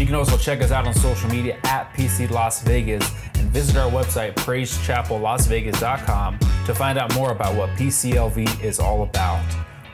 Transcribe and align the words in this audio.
You 0.00 0.06
can 0.06 0.14
also 0.14 0.38
check 0.38 0.62
us 0.62 0.70
out 0.70 0.86
on 0.86 0.94
social 0.94 1.28
media 1.28 1.58
at 1.64 1.92
PC 1.92 2.30
Las 2.30 2.62
Vegas 2.62 3.06
and 3.34 3.50
visit 3.50 3.76
our 3.76 3.90
website, 3.90 4.34
praisechapellasvegas.com, 4.34 6.38
to 6.38 6.74
find 6.74 6.98
out 6.98 7.14
more 7.14 7.32
about 7.32 7.54
what 7.54 7.68
PCLV 7.76 8.64
is 8.64 8.80
all 8.80 9.02
about. 9.02 9.44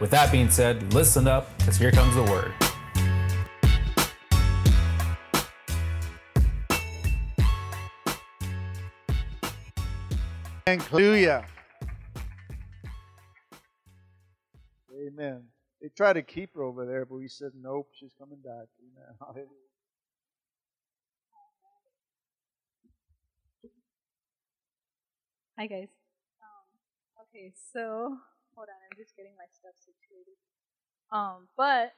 With 0.00 0.12
that 0.12 0.30
being 0.30 0.48
said, 0.48 0.94
listen 0.94 1.26
up, 1.26 1.58
because 1.58 1.76
here 1.76 1.90
comes 1.90 2.14
the 2.14 2.22
word. 2.22 2.52
Hallelujah. 10.68 11.44
Amen. 14.96 15.42
They 15.82 15.88
tried 15.88 16.12
to 16.12 16.22
keep 16.22 16.54
her 16.54 16.62
over 16.62 16.86
there, 16.86 17.04
but 17.04 17.16
we 17.16 17.26
said, 17.26 17.50
nope, 17.60 17.88
she's 17.98 18.12
coming 18.16 18.38
back. 18.38 18.68
Amen. 18.80 19.16
Hallelujah. 19.18 19.65
Hi 25.58 25.66
guys. 25.66 25.88
Um, 26.44 26.68
okay, 27.22 27.50
so 27.72 28.18
hold 28.54 28.68
on, 28.68 28.76
I'm 28.76 28.96
just 28.98 29.16
getting 29.16 29.32
my 29.38 29.46
stuff 29.50 29.72
situated. 29.80 30.36
Um, 31.10 31.48
but 31.56 31.94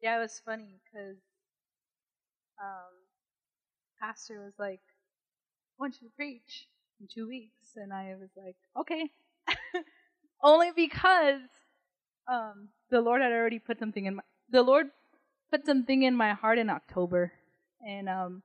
yeah, 0.00 0.16
it 0.16 0.20
was 0.20 0.40
funny 0.42 0.80
because 0.80 1.18
um, 2.58 2.96
pastor 4.00 4.40
was 4.42 4.54
like, 4.58 4.80
"I 4.80 5.76
want 5.82 5.96
you 6.00 6.08
to 6.08 6.14
preach 6.14 6.66
in 6.98 7.08
two 7.12 7.28
weeks," 7.28 7.76
and 7.76 7.92
I 7.92 8.16
was 8.18 8.30
like, 8.34 8.56
"Okay," 8.74 9.10
only 10.42 10.70
because 10.74 11.42
um, 12.26 12.70
the 12.90 13.02
Lord 13.02 13.20
had 13.20 13.32
already 13.32 13.58
put 13.58 13.78
something 13.78 14.06
in 14.06 14.14
my 14.14 14.22
the 14.48 14.62
Lord 14.62 14.86
put 15.50 15.66
something 15.66 16.04
in 16.04 16.16
my 16.16 16.32
heart 16.32 16.56
in 16.56 16.70
October, 16.70 17.32
and 17.86 18.08
um, 18.08 18.42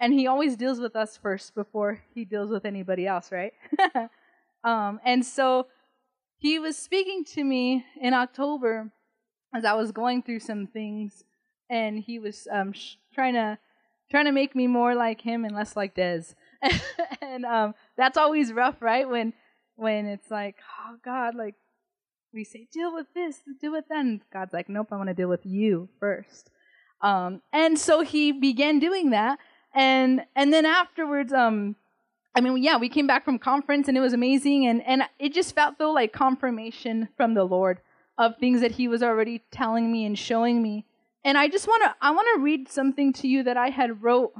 and 0.00 0.12
he 0.12 0.26
always 0.26 0.56
deals 0.56 0.80
with 0.80 0.96
us 0.96 1.16
first 1.16 1.54
before 1.54 2.00
he 2.14 2.24
deals 2.24 2.50
with 2.50 2.64
anybody 2.64 3.06
else, 3.06 3.30
right? 3.30 3.52
um, 4.64 5.00
and 5.04 5.24
so 5.24 5.66
he 6.38 6.58
was 6.58 6.76
speaking 6.76 7.24
to 7.24 7.44
me 7.44 7.84
in 8.00 8.12
October 8.12 8.92
as 9.54 9.64
I 9.64 9.74
was 9.74 9.92
going 9.92 10.22
through 10.22 10.40
some 10.40 10.66
things, 10.66 11.24
and 11.70 11.98
he 11.98 12.18
was 12.18 12.48
um, 12.50 12.72
sh- 12.72 12.96
trying 13.14 13.34
to 13.34 13.58
trying 14.10 14.26
to 14.26 14.32
make 14.32 14.54
me 14.54 14.66
more 14.66 14.94
like 14.94 15.20
him 15.20 15.44
and 15.44 15.54
less 15.54 15.76
like 15.76 15.94
Dez. 15.94 16.34
and 17.22 17.44
um, 17.44 17.74
that's 17.96 18.18
always 18.18 18.52
rough, 18.52 18.82
right? 18.82 19.08
When 19.08 19.32
when 19.76 20.06
it's 20.06 20.30
like, 20.30 20.56
oh 20.86 20.96
God, 21.04 21.34
like 21.34 21.54
we 22.32 22.44
say, 22.44 22.66
deal 22.72 22.92
with 22.92 23.06
this, 23.14 23.40
deal 23.60 23.72
with 23.72 23.86
that, 23.88 24.00
and 24.00 24.20
God's 24.32 24.52
like, 24.52 24.68
nope, 24.68 24.88
I 24.90 24.96
want 24.96 25.08
to 25.08 25.14
deal 25.14 25.28
with 25.28 25.46
you 25.46 25.88
first. 26.00 26.50
Um, 27.00 27.42
and 27.52 27.78
so 27.78 28.00
he 28.00 28.32
began 28.32 28.78
doing 28.78 29.10
that 29.10 29.38
and 29.74 30.24
and 30.36 30.52
then 30.52 30.64
afterwards 30.64 31.32
um 31.32 31.74
i 32.34 32.40
mean 32.40 32.62
yeah 32.62 32.76
we 32.76 32.88
came 32.88 33.06
back 33.06 33.24
from 33.24 33.38
conference 33.38 33.88
and 33.88 33.96
it 33.96 34.00
was 34.00 34.12
amazing. 34.12 34.66
And 34.66 34.82
and 34.86 35.02
it 35.18 35.34
just 35.34 35.54
felt 35.54 35.78
though 35.78 35.90
like 35.90 36.12
confirmation 36.12 37.08
from 37.16 37.34
the 37.34 37.44
lord 37.44 37.80
of 38.16 38.36
things 38.38 38.60
that 38.60 38.72
he 38.72 38.86
was 38.86 39.02
already 39.02 39.42
telling 39.50 39.90
me 39.90 40.04
and 40.06 40.16
showing 40.16 40.62
me. 40.62 40.86
And 41.24 41.36
i 41.36 41.48
just 41.48 41.66
want 41.66 41.82
to 41.82 41.94
i 42.00 42.10
want 42.12 42.28
to 42.34 42.42
read 42.42 42.68
something 42.68 43.12
to 43.14 43.28
you 43.28 43.42
that 43.42 43.56
i 43.56 43.70
had 43.70 44.02
wrote 44.02 44.32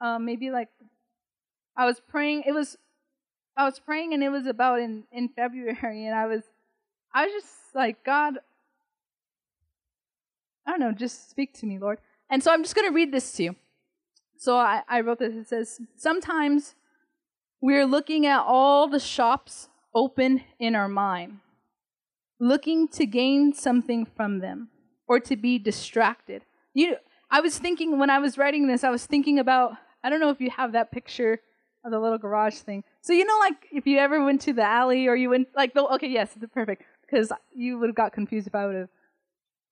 um 0.00 0.24
maybe 0.26 0.50
like 0.50 0.68
i 1.76 1.86
was 1.86 2.00
praying 2.00 2.42
it 2.46 2.52
was 2.52 2.76
i 3.56 3.64
was 3.64 3.78
praying 3.78 4.12
and 4.12 4.22
it 4.22 4.28
was 4.28 4.46
about 4.46 4.80
in 4.80 5.04
in 5.10 5.28
february. 5.28 6.06
And 6.06 6.14
i 6.14 6.26
was 6.26 6.42
i 7.14 7.24
was 7.24 7.32
just 7.32 7.54
like 7.74 8.04
god 8.04 8.38
i 10.66 10.72
don't 10.72 10.80
know 10.80 10.92
just 10.92 11.30
speak 11.30 11.54
to 11.54 11.66
me 11.66 11.78
lord. 11.78 11.98
And 12.28 12.42
so 12.42 12.52
i'm 12.52 12.62
just 12.62 12.74
going 12.74 12.88
to 12.88 12.94
read 12.94 13.12
this 13.12 13.32
to 13.32 13.44
you 13.44 13.56
so 14.36 14.56
I, 14.56 14.82
I 14.88 15.00
wrote 15.00 15.18
this. 15.18 15.34
It 15.34 15.48
says, 15.48 15.80
Sometimes 15.96 16.74
we're 17.60 17.86
looking 17.86 18.26
at 18.26 18.40
all 18.40 18.88
the 18.88 19.00
shops 19.00 19.68
open 19.94 20.42
in 20.58 20.74
our 20.74 20.88
mind, 20.88 21.38
looking 22.38 22.88
to 22.88 23.06
gain 23.06 23.52
something 23.52 24.04
from 24.04 24.40
them 24.40 24.68
or 25.06 25.20
to 25.20 25.36
be 25.36 25.58
distracted. 25.58 26.42
You, 26.72 26.96
I 27.30 27.40
was 27.40 27.58
thinking 27.58 27.98
when 27.98 28.10
I 28.10 28.18
was 28.18 28.36
writing 28.36 28.66
this, 28.66 28.84
I 28.84 28.90
was 28.90 29.06
thinking 29.06 29.38
about, 29.38 29.72
I 30.02 30.10
don't 30.10 30.20
know 30.20 30.30
if 30.30 30.40
you 30.40 30.50
have 30.50 30.72
that 30.72 30.92
picture 30.92 31.40
of 31.84 31.90
the 31.90 31.98
little 31.98 32.18
garage 32.18 32.56
thing. 32.56 32.82
So, 33.00 33.12
you 33.12 33.24
know, 33.24 33.38
like 33.38 33.66
if 33.72 33.86
you 33.86 33.98
ever 33.98 34.24
went 34.24 34.40
to 34.42 34.52
the 34.52 34.62
alley 34.62 35.06
or 35.06 35.14
you 35.14 35.30
went, 35.30 35.48
like, 35.54 35.74
the, 35.74 35.84
okay, 35.94 36.08
yes, 36.08 36.30
perfect, 36.52 36.82
because 37.02 37.32
you 37.54 37.78
would 37.78 37.88
have 37.88 37.96
got 37.96 38.12
confused 38.12 38.46
if 38.46 38.54
I 38.54 38.66
would 38.66 38.74
have 38.74 38.88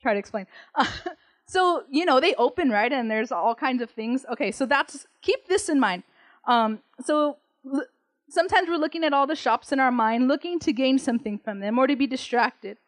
tried 0.00 0.14
to 0.14 0.18
explain. 0.18 0.46
Uh, 0.74 0.86
so, 1.52 1.84
you 1.90 2.06
know, 2.06 2.18
they 2.18 2.34
open, 2.36 2.70
right? 2.70 2.90
And 2.90 3.10
there's 3.10 3.30
all 3.30 3.54
kinds 3.54 3.82
of 3.82 3.90
things. 3.90 4.24
Okay, 4.32 4.50
so 4.50 4.64
that's, 4.64 5.06
keep 5.20 5.48
this 5.48 5.68
in 5.68 5.78
mind. 5.78 6.02
Um, 6.46 6.78
so 7.04 7.36
l- 7.70 7.84
sometimes 8.30 8.70
we're 8.70 8.78
looking 8.78 9.04
at 9.04 9.12
all 9.12 9.26
the 9.26 9.36
shops 9.36 9.70
in 9.70 9.78
our 9.78 9.92
mind, 9.92 10.28
looking 10.28 10.58
to 10.60 10.72
gain 10.72 10.98
something 10.98 11.38
from 11.38 11.60
them 11.60 11.78
or 11.78 11.86
to 11.86 11.94
be 11.94 12.06
distracted. 12.06 12.78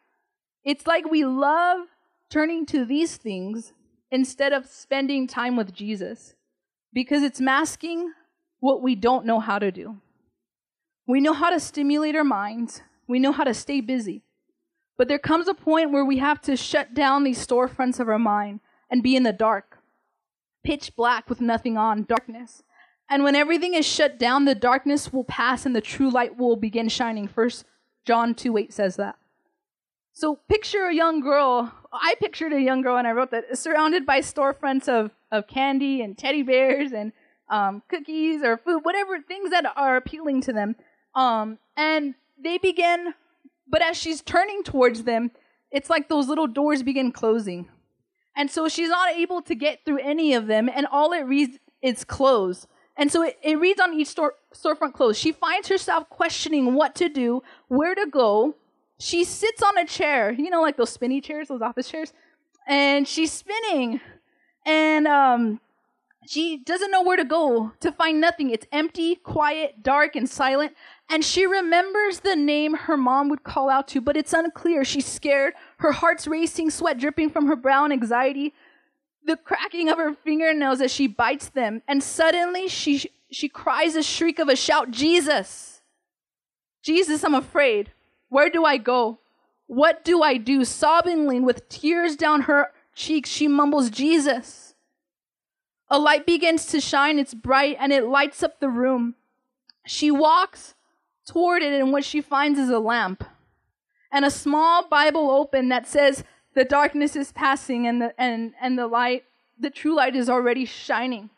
It's 0.63 0.87
like 0.87 1.05
we 1.05 1.23
love 1.23 1.81
turning 2.31 2.65
to 2.65 2.85
these 2.85 3.17
things 3.17 3.71
instead 4.09 4.51
of 4.51 4.65
spending 4.65 5.27
time 5.27 5.55
with 5.55 5.71
Jesus 5.71 6.33
because 6.91 7.21
it's 7.21 7.39
masking 7.39 8.13
what 8.61 8.81
we 8.81 8.95
don't 8.95 9.27
know 9.27 9.39
how 9.39 9.59
to 9.59 9.71
do. 9.71 9.97
We 11.05 11.21
know 11.21 11.33
how 11.33 11.51
to 11.51 11.59
stimulate 11.59 12.15
our 12.15 12.23
minds, 12.23 12.81
we 13.07 13.19
know 13.19 13.31
how 13.31 13.43
to 13.43 13.53
stay 13.53 13.79
busy. 13.79 14.23
But 14.97 15.07
there 15.07 15.19
comes 15.19 15.47
a 15.47 15.53
point 15.53 15.91
where 15.91 16.05
we 16.05 16.17
have 16.19 16.41
to 16.43 16.55
shut 16.55 16.93
down 16.93 17.23
these 17.23 17.45
storefronts 17.45 17.99
of 17.99 18.07
our 18.07 18.19
mind 18.19 18.61
and 18.89 19.03
be 19.03 19.15
in 19.15 19.23
the 19.23 19.33
dark, 19.33 19.79
pitch 20.63 20.95
black 20.95 21.29
with 21.29 21.41
nothing 21.41 21.77
on, 21.77 22.03
darkness. 22.03 22.63
And 23.09 23.23
when 23.23 23.35
everything 23.35 23.73
is 23.73 23.85
shut 23.85 24.17
down, 24.17 24.45
the 24.45 24.55
darkness 24.55 25.11
will 25.11 25.25
pass 25.25 25.65
and 25.65 25.75
the 25.75 25.81
true 25.81 26.09
light 26.09 26.37
will 26.37 26.55
begin 26.55 26.89
shining. 26.89 27.27
First 27.27 27.65
John 28.05 28.33
2 28.33 28.57
8 28.57 28.73
says 28.73 28.95
that. 28.95 29.17
So 30.13 30.39
picture 30.47 30.85
a 30.85 30.95
young 30.95 31.19
girl. 31.19 31.73
I 31.91 32.15
pictured 32.19 32.53
a 32.53 32.61
young 32.61 32.81
girl 32.81 32.97
and 32.97 33.05
I 33.05 33.11
wrote 33.11 33.31
that 33.31 33.57
surrounded 33.57 34.05
by 34.05 34.21
storefronts 34.21 34.87
of, 34.87 35.11
of 35.31 35.47
candy 35.47 36.01
and 36.01 36.17
teddy 36.17 36.41
bears 36.41 36.93
and 36.93 37.11
um, 37.49 37.83
cookies 37.89 38.41
or 38.41 38.57
food, 38.57 38.79
whatever 38.83 39.19
things 39.19 39.49
that 39.49 39.65
are 39.75 39.97
appealing 39.97 40.41
to 40.41 40.53
them. 40.53 40.77
Um, 41.13 41.59
and 41.75 42.15
they 42.41 42.57
begin 42.57 43.13
but 43.67 43.81
as 43.81 43.97
she's 43.97 44.21
turning 44.21 44.63
towards 44.63 45.03
them, 45.03 45.31
it's 45.71 45.89
like 45.89 46.09
those 46.09 46.27
little 46.27 46.47
doors 46.47 46.83
begin 46.83 47.11
closing. 47.11 47.67
And 48.35 48.51
so 48.51 48.67
she's 48.67 48.89
not 48.89 49.13
able 49.15 49.41
to 49.43 49.55
get 49.55 49.85
through 49.85 49.99
any 49.99 50.33
of 50.33 50.47
them, 50.47 50.69
and 50.73 50.85
all 50.91 51.13
it 51.13 51.21
reads 51.21 51.57
is 51.81 52.03
close. 52.03 52.67
And 52.97 53.11
so 53.11 53.23
it, 53.23 53.37
it 53.41 53.59
reads 53.59 53.79
on 53.79 53.93
each 53.93 54.07
store, 54.07 54.35
storefront 54.53 54.93
close. 54.93 55.17
She 55.17 55.31
finds 55.31 55.67
herself 55.67 56.09
questioning 56.09 56.73
what 56.75 56.95
to 56.95 57.09
do, 57.09 57.43
where 57.67 57.95
to 57.95 58.05
go. 58.09 58.55
She 58.99 59.23
sits 59.23 59.61
on 59.61 59.77
a 59.77 59.85
chair, 59.85 60.31
you 60.31 60.49
know, 60.49 60.61
like 60.61 60.77
those 60.77 60.91
spinny 60.91 61.19
chairs, 61.19 61.49
those 61.49 61.61
office 61.61 61.89
chairs, 61.89 62.13
and 62.67 63.07
she's 63.07 63.31
spinning. 63.31 63.99
And 64.65 65.07
um, 65.07 65.59
she 66.27 66.57
doesn't 66.57 66.91
know 66.91 67.03
where 67.03 67.17
to 67.17 67.25
go 67.25 67.73
to 67.81 67.91
find 67.91 68.19
nothing. 68.19 68.49
It's 68.49 68.65
empty, 68.71 69.15
quiet, 69.15 69.83
dark, 69.83 70.15
and 70.15 70.29
silent. 70.29 70.73
And 71.09 71.23
she 71.23 71.45
remembers 71.45 72.19
the 72.19 72.35
name 72.35 72.73
her 72.73 72.97
mom 72.97 73.29
would 73.29 73.43
call 73.43 73.69
out 73.69 73.87
to, 73.89 74.01
but 74.01 74.17
it's 74.17 74.33
unclear. 74.33 74.83
She's 74.83 75.05
scared. 75.05 75.53
Her 75.77 75.91
heart's 75.91 76.27
racing, 76.27 76.71
sweat 76.71 76.97
dripping 76.97 77.29
from 77.29 77.45
her 77.47 77.55
brow 77.55 77.85
in 77.85 77.91
anxiety, 77.91 78.53
the 79.23 79.37
cracking 79.37 79.89
of 79.89 79.97
her 79.97 80.13
fingernails 80.13 80.81
as 80.81 80.91
she 80.91 81.07
bites 81.07 81.49
them. 81.49 81.83
And 81.87 82.01
suddenly 82.01 82.67
she, 82.67 83.11
she 83.29 83.49
cries 83.49 83.95
a 83.95 84.03
shriek 84.03 84.39
of 84.39 84.49
a 84.49 84.55
shout 84.55 84.91
Jesus! 84.91 85.81
Jesus, 86.81 87.23
I'm 87.23 87.33
afraid. 87.33 87.91
Where 88.29 88.49
do 88.49 88.63
I 88.63 88.77
go? 88.77 89.17
What 89.65 90.05
do 90.05 90.21
I 90.21 90.37
do? 90.37 90.59
Sobbingly, 90.61 91.41
with 91.41 91.67
tears 91.67 92.15
down 92.15 92.41
her 92.41 92.71
cheeks, 92.93 93.29
she 93.29 93.47
mumbles, 93.47 93.89
Jesus. 93.89 94.75
A 95.89 95.97
light 95.97 96.27
begins 96.27 96.67
to 96.67 96.79
shine, 96.79 97.17
it's 97.17 97.33
bright, 97.33 97.77
and 97.79 97.91
it 97.91 98.05
lights 98.05 98.43
up 98.43 98.59
the 98.59 98.69
room. 98.69 99.15
She 99.87 100.11
walks 100.11 100.74
toward 101.25 101.61
it, 101.61 101.73
and 101.73 101.91
what 101.91 102.05
she 102.05 102.21
finds 102.21 102.59
is 102.59 102.69
a 102.69 102.79
lamp 102.79 103.23
and 104.15 104.23
a 104.23 104.31
small 104.31 104.87
Bible 104.87 105.29
open 105.29 105.67
that 105.69 105.85
says, 105.85 106.23
The 106.53 106.63
darkness 106.63 107.17
is 107.17 107.33
passing, 107.33 107.85
and 107.85 108.01
the, 108.01 108.13
and, 108.17 108.53
and 108.61 108.79
the 108.79 108.87
light, 108.87 109.25
the 109.59 109.69
true 109.69 109.93
light 109.93 110.15
is 110.15 110.29
already 110.29 110.63
shining. 110.63 111.29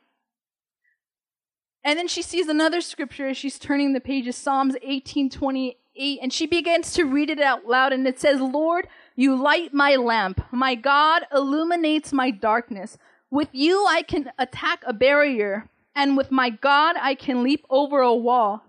And 1.83 1.97
then 1.97 2.07
she 2.07 2.21
sees 2.21 2.47
another 2.47 2.81
scripture 2.81 3.29
as 3.29 3.37
she's 3.37 3.57
turning 3.57 3.93
the 3.93 3.99
pages, 3.99 4.35
Psalms 4.35 4.75
18 4.83 5.31
28, 5.31 6.19
and 6.21 6.31
she 6.31 6.45
begins 6.45 6.93
to 6.93 7.05
read 7.05 7.31
it 7.31 7.41
out 7.41 7.65
loud. 7.65 7.93
And 7.93 8.05
it 8.07 8.19
says, 8.19 8.39
Lord, 8.39 8.87
you 9.15 9.35
light 9.35 9.73
my 9.73 9.95
lamp. 9.95 10.39
My 10.51 10.75
God 10.75 11.23
illuminates 11.33 12.13
my 12.13 12.29
darkness. 12.29 12.99
With 13.31 13.49
you, 13.53 13.87
I 13.87 14.03
can 14.03 14.31
attack 14.37 14.83
a 14.85 14.93
barrier, 14.93 15.67
and 15.95 16.15
with 16.15 16.29
my 16.29 16.51
God, 16.51 16.95
I 17.01 17.15
can 17.15 17.41
leap 17.41 17.65
over 17.71 18.01
a 18.01 18.13
wall. 18.13 18.66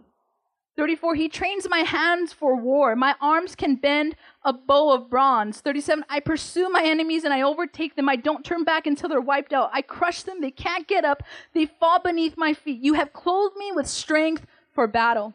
34, 0.78 1.16
he 1.16 1.28
trains 1.28 1.66
my 1.68 1.80
hands 1.80 2.32
for 2.32 2.54
war. 2.54 2.94
My 2.94 3.16
arms 3.20 3.56
can 3.56 3.74
bend 3.74 4.14
a 4.44 4.52
bow 4.52 4.94
of 4.94 5.10
bronze. 5.10 5.60
37, 5.60 6.04
I 6.08 6.20
pursue 6.20 6.68
my 6.68 6.84
enemies 6.84 7.24
and 7.24 7.34
I 7.34 7.42
overtake 7.42 7.96
them. 7.96 8.08
I 8.08 8.14
don't 8.14 8.44
turn 8.44 8.62
back 8.62 8.86
until 8.86 9.08
they're 9.08 9.20
wiped 9.20 9.52
out. 9.52 9.70
I 9.72 9.82
crush 9.82 10.22
them. 10.22 10.40
They 10.40 10.52
can't 10.52 10.86
get 10.86 11.04
up. 11.04 11.24
They 11.52 11.66
fall 11.66 11.98
beneath 12.00 12.36
my 12.36 12.54
feet. 12.54 12.80
You 12.80 12.94
have 12.94 13.12
clothed 13.12 13.56
me 13.56 13.72
with 13.74 13.88
strength 13.88 14.46
for 14.72 14.86
battle. 14.86 15.34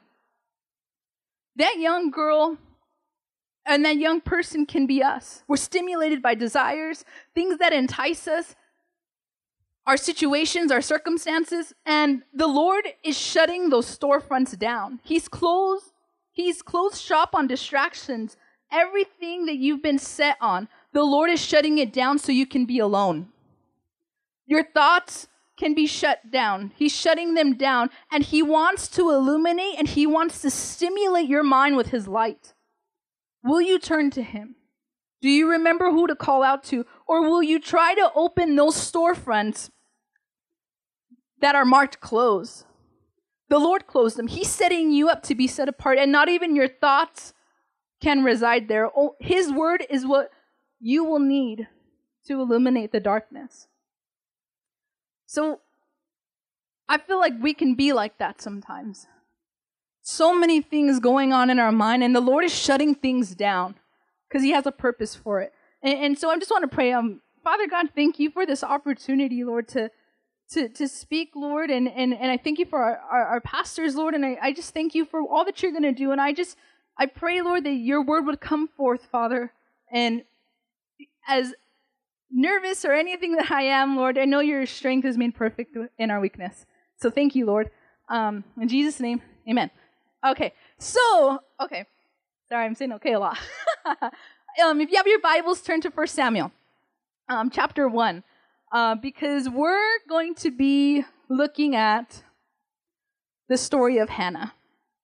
That 1.57 1.77
young 1.77 2.09
girl 2.09 2.57
and 3.65 3.83
that 3.83 3.97
young 3.97 4.21
person 4.21 4.65
can 4.65 4.87
be 4.87 5.03
us. 5.03 5.43
We're 5.49 5.57
stimulated 5.57 6.21
by 6.21 6.35
desires, 6.35 7.03
things 7.35 7.57
that 7.57 7.73
entice 7.73 8.29
us, 8.29 8.55
our 9.85 9.97
situations, 9.97 10.71
our 10.71 10.81
circumstances, 10.81 11.73
and 11.85 12.23
the 12.33 12.47
Lord 12.47 12.87
is 13.03 13.17
shutting 13.17 13.69
those 13.69 13.97
storefronts 13.97 14.57
down. 14.57 14.99
He's 15.03 15.27
closed, 15.27 15.91
He's 16.31 16.61
closed 16.63 16.99
shop 16.99 17.35
on 17.35 17.47
distractions. 17.47 18.37
Everything 18.71 19.45
that 19.45 19.57
you've 19.57 19.83
been 19.83 19.99
set 19.99 20.35
on, 20.41 20.67
the 20.91 21.03
Lord 21.03 21.29
is 21.29 21.39
shutting 21.39 21.77
it 21.77 21.93
down 21.93 22.17
so 22.17 22.31
you 22.31 22.47
can 22.47 22.65
be 22.65 22.79
alone. 22.79 23.27
Your 24.47 24.63
thoughts 24.63 25.27
can 25.57 25.75
be 25.75 25.85
shut 25.85 26.31
down. 26.31 26.71
He's 26.75 26.91
shutting 26.91 27.35
them 27.35 27.55
down, 27.55 27.91
and 28.11 28.23
He 28.23 28.41
wants 28.41 28.87
to 28.89 29.11
illuminate 29.11 29.75
and 29.77 29.87
He 29.87 30.07
wants 30.07 30.41
to 30.41 30.49
stimulate 30.49 31.29
your 31.29 31.43
mind 31.43 31.77
with 31.77 31.87
His 31.87 32.07
light. 32.07 32.53
Will 33.43 33.61
you 33.61 33.77
turn 33.77 34.09
to 34.11 34.23
Him? 34.23 34.55
Do 35.21 35.29
you 35.29 35.49
remember 35.49 35.91
who 35.91 36.07
to 36.07 36.15
call 36.15 36.43
out 36.43 36.63
to? 36.65 36.85
Or 37.07 37.21
will 37.21 37.43
you 37.43 37.59
try 37.59 37.93
to 37.95 38.11
open 38.15 38.55
those 38.55 38.75
storefronts 38.75 39.69
that 41.39 41.55
are 41.55 41.65
marked 41.65 41.99
closed? 41.99 42.65
The 43.49 43.59
Lord 43.59 43.85
closed 43.87 44.17
them. 44.17 44.27
He's 44.27 44.49
setting 44.49 44.91
you 44.91 45.09
up 45.09 45.21
to 45.23 45.35
be 45.35 45.47
set 45.47 45.69
apart, 45.69 45.99
and 45.99 46.11
not 46.11 46.29
even 46.29 46.55
your 46.55 46.67
thoughts 46.67 47.33
can 48.01 48.23
reside 48.23 48.67
there. 48.67 48.89
Oh, 48.95 49.15
his 49.19 49.51
word 49.51 49.85
is 49.89 50.05
what 50.05 50.31
you 50.79 51.03
will 51.03 51.19
need 51.19 51.67
to 52.25 52.39
illuminate 52.39 52.91
the 52.91 52.99
darkness. 52.99 53.67
So 55.25 55.61
I 56.87 56.97
feel 56.97 57.19
like 57.19 57.33
we 57.41 57.53
can 57.53 57.75
be 57.75 57.93
like 57.93 58.17
that 58.17 58.41
sometimes. 58.41 59.07
So 60.01 60.37
many 60.37 60.61
things 60.61 60.99
going 60.99 61.31
on 61.31 61.49
in 61.49 61.59
our 61.59 61.71
mind, 61.71 62.03
and 62.03 62.15
the 62.15 62.21
Lord 62.21 62.43
is 62.43 62.53
shutting 62.53 62.93
things 62.93 63.35
down 63.35 63.75
because 64.27 64.43
He 64.43 64.51
has 64.51 64.65
a 64.65 64.71
purpose 64.71 65.15
for 65.15 65.39
it. 65.41 65.53
And, 65.83 65.99
and, 65.99 66.17
so 66.17 66.29
I 66.29 66.39
just 66.39 66.49
want 66.49 66.63
to 66.63 66.73
pray, 66.73 66.93
um, 66.93 67.21
Father 67.43 67.67
God, 67.67 67.89
thank 67.93 68.17
you 68.19 68.31
for 68.31 68.45
this 68.45 68.63
opportunity, 68.63 69.43
Lord, 69.43 69.67
to 69.69 69.91
to, 70.51 70.69
to 70.69 70.87
speak, 70.87 71.31
Lord, 71.35 71.71
and, 71.71 71.87
and, 71.87 72.13
and 72.13 72.29
I 72.31 72.37
thank 72.37 72.59
you 72.59 72.65
for 72.65 72.79
our, 72.79 72.97
our, 72.97 73.25
our 73.25 73.41
pastors, 73.41 73.95
Lord, 73.95 74.13
and 74.13 74.25
I, 74.25 74.37
I 74.41 74.53
just 74.53 74.73
thank 74.73 74.93
you 74.93 75.05
for 75.05 75.21
all 75.21 75.45
that 75.45 75.63
you're 75.63 75.71
going 75.71 75.83
to 75.83 75.91
do. 75.91 76.11
And 76.11 76.21
I 76.21 76.33
just, 76.33 76.57
I 76.97 77.07
pray, 77.07 77.41
Lord, 77.41 77.63
that 77.63 77.73
your 77.73 78.03
word 78.03 78.25
would 78.25 78.39
come 78.39 78.67
forth, 78.67 79.07
Father, 79.11 79.51
and 79.91 80.23
as 81.27 81.53
nervous 82.29 82.85
or 82.85 82.93
anything 82.93 83.35
that 83.35 83.51
I 83.51 83.63
am, 83.63 83.95
Lord, 83.95 84.17
I 84.17 84.25
know 84.25 84.39
your 84.39 84.65
strength 84.65 85.05
is 85.05 85.17
made 85.17 85.33
perfect 85.33 85.75
in 85.97 86.11
our 86.11 86.19
weakness. 86.19 86.65
So 86.97 87.09
thank 87.09 87.35
you, 87.35 87.45
Lord. 87.45 87.71
Um, 88.09 88.43
in 88.59 88.67
Jesus' 88.67 88.99
name, 88.99 89.21
amen. 89.49 89.71
Okay, 90.25 90.53
so, 90.77 91.39
okay. 91.59 91.85
Sorry, 92.49 92.65
I'm 92.65 92.75
saying 92.75 92.93
okay 92.93 93.13
a 93.13 93.19
lot. 93.19 93.37
um, 94.61 94.81
if 94.81 94.91
you 94.91 94.97
have 94.97 95.07
your 95.07 95.19
Bibles, 95.19 95.61
turn 95.61 95.81
to 95.81 95.89
1 95.89 96.07
Samuel, 96.07 96.51
um, 97.29 97.49
chapter 97.49 97.87
1, 97.87 98.23
uh, 98.71 98.95
because 98.95 99.49
we're 99.49 99.99
going 100.07 100.35
to 100.35 100.51
be 100.51 101.03
looking 101.29 101.75
at 101.75 102.23
the 103.49 103.57
story 103.57 103.97
of 103.97 104.09
Hannah. 104.09 104.53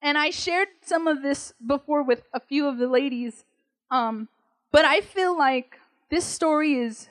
And 0.01 0.17
I 0.17 0.29
shared 0.29 0.69
some 0.81 1.07
of 1.07 1.21
this 1.21 1.53
before 1.65 2.03
with 2.03 2.23
a 2.33 2.39
few 2.39 2.67
of 2.67 2.77
the 2.77 2.87
ladies, 2.87 3.43
um, 3.91 4.29
but 4.71 4.85
I 4.85 5.01
feel 5.01 5.37
like 5.37 5.79
this 6.09 6.25
story 6.25 6.75
is 6.75 7.09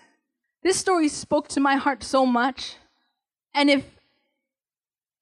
this 0.63 0.77
story 0.77 1.09
spoke 1.09 1.49
to 1.49 1.61
my 1.61 1.77
heart 1.77 2.03
so 2.03 2.25
much. 2.25 2.77
And 3.55 3.69
if 3.69 3.85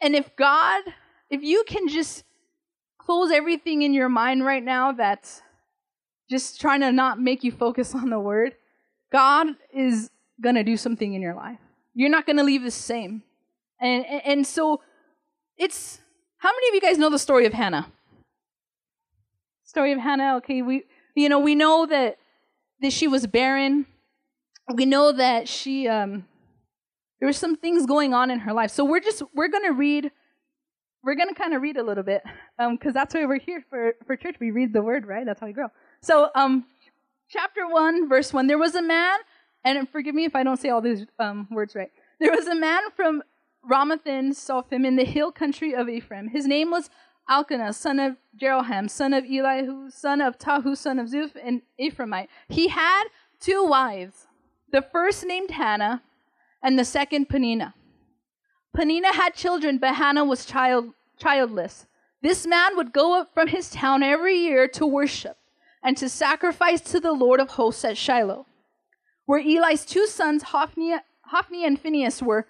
and 0.01 0.15
if 0.15 0.35
God, 0.37 0.83
if 1.31 1.43
you 1.43 1.65
can 1.67 1.89
just 1.89 2.25
close 2.99 3.31
everything 3.31 3.83
in 3.83 3.93
your 3.93 4.09
mind 4.09 4.45
right 4.45 4.63
now 4.63 4.93
that's 4.93 5.43
just 6.31 6.61
trying 6.61 6.81
to 6.81 6.93
not 6.93 7.21
make 7.21 7.45
you 7.45 7.53
focus 7.53 7.95
on 7.95 8.11
the 8.11 8.19
word, 8.19 8.55
God 9.13 9.49
is 9.73 10.11
going 10.41 10.57
to 10.57 10.65
do 10.65 10.77
something 10.77 11.15
in 11.15 11.23
your 11.23 11.35
life. 11.35 11.59
You're 11.95 12.11
not 12.11 12.27
going 12.27 12.37
to 12.37 12.43
leave 12.43 12.63
the 12.63 12.71
same. 12.71 13.23
And, 13.81 14.05
and, 14.07 14.23
and 14.25 14.47
so 14.47 14.81
it's 15.57 16.01
how 16.39 16.51
many 16.51 16.69
of 16.69 16.75
you 16.75 16.81
guys 16.81 16.99
know 16.99 17.11
the 17.11 17.19
story 17.19 17.47
of 17.47 17.53
Hannah? 17.53 17.87
Story 19.65 19.93
of 19.93 19.99
Hannah, 19.99 20.37
okay, 20.37 20.63
we 20.63 20.85
you 21.15 21.29
know, 21.29 21.39
we 21.39 21.55
know 21.55 21.87
that 21.87 22.19
that 22.83 22.93
she 22.93 23.09
was 23.09 23.27
barren. 23.27 23.87
We 24.73 24.85
know 24.85 25.13
that 25.13 25.49
she 25.49 25.89
um 25.89 26.27
there 27.19 27.29
were 27.29 27.33
some 27.33 27.57
things 27.57 27.87
going 27.87 28.13
on 28.13 28.31
in 28.31 28.41
her 28.41 28.53
life. 28.53 28.71
So 28.71 28.85
we're 28.85 29.01
just 29.01 29.23
we're 29.35 29.49
going 29.49 29.65
to 29.65 29.73
read 29.73 30.13
we're 31.03 31.15
going 31.15 31.29
to 31.29 31.35
kind 31.35 31.55
of 31.55 31.63
read 31.63 31.77
a 31.77 31.83
little 31.83 32.03
bit 32.03 32.23
um 32.59 32.77
because 32.77 32.91
um, 32.91 32.95
that's 32.95 33.15
why 33.15 33.25
we're 33.25 33.39
here 33.39 33.65
for, 33.71 33.95
for 34.07 34.17
church. 34.17 34.37
We 34.39 34.51
read 34.51 34.73
the 34.73 34.83
word, 34.83 35.07
right? 35.07 35.25
That's 35.25 35.41
how 35.41 35.47
we 35.47 35.53
grow. 35.53 35.69
So, 36.07 36.31
um, 36.37 36.65
chapter 37.29 37.67
1, 37.67 38.09
verse 38.09 38.33
1 38.33 38.47
there 38.47 38.59
was 38.59 38.77
a 38.77 38.81
man, 38.81 39.19
and 39.65 39.89
forgive 39.89 40.15
me 40.15 40.25
if 40.25 40.37
I 40.37 40.45
don't 40.45 40.57
say 40.57 40.69
all 40.69 40.81
these 40.81 41.05
um, 41.19 41.49
words 41.51 41.75
right. 41.75 41.91
There 42.21 42.31
was 42.31 42.47
a 42.47 42.55
man 42.55 42.83
from 42.95 43.25
Ramathaim, 43.69 44.33
Sophim, 44.33 44.85
in 44.85 44.95
the 44.95 45.05
hill 45.05 45.33
country 45.33 45.75
of 45.75 45.89
Ephraim. 45.89 46.29
His 46.29 46.47
name 46.47 46.71
was 46.71 46.91
Elkanah, 47.29 47.73
son 47.73 47.99
of 47.99 48.19
Jeroham, 48.41 48.89
son 48.89 49.15
of 49.15 49.25
Elihu, 49.25 49.91
son 49.91 50.21
of 50.21 50.39
Tahu, 50.39 50.77
son 50.77 51.01
of 51.01 51.09
Zuph, 51.09 51.33
and 51.43 51.63
Ephraimite. 51.77 52.29
He 52.49 52.69
had 52.69 53.07
two 53.41 53.65
wives, 53.65 54.29
the 54.71 54.83
first 54.83 55.27
named 55.27 55.51
Hannah, 55.51 56.05
and 56.63 56.79
the 56.79 56.85
second 56.85 57.29
Peninnah. 57.29 57.75
Peninnah 58.73 59.15
had 59.15 59.35
children, 59.35 59.79
but 59.79 59.97
Hannah 59.97 60.25
was 60.25 60.47
child, 60.47 60.93
childless. 61.19 61.89
This 62.23 62.47
man 62.47 62.77
would 62.77 62.93
go 62.93 63.21
up 63.21 63.35
from 63.35 63.49
his 63.49 63.71
town 63.71 64.05
every 64.05 64.37
year 64.37 64.69
to 64.69 64.87
worship 64.87 65.37
and 65.87 65.97
to 65.97 66.09
sacrifice 66.09 66.81
to 66.81 66.99
the 66.99 67.13
Lord 67.13 67.39
of 67.39 67.51
hosts 67.51 67.85
at 67.85 67.97
Shiloh, 67.97 68.47
where 69.25 69.39
Eli's 69.39 69.85
two 69.85 70.09
sons, 70.09 70.43
Hophni, 70.43 70.97
Hophni 71.27 71.65
and 71.65 71.81
Phinehas, 71.81 72.21
were, 72.21 72.49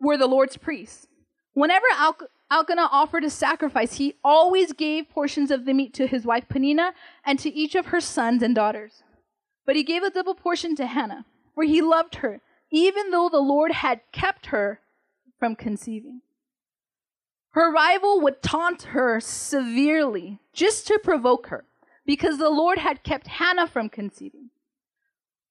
were 0.00 0.16
the 0.16 0.26
Lord's 0.26 0.56
priests. 0.56 1.06
Whenever 1.52 1.84
Al- 1.92 2.16
Elkanah 2.50 2.88
offered 2.90 3.24
a 3.24 3.30
sacrifice, 3.30 3.96
he 3.96 4.14
always 4.24 4.72
gave 4.72 5.10
portions 5.10 5.50
of 5.50 5.66
the 5.66 5.74
meat 5.74 5.92
to 5.92 6.06
his 6.06 6.24
wife 6.24 6.48
Peninnah 6.48 6.94
and 7.26 7.38
to 7.40 7.52
each 7.52 7.74
of 7.74 7.86
her 7.86 8.00
sons 8.00 8.42
and 8.42 8.54
daughters. 8.54 9.02
But 9.66 9.76
he 9.76 9.82
gave 9.82 10.02
a 10.02 10.08
double 10.08 10.34
portion 10.34 10.74
to 10.76 10.86
Hannah, 10.86 11.26
for 11.54 11.64
he 11.64 11.82
loved 11.82 12.16
her, 12.16 12.40
even 12.70 13.10
though 13.10 13.28
the 13.28 13.40
Lord 13.40 13.72
had 13.72 14.00
kept 14.12 14.46
her 14.46 14.80
from 15.38 15.56
conceiving. 15.56 16.22
Her 17.50 17.70
rival 17.70 18.22
would 18.22 18.42
taunt 18.42 18.84
her 18.94 19.20
severely 19.20 20.40
just 20.54 20.86
to 20.86 20.98
provoke 20.98 21.48
her 21.48 21.66
because 22.04 22.38
the 22.38 22.50
Lord 22.50 22.78
had 22.78 23.02
kept 23.02 23.26
Hannah 23.26 23.66
from 23.66 23.88
conceiving. 23.88 24.50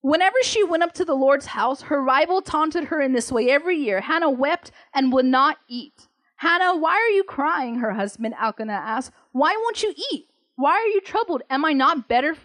Whenever 0.02 0.38
she 0.42 0.64
went 0.64 0.84
up 0.84 0.94
to 0.94 1.06
the 1.06 1.16
Lord's 1.16 1.48
house, 1.48 1.84
her 1.84 2.02
rival 2.02 2.42
taunted 2.42 2.86
her 2.86 3.02
in 3.02 3.14
this 3.14 3.32
way 3.32 3.50
every 3.50 3.78
year. 3.78 4.02
Hannah 4.02 4.32
wept 4.32 4.72
and 4.94 5.14
would 5.14 5.26
not 5.26 5.58
eat. 5.68 6.08
Hannah, 6.38 6.76
why 6.76 6.94
are 6.94 7.16
you 7.16 7.24
crying? 7.24 7.76
Her 7.76 7.94
husband 7.94 8.34
Elkanah 8.40 8.74
asked. 8.74 9.12
Why 9.32 9.56
won't 9.56 9.84
you 9.84 9.94
eat? 10.12 10.28
Why 10.56 10.72
are 10.72 10.88
you 10.88 11.02
troubled? 11.02 11.44
Am 11.50 11.64
I 11.64 11.74
not 11.74 12.08
better? 12.08 12.36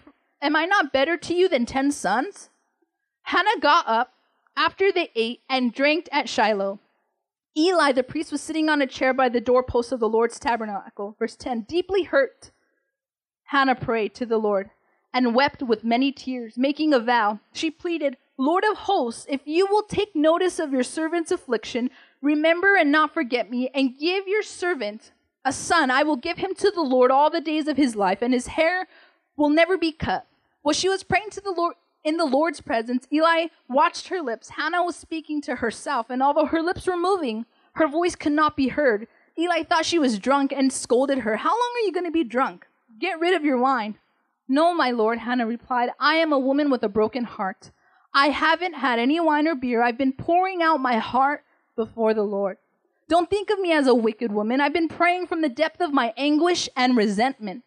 Am 0.43 0.55
I 0.55 0.67
not 0.67 0.93
better 0.93 1.17
to 1.17 1.35
you 1.35 1.49
than 1.49 1.65
ten 1.65 1.91
sons? 1.91 2.51
Hannah 3.23 3.59
got 3.59 3.89
up 3.89 4.13
after 4.57 4.93
they 4.93 5.11
ate 5.15 5.41
and 5.49 5.73
drank 5.73 6.09
at 6.13 6.29
Shiloh. 6.29 6.79
Eli, 7.57 7.93
the 7.93 8.03
priest, 8.03 8.31
was 8.31 8.43
sitting 8.43 8.69
on 8.69 8.83
a 8.83 8.87
chair 8.87 9.15
by 9.15 9.31
the 9.31 9.41
doorpost 9.41 9.91
of 9.93 10.01
the 10.01 10.09
Lord's 10.09 10.39
tabernacle. 10.39 11.17
Verse 11.19 11.37
10 11.37 11.63
Deeply 11.63 12.03
hurt, 12.03 12.51
Hannah 13.47 13.75
prayed 13.75 14.15
to 14.17 14.27
the 14.27 14.39
Lord 14.39 14.71
and 15.13 15.35
wept 15.35 15.63
with 15.63 15.85
many 15.85 16.13
tears, 16.13 16.59
making 16.59 16.93
a 16.93 16.99
vow. 16.99 17.41
She 17.53 17.71
pleaded, 17.71 18.17
Lord 18.37 18.65
of 18.71 18.77
hosts, 18.77 19.25
if 19.29 19.41
you 19.45 19.67
will 19.67 19.85
take 19.85 20.15
notice 20.15 20.59
of 20.59 20.73
your 20.73 20.83
servant's 20.83 21.31
affliction, 21.31 21.91
remember 22.21 22.77
and 22.77 22.93
not 22.93 23.15
forget 23.15 23.51
me, 23.51 23.71
and 23.73 23.99
give 23.99 24.29
your 24.29 24.43
servant 24.43 25.13
a 25.45 25.53
son, 25.53 25.91
I 25.91 26.03
will 26.03 26.17
give 26.17 26.39
him 26.39 26.55
to 26.57 26.71
the 26.71 26.83
Lord 26.83 27.11
all 27.11 27.31
the 27.31 27.41
days 27.41 27.69
of 27.69 27.77
his 27.77 27.95
life, 27.95 28.21
and 28.21 28.35
his 28.35 28.49
hair 28.49 28.89
will 29.37 29.49
never 29.49 29.79
be 29.79 29.93
cut. 29.93 30.27
While 30.63 30.75
she 30.75 30.89
was 30.89 31.05
praying 31.05 31.31
to 31.31 31.41
the 31.41 31.53
Lord 31.53 31.75
in 32.05 32.17
the 32.17 32.25
Lord's 32.25 32.61
presence, 32.61 33.07
Eli 33.13 33.47
watched 33.69 34.09
her 34.09 34.21
lips. 34.21 34.51
Hannah 34.51 34.85
was 34.85 34.97
speaking 34.97 35.41
to 35.43 35.57
herself, 35.57 36.11
and 36.11 36.23
although 36.23 36.47
her 36.47 36.63
lips 36.63 36.87
were 36.87 36.97
moving, 36.97 37.47
her 37.75 37.87
voice 37.87 38.17
could 38.17 38.33
not 38.33 38.57
be 38.57 38.69
heard. 38.69 39.07
Eli 39.39 39.63
thought 39.63 39.87
she 39.87 39.99
was 39.99 40.19
drunk 40.19 40.53
and 40.53 40.73
scolded 40.73 41.21
her. 41.21 41.37
How 41.37 41.51
long 41.51 41.73
are 41.77 41.87
you 41.87 41.93
going 41.93 42.07
to 42.07 42.11
be 42.11 42.25
drunk? 42.25 42.67
Get 42.99 43.21
rid 43.21 43.35
of 43.35 43.45
your 43.45 43.59
wine. 43.59 43.99
No, 44.49 44.75
my 44.75 44.91
lord, 44.91 45.19
Hannah 45.19 45.47
replied. 45.47 45.91
I 45.99 46.17
am 46.17 46.33
a 46.33 46.39
woman 46.39 46.71
with 46.71 46.83
a 46.83 46.89
broken 46.89 47.25
heart. 47.25 47.71
I 48.15 48.29
haven't 48.29 48.75
had 48.75 48.99
any 48.99 49.21
wine 49.21 49.49
or 49.49 49.55
beer. 49.55 49.83
I've 49.83 49.99
been 49.99 50.13
pouring 50.13 50.63
out 50.63 50.79
my 50.79 50.99
heart 50.99 51.45
before 51.75 52.15
the 52.15 52.23
Lord. 52.23 52.57
Don't 53.09 53.29
think 53.29 53.51
of 53.51 53.61
me 53.61 53.73
as 53.73 53.87
a 53.87 53.95
wicked 53.95 54.33
woman. 54.33 54.61
I've 54.61 54.73
been 54.73 54.89
praying 54.89 55.27
from 55.27 55.43
the 55.43 55.49
depth 55.49 55.81
of 55.81 55.93
my 55.93 56.13
anguish 56.17 56.69
and 56.77 56.97
resentment. 56.97 57.63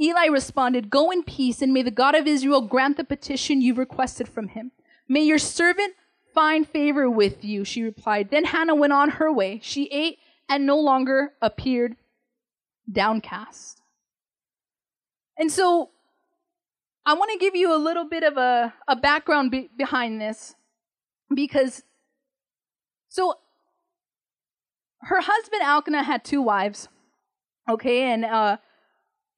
Eli 0.00 0.26
responded, 0.26 0.88
Go 0.88 1.10
in 1.10 1.22
peace, 1.24 1.60
and 1.60 1.74
may 1.74 1.82
the 1.82 1.90
God 1.90 2.14
of 2.14 2.26
Israel 2.26 2.62
grant 2.62 2.96
the 2.96 3.04
petition 3.04 3.60
you've 3.60 3.76
requested 3.76 4.28
from 4.28 4.48
him. 4.48 4.72
May 5.08 5.22
your 5.22 5.38
servant 5.38 5.94
find 6.32 6.66
favor 6.66 7.10
with 7.10 7.44
you, 7.44 7.64
she 7.64 7.82
replied. 7.82 8.30
Then 8.30 8.44
Hannah 8.44 8.74
went 8.74 8.92
on 8.92 9.10
her 9.10 9.30
way. 9.30 9.60
She 9.62 9.86
ate 9.88 10.18
and 10.48 10.64
no 10.64 10.78
longer 10.78 11.32
appeared 11.42 11.96
downcast. 12.90 13.79
And 15.40 15.50
so 15.50 15.88
I 17.06 17.14
want 17.14 17.30
to 17.32 17.38
give 17.38 17.56
you 17.56 17.74
a 17.74 17.78
little 17.78 18.04
bit 18.04 18.22
of 18.22 18.36
a, 18.36 18.74
a 18.86 18.94
background 18.94 19.50
be- 19.50 19.70
behind 19.74 20.20
this 20.20 20.54
because 21.34 21.82
so 23.08 23.38
her 25.00 25.22
husband 25.22 25.62
Elkanah 25.62 26.02
had 26.02 26.24
two 26.24 26.42
wives, 26.42 26.88
okay, 27.70 28.02
and 28.12 28.26
uh, 28.26 28.58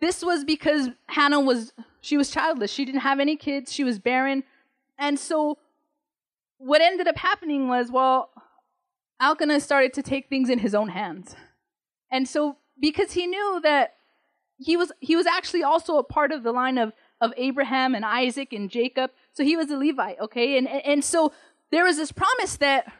this 0.00 0.24
was 0.24 0.44
because 0.44 0.88
Hannah 1.06 1.38
was 1.38 1.72
she 2.00 2.16
was 2.16 2.30
childless. 2.30 2.72
She 2.72 2.84
didn't 2.84 3.02
have 3.02 3.20
any 3.20 3.36
kids. 3.36 3.72
She 3.72 3.84
was 3.84 4.00
barren, 4.00 4.42
and 4.98 5.20
so 5.20 5.56
what 6.58 6.80
ended 6.80 7.06
up 7.06 7.16
happening 7.16 7.68
was, 7.68 7.92
well, 7.92 8.30
Elkanah 9.20 9.60
started 9.60 9.92
to 9.94 10.02
take 10.02 10.28
things 10.28 10.50
in 10.50 10.58
his 10.58 10.74
own 10.74 10.88
hands, 10.88 11.36
and 12.10 12.26
so 12.28 12.56
because 12.80 13.12
he 13.12 13.28
knew 13.28 13.60
that 13.62 13.94
he 14.64 14.76
was 14.76 14.92
he 15.00 15.16
was 15.16 15.26
actually 15.26 15.62
also 15.62 15.98
a 15.98 16.04
part 16.04 16.32
of 16.32 16.42
the 16.42 16.52
line 16.52 16.78
of 16.78 16.92
of 17.20 17.32
Abraham 17.36 17.94
and 17.94 18.04
Isaac 18.04 18.52
and 18.52 18.70
Jacob, 18.70 19.10
so 19.32 19.44
he 19.44 19.56
was 19.56 19.70
a 19.70 19.76
Levite, 19.76 20.20
okay, 20.20 20.58
and 20.58 20.68
and, 20.68 20.84
and 20.84 21.04
so 21.04 21.32
there 21.70 21.84
was 21.84 21.96
this 21.96 22.12
promise 22.12 22.56
that 22.56 22.92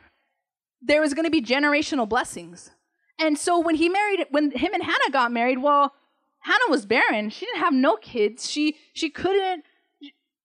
there 0.80 1.00
was 1.00 1.14
going 1.14 1.24
to 1.24 1.30
be 1.30 1.42
generational 1.42 2.08
blessings. 2.08 2.70
And 3.18 3.38
so 3.38 3.60
when 3.60 3.76
he 3.76 3.88
married, 3.88 4.26
when 4.30 4.50
him 4.50 4.74
and 4.74 4.82
Hannah 4.82 5.10
got 5.12 5.30
married, 5.30 5.58
well, 5.58 5.92
Hannah 6.40 6.70
was 6.70 6.86
barren. 6.86 7.30
She 7.30 7.46
didn't 7.46 7.60
have 7.60 7.74
no 7.74 7.96
kids. 7.96 8.50
She 8.50 8.76
she 8.92 9.10
couldn't. 9.10 9.64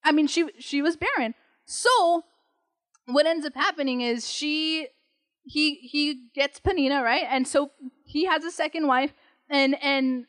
I 0.04 0.12
mean, 0.12 0.28
she 0.28 0.50
she 0.60 0.82
was 0.82 0.96
barren. 0.96 1.34
So 1.66 2.24
what 3.06 3.26
ends 3.26 3.46
up 3.46 3.56
happening 3.56 4.02
is 4.02 4.30
she 4.30 4.90
he 5.44 5.76
he 5.76 6.30
gets 6.36 6.60
Peninnah 6.60 7.02
right, 7.02 7.26
and 7.28 7.48
so 7.48 7.72
he 8.06 8.26
has 8.26 8.44
a 8.44 8.52
second 8.52 8.88
wife, 8.88 9.14
and 9.50 9.82
and 9.82 10.26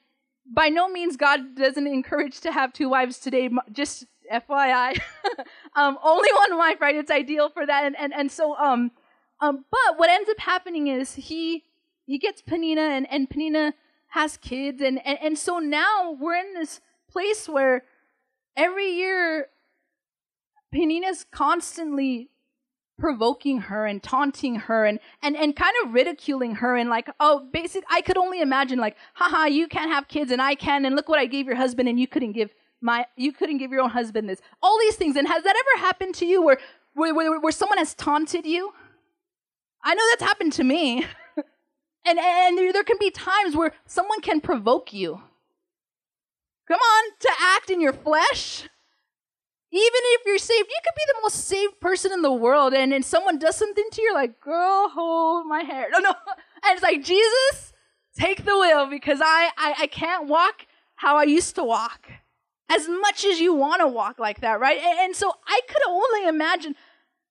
by 0.52 0.68
no 0.68 0.88
means 0.88 1.16
God 1.16 1.54
doesn't 1.54 1.86
encourage 1.86 2.40
to 2.40 2.52
have 2.52 2.72
two 2.72 2.88
wives 2.88 3.18
today. 3.18 3.50
Just 3.72 4.06
FYI, 4.32 5.00
um, 5.76 5.98
only 6.02 6.28
one 6.32 6.58
wife, 6.58 6.80
right? 6.80 6.94
It's 6.94 7.10
ideal 7.10 7.50
for 7.50 7.66
that, 7.66 7.84
and 7.84 7.96
and 7.98 8.12
and 8.14 8.30
so 8.30 8.56
um 8.56 8.90
um, 9.40 9.64
but 9.70 9.98
what 9.98 10.10
ends 10.10 10.28
up 10.28 10.40
happening 10.40 10.88
is 10.88 11.14
he 11.14 11.64
he 12.06 12.18
gets 12.18 12.42
Panina, 12.42 12.96
and, 12.96 13.06
and 13.10 13.28
Peninnah 13.28 13.74
has 14.08 14.36
kids 14.38 14.80
and, 14.80 15.04
and, 15.06 15.18
and 15.20 15.38
so 15.38 15.58
now 15.58 16.16
we're 16.18 16.34
in 16.34 16.54
this 16.54 16.80
place 17.10 17.48
where 17.48 17.84
every 18.56 18.90
year 18.90 19.48
Peninnah's 20.72 21.26
constantly 21.30 22.30
provoking 22.98 23.60
her 23.62 23.86
and 23.86 24.02
taunting 24.02 24.56
her 24.56 24.84
and, 24.84 24.98
and, 25.22 25.36
and 25.36 25.54
kind 25.54 25.74
of 25.84 25.94
ridiculing 25.94 26.56
her 26.56 26.76
and 26.76 26.90
like, 26.90 27.08
oh, 27.20 27.48
basic 27.52 27.84
I 27.90 28.00
could 28.00 28.18
only 28.18 28.40
imagine 28.40 28.78
like, 28.78 28.96
haha, 29.14 29.44
you 29.46 29.68
can't 29.68 29.90
have 29.90 30.08
kids 30.08 30.30
and 30.30 30.42
I 30.42 30.54
can 30.54 30.84
and 30.84 30.96
look 30.96 31.08
what 31.08 31.18
I 31.18 31.26
gave 31.26 31.46
your 31.46 31.56
husband 31.56 31.88
and 31.88 31.98
you 31.98 32.06
couldn't 32.06 32.32
give 32.32 32.52
my 32.80 33.06
you 33.16 33.32
couldn't 33.32 33.58
give 33.58 33.70
your 33.70 33.80
own 33.80 33.90
husband 33.90 34.28
this. 34.28 34.40
All 34.62 34.78
these 34.78 34.96
things. 34.96 35.16
And 35.16 35.26
has 35.26 35.42
that 35.44 35.56
ever 35.56 35.86
happened 35.86 36.14
to 36.16 36.26
you 36.26 36.42
where 36.42 36.58
where, 36.94 37.14
where, 37.14 37.40
where 37.40 37.52
someone 37.52 37.78
has 37.78 37.94
taunted 37.94 38.44
you? 38.44 38.72
I 39.82 39.94
know 39.94 40.02
that's 40.10 40.22
happened 40.22 40.52
to 40.54 40.64
me. 40.64 41.06
and, 42.04 42.18
and 42.18 42.58
there 42.58 42.84
can 42.84 42.98
be 42.98 43.10
times 43.10 43.54
where 43.54 43.72
someone 43.86 44.20
can 44.20 44.40
provoke 44.40 44.92
you. 44.92 45.22
Come 46.66 46.80
on, 46.80 47.04
to 47.20 47.30
act 47.40 47.70
in 47.70 47.80
your 47.80 47.92
flesh. 47.92 48.68
Even 49.70 50.00
if 50.02 50.22
you're 50.24 50.38
saved, 50.38 50.68
you 50.68 50.78
could 50.82 50.94
be 50.96 51.02
the 51.08 51.20
most 51.22 51.46
saved 51.46 51.80
person 51.80 52.12
in 52.12 52.22
the 52.22 52.32
world, 52.32 52.72
and 52.72 52.92
then 52.92 53.02
someone 53.02 53.38
does 53.38 53.56
something 53.56 53.84
to 53.92 54.02
you, 54.02 54.14
like, 54.14 54.40
girl, 54.40 54.88
hold 54.88 55.46
my 55.46 55.62
hair. 55.62 55.88
No, 55.92 55.98
no. 55.98 56.14
And 56.64 56.74
it's 56.74 56.82
like, 56.82 57.04
Jesus, 57.04 57.72
take 58.18 58.44
the 58.44 58.58
wheel 58.58 58.88
because 58.88 59.20
I, 59.22 59.50
I, 59.56 59.74
I 59.80 59.86
can't 59.86 60.26
walk 60.26 60.66
how 60.96 61.16
I 61.16 61.24
used 61.24 61.54
to 61.56 61.64
walk. 61.64 62.06
As 62.70 62.88
much 62.88 63.24
as 63.24 63.40
you 63.40 63.54
want 63.54 63.80
to 63.80 63.86
walk 63.86 64.18
like 64.18 64.40
that, 64.40 64.60
right? 64.60 64.78
And, 64.78 64.98
and 64.98 65.16
so 65.16 65.32
I 65.46 65.60
could 65.68 65.82
only 65.86 66.28
imagine, 66.28 66.74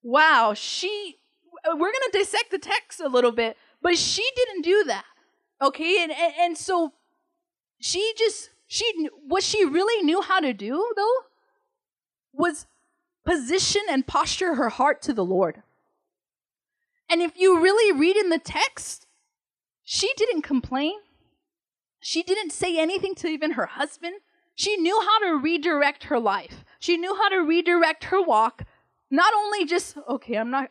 wow, 0.02 0.54
she 0.56 1.18
we're 1.66 1.92
going 1.92 2.12
to 2.12 2.18
dissect 2.18 2.52
the 2.52 2.60
text 2.60 3.00
a 3.00 3.10
little 3.10 3.32
bit, 3.32 3.58
but 3.82 3.98
she 3.98 4.28
didn't 4.36 4.64
do 4.64 4.84
that. 4.86 5.06
Okay? 5.62 6.04
And, 6.04 6.12
and, 6.12 6.34
and 6.40 6.58
so 6.58 6.94
she 7.80 8.14
just, 8.18 8.50
she, 8.68 9.10
what 9.28 9.44
she 9.44 9.66
really 9.66 10.04
knew 10.04 10.22
how 10.22 10.40
to 10.40 10.54
do, 10.54 10.92
though, 10.96 11.18
was 12.38 12.66
position 13.26 13.82
and 13.90 14.08
posture 14.08 14.56
her 14.56 14.70
heart 14.70 15.02
to 15.04 15.14
the 15.14 15.26
Lord. 15.26 15.64
And 17.10 17.22
if 17.22 17.38
you 17.38 17.62
really 17.62 17.98
read 17.98 18.16
in 18.16 18.30
the 18.30 18.40
text, 18.40 19.08
she 19.84 20.12
didn't 20.16 20.42
complain. 20.42 20.94
She 22.00 22.24
didn't 22.24 22.52
say 22.52 22.78
anything 22.78 23.16
to 23.16 23.28
even 23.28 23.52
her 23.52 23.66
husband. 23.66 24.16
She 24.56 24.78
knew 24.78 25.02
how 25.02 25.20
to 25.20 25.38
redirect 25.38 26.06
her 26.06 26.20
life. 26.20 26.64
She 26.80 26.98
knew 26.98 27.16
how 27.16 27.30
to 27.30 27.38
redirect 27.38 28.06
her 28.06 28.22
walk. 28.22 28.64
Not 29.10 29.34
only 29.34 29.66
just, 29.66 29.98
okay, 30.10 30.36
I'm 30.36 30.52
not 30.52 30.70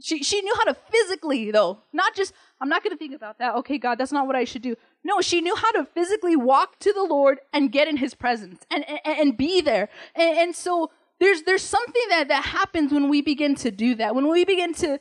she, 0.00 0.22
she 0.22 0.40
knew 0.40 0.54
how 0.54 0.64
to 0.64 0.74
physically, 0.74 1.50
though, 1.50 1.78
not 1.92 2.14
just, 2.14 2.32
I'm 2.60 2.68
not 2.68 2.82
going 2.82 2.92
to 2.92 2.98
think 2.98 3.14
about 3.14 3.38
that. 3.38 3.54
Okay, 3.56 3.78
God, 3.78 3.98
that's 3.98 4.12
not 4.12 4.26
what 4.26 4.36
I 4.36 4.44
should 4.44 4.62
do. 4.62 4.76
No, 5.04 5.20
she 5.20 5.40
knew 5.40 5.54
how 5.54 5.70
to 5.72 5.84
physically 5.84 6.36
walk 6.36 6.78
to 6.80 6.92
the 6.92 7.02
Lord 7.02 7.40
and 7.52 7.70
get 7.70 7.88
in 7.88 7.98
his 7.98 8.14
presence 8.14 8.62
and, 8.70 8.84
and, 8.88 9.00
and 9.04 9.36
be 9.36 9.60
there. 9.60 9.88
And, 10.14 10.38
and 10.38 10.56
so 10.56 10.90
there's, 11.20 11.42
there's 11.42 11.62
something 11.62 12.02
that, 12.08 12.28
that 12.28 12.44
happens 12.44 12.92
when 12.92 13.08
we 13.08 13.22
begin 13.22 13.54
to 13.56 13.70
do 13.70 13.94
that, 13.96 14.14
when 14.14 14.28
we 14.28 14.44
begin 14.44 14.74
to 14.74 14.98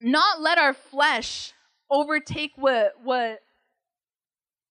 not 0.00 0.40
let 0.40 0.58
our 0.58 0.72
flesh 0.72 1.52
overtake 1.90 2.52
what, 2.56 2.92
what, 3.02 3.40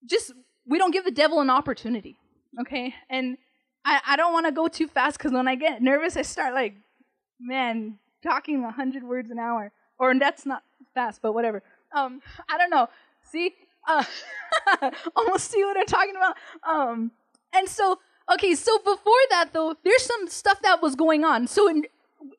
just, 0.05 0.33
we 0.65 0.77
don't 0.77 0.91
give 0.91 1.05
the 1.05 1.11
devil 1.11 1.39
an 1.39 1.49
opportunity, 1.49 2.17
okay? 2.61 2.93
And 3.09 3.37
I, 3.85 4.01
I 4.07 4.15
don't 4.15 4.33
want 4.33 4.47
to 4.47 4.51
go 4.51 4.67
too 4.67 4.87
fast 4.87 5.17
because 5.17 5.31
when 5.31 5.47
I 5.47 5.55
get 5.55 5.81
nervous, 5.81 6.17
I 6.17 6.23
start 6.23 6.53
like, 6.53 6.75
man, 7.39 7.99
talking 8.23 8.61
100 8.63 9.03
words 9.03 9.31
an 9.31 9.39
hour. 9.39 9.71
Or 9.97 10.17
that's 10.17 10.45
not 10.45 10.63
fast, 10.93 11.21
but 11.21 11.33
whatever. 11.33 11.61
Um, 11.95 12.21
I 12.49 12.57
don't 12.57 12.69
know. 12.69 12.87
See? 13.23 13.53
Uh, 13.87 14.03
almost 15.15 15.51
see 15.51 15.63
what 15.63 15.77
I'm 15.77 15.85
talking 15.85 16.15
about. 16.15 16.35
Um, 16.67 17.11
and 17.53 17.67
so, 17.67 17.97
okay, 18.33 18.55
so 18.55 18.77
before 18.79 19.13
that, 19.29 19.51
though, 19.53 19.75
there's 19.83 20.03
some 20.03 20.27
stuff 20.27 20.61
that 20.61 20.81
was 20.81 20.95
going 20.95 21.23
on. 21.23 21.47
So 21.47 21.69
in, 21.69 21.85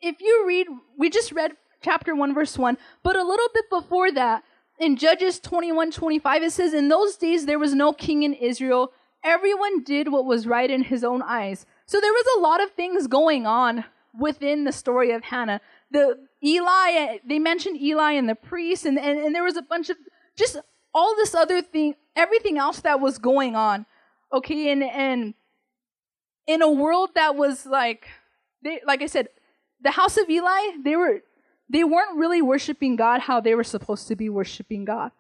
if 0.01 0.21
you 0.21 0.45
read, 0.47 0.67
we 0.97 1.11
just 1.11 1.33
read 1.33 1.53
chapter 1.83 2.15
1, 2.15 2.35
verse 2.35 2.59
1, 2.59 2.77
but 3.03 3.17
a 3.17 3.25
little 3.25 3.49
bit 3.55 3.71
before 3.71 4.13
that, 4.13 4.45
in 4.79 4.97
Judges 4.97 5.39
21 5.39 5.91
25, 5.91 6.43
it 6.43 6.53
says, 6.53 6.73
In 6.73 6.89
those 6.89 7.17
days 7.17 7.47
there 7.47 7.59
was 7.59 7.75
no 7.75 7.93
king 7.93 8.23
in 8.23 8.33
Israel. 8.33 8.93
Everyone 9.23 9.85
did 9.85 10.11
what 10.11 10.25
was 10.25 10.47
right 10.47 10.71
in 10.71 10.85
his 10.85 11.05
own 11.05 11.21
eyes. 11.23 11.67
So 11.85 12.01
there 12.01 12.13
was 12.13 12.27
a 12.39 12.41
lot 12.41 12.63
of 12.63 12.71
things 12.71 13.07
going 13.07 13.47
on 13.47 13.85
within 14.19 14.65
the 14.65 14.73
story 14.73 15.13
of 15.13 15.25
Hannah. 15.25 15.61
The 15.91 16.19
Eli, 16.43 16.91
eh, 16.93 17.19
they 17.27 17.39
mentioned 17.39 17.81
Eli 17.81 18.13
and 18.13 18.29
the 18.29 18.35
priest, 18.35 18.87
and, 18.87 18.99
and, 18.99 19.19
and 19.19 19.35
there 19.35 19.45
was 19.45 19.57
a 19.57 19.63
bunch 19.63 19.91
of 19.91 19.99
just 20.37 20.57
all 20.95 21.15
this 21.17 21.35
other 21.35 21.61
thing, 21.61 21.95
everything 22.17 22.57
else 22.57 22.81
that 22.81 23.01
was 23.01 23.19
going 23.19 23.55
on. 23.55 23.85
Okay, 24.33 24.71
and 24.71 24.83
and 24.83 25.35
in 26.47 26.63
a 26.63 26.71
world 26.71 27.11
that 27.15 27.37
was 27.37 27.67
like, 27.67 28.09
they, 28.63 28.81
like 28.87 29.03
I 29.03 29.07
said, 29.07 29.29
the 29.83 29.93
house 29.93 30.17
of 30.17 30.29
Eli, 30.29 30.77
they 30.83 30.97
were 30.97 31.23
they 31.69 31.85
weren't 31.85 32.19
really 32.19 32.43
worshiping 32.43 32.97
God 32.97 33.21
how 33.21 33.41
they 33.41 33.55
were 33.55 33.65
supposed 33.65 34.09
to 34.09 34.17
be 34.17 34.29
worshiping 34.29 34.85
God. 34.85 35.13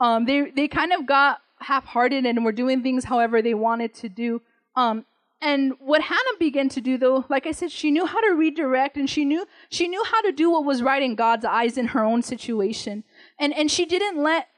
Um, 0.00 0.24
they 0.24 0.50
they 0.50 0.68
kind 0.68 0.92
of 0.92 1.06
got 1.06 1.40
half-hearted 1.60 2.24
and 2.24 2.44
were 2.44 2.52
doing 2.52 2.82
things 2.82 3.04
however 3.04 3.42
they 3.42 3.54
wanted 3.54 3.94
to 3.94 4.08
do. 4.08 4.42
Um, 4.74 5.04
and 5.40 5.74
what 5.80 6.02
Hannah 6.02 6.38
began 6.38 6.68
to 6.70 6.80
do 6.80 6.96
though, 6.96 7.24
like 7.28 7.46
I 7.46 7.52
said, 7.52 7.70
she 7.70 7.90
knew 7.90 8.06
how 8.06 8.20
to 8.20 8.34
redirect 8.34 8.96
and 8.96 9.08
she 9.08 9.24
knew 9.24 9.46
she 9.68 9.88
knew 9.88 10.02
how 10.04 10.22
to 10.22 10.32
do 10.32 10.50
what 10.50 10.64
was 10.64 10.82
right 10.82 11.02
in 11.02 11.14
God's 11.14 11.44
eyes 11.44 11.76
in 11.76 11.88
her 11.88 12.02
own 12.02 12.22
situation. 12.22 13.04
And 13.38 13.52
and 13.52 13.70
she 13.70 13.84
didn't 13.84 14.22
let 14.22 14.48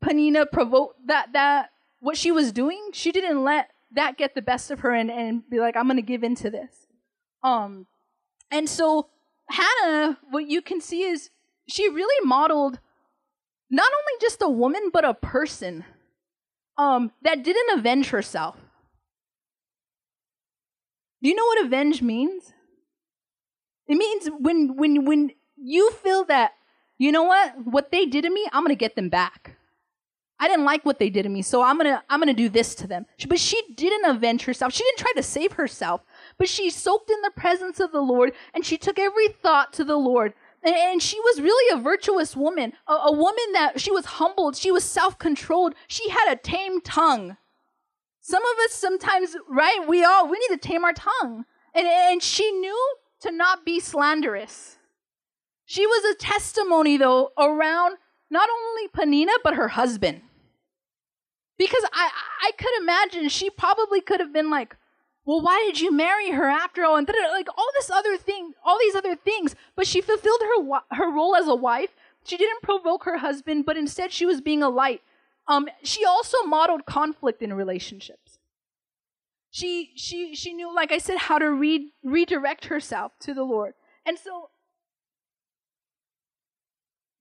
Peninnah 0.00 0.46
provoke 0.46 0.96
that 1.06 1.32
that 1.32 1.70
what 2.00 2.16
she 2.16 2.30
was 2.30 2.52
doing, 2.52 2.90
she 2.92 3.12
didn't 3.12 3.42
let 3.42 3.70
that 3.92 4.18
get 4.18 4.34
the 4.34 4.42
best 4.42 4.70
of 4.70 4.80
her 4.80 4.92
and, 4.92 5.10
and 5.10 5.48
be 5.48 5.60
like, 5.60 5.76
I'm 5.76 5.86
gonna 5.86 6.02
give 6.02 6.22
in 6.22 6.34
to 6.36 6.50
this. 6.50 6.86
Um 7.42 7.86
and 8.50 8.68
so 8.68 9.08
Hannah, 9.50 10.18
what 10.30 10.48
you 10.48 10.60
can 10.62 10.80
see 10.80 11.02
is 11.02 11.30
she 11.68 11.88
really 11.88 12.26
modeled 12.26 12.80
not 13.70 13.90
only 13.92 14.20
just 14.20 14.42
a 14.42 14.48
woman, 14.48 14.90
but 14.92 15.04
a 15.04 15.14
person 15.14 15.84
um, 16.76 17.12
that 17.22 17.42
didn't 17.42 17.78
avenge 17.78 18.10
herself. 18.10 18.56
Do 21.22 21.28
you 21.28 21.34
know 21.34 21.44
what 21.44 21.66
avenge 21.66 22.00
means? 22.00 22.52
It 23.88 23.96
means 23.96 24.28
when 24.38 24.76
when 24.76 25.04
when 25.04 25.30
you 25.56 25.90
feel 25.90 26.24
that 26.26 26.52
you 26.98 27.10
know 27.10 27.24
what 27.24 27.54
what 27.64 27.90
they 27.90 28.06
did 28.06 28.22
to 28.22 28.30
me, 28.30 28.46
I'm 28.52 28.62
gonna 28.62 28.76
get 28.76 28.94
them 28.94 29.08
back. 29.08 29.57
I 30.40 30.46
didn't 30.46 30.64
like 30.64 30.84
what 30.84 30.98
they 30.98 31.10
did 31.10 31.24
to 31.24 31.28
me, 31.28 31.42
so 31.42 31.62
I'm 31.62 31.76
gonna 31.76 32.02
I'm 32.08 32.20
gonna 32.20 32.32
do 32.32 32.48
this 32.48 32.74
to 32.76 32.86
them. 32.86 33.06
But 33.28 33.40
she 33.40 33.60
didn't 33.74 34.08
avenge 34.08 34.44
herself. 34.44 34.72
She 34.72 34.84
didn't 34.84 34.98
try 34.98 35.12
to 35.16 35.22
save 35.22 35.52
herself, 35.52 36.02
but 36.38 36.48
she 36.48 36.70
soaked 36.70 37.10
in 37.10 37.20
the 37.22 37.32
presence 37.34 37.80
of 37.80 37.90
the 37.90 38.00
Lord 38.00 38.32
and 38.54 38.64
she 38.64 38.78
took 38.78 38.98
every 38.98 39.28
thought 39.28 39.72
to 39.74 39.84
the 39.84 39.96
Lord. 39.96 40.34
And, 40.62 41.00
she 41.00 41.20
was 41.20 41.40
really 41.40 41.72
a 41.72 41.80
virtuous 41.80 42.36
woman, 42.36 42.72
a, 42.88 42.92
a 42.92 43.12
woman 43.12 43.52
that 43.52 43.80
she 43.80 43.92
was 43.92 44.04
humbled, 44.04 44.56
she 44.56 44.72
was 44.72 44.82
self-controlled, 44.82 45.74
she 45.86 46.08
had 46.08 46.32
a 46.32 46.36
tame 46.36 46.80
tongue. 46.80 47.36
Some 48.20 48.42
of 48.42 48.58
us 48.64 48.72
sometimes, 48.72 49.36
right? 49.48 49.86
We 49.88 50.04
all 50.04 50.28
we 50.28 50.38
need 50.38 50.60
to 50.60 50.68
tame 50.68 50.84
our 50.84 50.92
tongue. 50.92 51.44
And, 51.74 51.86
and 51.86 52.22
she 52.22 52.50
knew 52.50 52.94
to 53.20 53.30
not 53.30 53.64
be 53.64 53.80
slanderous. 53.80 54.78
She 55.64 55.86
was 55.86 56.04
a 56.04 56.18
testimony 56.18 56.96
though 56.96 57.30
around 57.38 57.96
not 58.30 58.48
only 58.50 58.88
Peninnah 58.88 59.38
but 59.44 59.54
her 59.54 59.68
husband. 59.68 60.22
Because 61.58 61.84
I, 61.92 62.10
I 62.42 62.52
could 62.56 62.72
imagine 62.80 63.28
she 63.28 63.50
probably 63.50 64.00
could 64.00 64.20
have 64.20 64.32
been 64.32 64.48
like, 64.48 64.76
well, 65.24 65.42
why 65.42 65.62
did 65.66 65.80
you 65.80 65.92
marry 65.92 66.30
her 66.30 66.48
after 66.48 66.84
all? 66.84 66.96
And 66.96 67.06
like 67.32 67.48
all 67.58 67.68
this 67.74 67.90
other 67.90 68.16
thing, 68.16 68.52
all 68.64 68.78
these 68.78 68.94
other 68.94 69.14
things. 69.14 69.54
But 69.76 69.86
she 69.86 70.00
fulfilled 70.00 70.40
her 70.40 70.80
her 70.96 71.12
role 71.12 71.36
as 71.36 71.48
a 71.48 71.54
wife. 71.54 71.90
She 72.24 72.36
didn't 72.36 72.62
provoke 72.62 73.04
her 73.04 73.18
husband, 73.18 73.66
but 73.66 73.76
instead 73.76 74.12
she 74.12 74.24
was 74.24 74.40
being 74.40 74.62
a 74.62 74.70
light. 74.70 75.02
Um, 75.46 75.68
she 75.82 76.04
also 76.04 76.44
modeled 76.44 76.86
conflict 76.86 77.42
in 77.42 77.52
relationships. 77.52 78.38
She 79.50 79.92
she 79.96 80.34
she 80.34 80.52
knew, 80.52 80.74
like 80.74 80.92
I 80.92 80.98
said, 80.98 81.18
how 81.18 81.38
to 81.38 81.50
re- 81.50 81.92
redirect 82.02 82.66
herself 82.66 83.12
to 83.20 83.34
the 83.34 83.42
Lord. 83.42 83.74
And 84.06 84.18
so, 84.18 84.50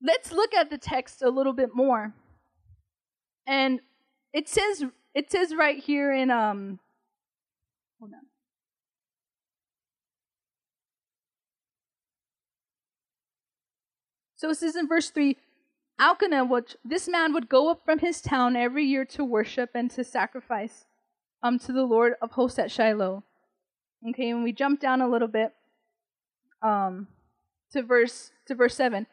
let's 0.01 0.31
look 0.31 0.53
at 0.53 0.69
the 0.69 0.77
text 0.77 1.21
a 1.21 1.29
little 1.29 1.53
bit 1.53 1.69
more. 1.73 2.13
And 3.45 3.79
it 4.37 4.47
says 4.47 4.83
it 5.15 5.31
says 5.31 5.55
right 5.55 5.83
here 5.83 6.13
in 6.13 6.29
um 6.29 6.79
hold 7.99 8.13
on. 8.13 8.21
So 14.35 14.51
it 14.51 14.57
says 14.57 14.75
in 14.75 14.87
verse 14.87 15.09
3 15.09 15.35
Elkanah, 15.99 16.45
would, 16.45 16.75
this 16.85 17.07
man 17.07 17.33
would 17.33 17.49
go 17.49 17.71
up 17.71 17.83
from 17.83 17.97
his 17.97 18.21
town 18.21 18.55
every 18.55 18.85
year 18.85 19.03
to 19.05 19.25
worship 19.25 19.71
and 19.73 19.89
to 19.89 20.03
sacrifice 20.03 20.85
um, 21.41 21.57
to 21.57 21.73
the 21.73 21.81
Lord 21.83 22.13
of 22.21 22.33
hosts 22.33 22.59
at 22.59 22.69
Shiloh. 22.69 23.23
Okay, 24.07 24.29
and 24.29 24.43
we 24.43 24.51
jump 24.51 24.79
down 24.79 25.01
a 25.01 25.09
little 25.09 25.27
bit 25.27 25.53
um, 26.61 27.07
to 27.71 27.81
verse 27.81 28.31
to 28.45 28.53
verse 28.53 28.75
seven. 28.75 29.07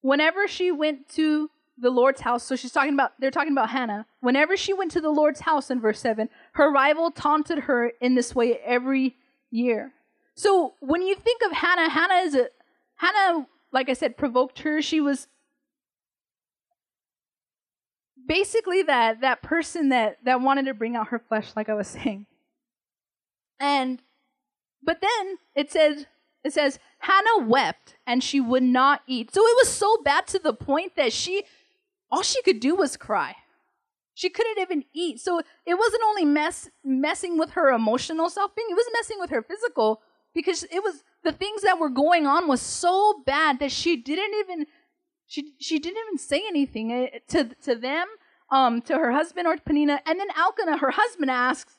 Whenever 0.00 0.48
she 0.48 0.72
went 0.72 1.10
to 1.10 1.50
the 1.82 1.90
Lord's 1.90 2.20
house. 2.20 2.44
So 2.44 2.56
she's 2.56 2.72
talking 2.72 2.94
about, 2.94 3.12
they're 3.18 3.32
talking 3.32 3.52
about 3.52 3.70
Hannah. 3.70 4.06
Whenever 4.20 4.56
she 4.56 4.72
went 4.72 4.92
to 4.92 5.00
the 5.00 5.10
Lord's 5.10 5.40
house 5.40 5.70
in 5.70 5.80
verse 5.80 6.00
7, 6.00 6.28
her 6.52 6.70
rival 6.70 7.10
taunted 7.10 7.60
her 7.60 7.92
in 8.00 8.14
this 8.14 8.34
way 8.34 8.58
every 8.64 9.16
year. 9.50 9.92
So 10.34 10.74
when 10.80 11.02
you 11.02 11.16
think 11.16 11.42
of 11.44 11.52
Hannah, 11.52 11.90
Hannah 11.90 12.22
is 12.24 12.34
a, 12.36 12.48
Hannah, 12.94 13.46
like 13.72 13.90
I 13.90 13.94
said, 13.94 14.16
provoked 14.16 14.60
her. 14.60 14.80
She 14.80 15.00
was 15.00 15.26
basically 18.26 18.84
that, 18.84 19.20
that 19.20 19.42
person 19.42 19.88
that, 19.88 20.18
that 20.24 20.40
wanted 20.40 20.66
to 20.66 20.74
bring 20.74 20.94
out 20.94 21.08
her 21.08 21.18
flesh, 21.18 21.50
like 21.56 21.68
I 21.68 21.74
was 21.74 21.88
saying. 21.88 22.26
And, 23.58 24.00
but 24.82 25.00
then 25.00 25.38
it 25.56 25.70
says, 25.72 26.06
it 26.44 26.52
says, 26.52 26.78
Hannah 27.00 27.46
wept 27.46 27.96
and 28.06 28.22
she 28.22 28.40
would 28.40 28.62
not 28.62 29.02
eat. 29.08 29.34
So 29.34 29.40
it 29.40 29.56
was 29.60 29.68
so 29.68 29.98
bad 30.04 30.28
to 30.28 30.38
the 30.38 30.54
point 30.54 30.94
that 30.96 31.12
she 31.12 31.44
all 32.12 32.22
she 32.22 32.42
could 32.42 32.60
do 32.60 32.76
was 32.76 32.96
cry. 32.96 33.34
She 34.14 34.28
couldn't 34.28 34.58
even 34.58 34.84
eat. 34.92 35.20
So 35.20 35.40
it 35.66 35.74
wasn't 35.74 36.02
only 36.06 36.26
mess 36.26 36.68
messing 36.84 37.38
with 37.38 37.52
her 37.52 37.70
emotional 37.70 38.28
self-being, 38.28 38.68
it 38.70 38.74
was 38.74 38.86
messing 38.92 39.16
with 39.18 39.30
her 39.30 39.42
physical 39.42 40.02
because 40.34 40.64
it 40.64 40.82
was 40.84 41.02
the 41.24 41.32
things 41.32 41.62
that 41.62 41.78
were 41.78 41.88
going 41.88 42.26
on 42.26 42.46
was 42.46 42.60
so 42.60 43.22
bad 43.24 43.58
that 43.60 43.72
she 43.72 43.96
didn't 43.96 44.34
even 44.38 44.66
she 45.26 45.54
she 45.58 45.78
didn't 45.78 45.98
even 46.06 46.18
say 46.18 46.42
anything 46.46 46.92
eh, 46.92 47.18
to 47.28 47.44
to 47.62 47.74
them, 47.74 48.06
um, 48.50 48.82
to 48.82 48.94
her 48.98 49.12
husband 49.12 49.46
or 49.46 49.56
to 49.56 49.62
Peninnah. 49.62 50.00
And 50.04 50.20
then 50.20 50.28
Elkanah, 50.36 50.76
her 50.78 50.90
husband, 50.90 51.30
asks, 51.30 51.78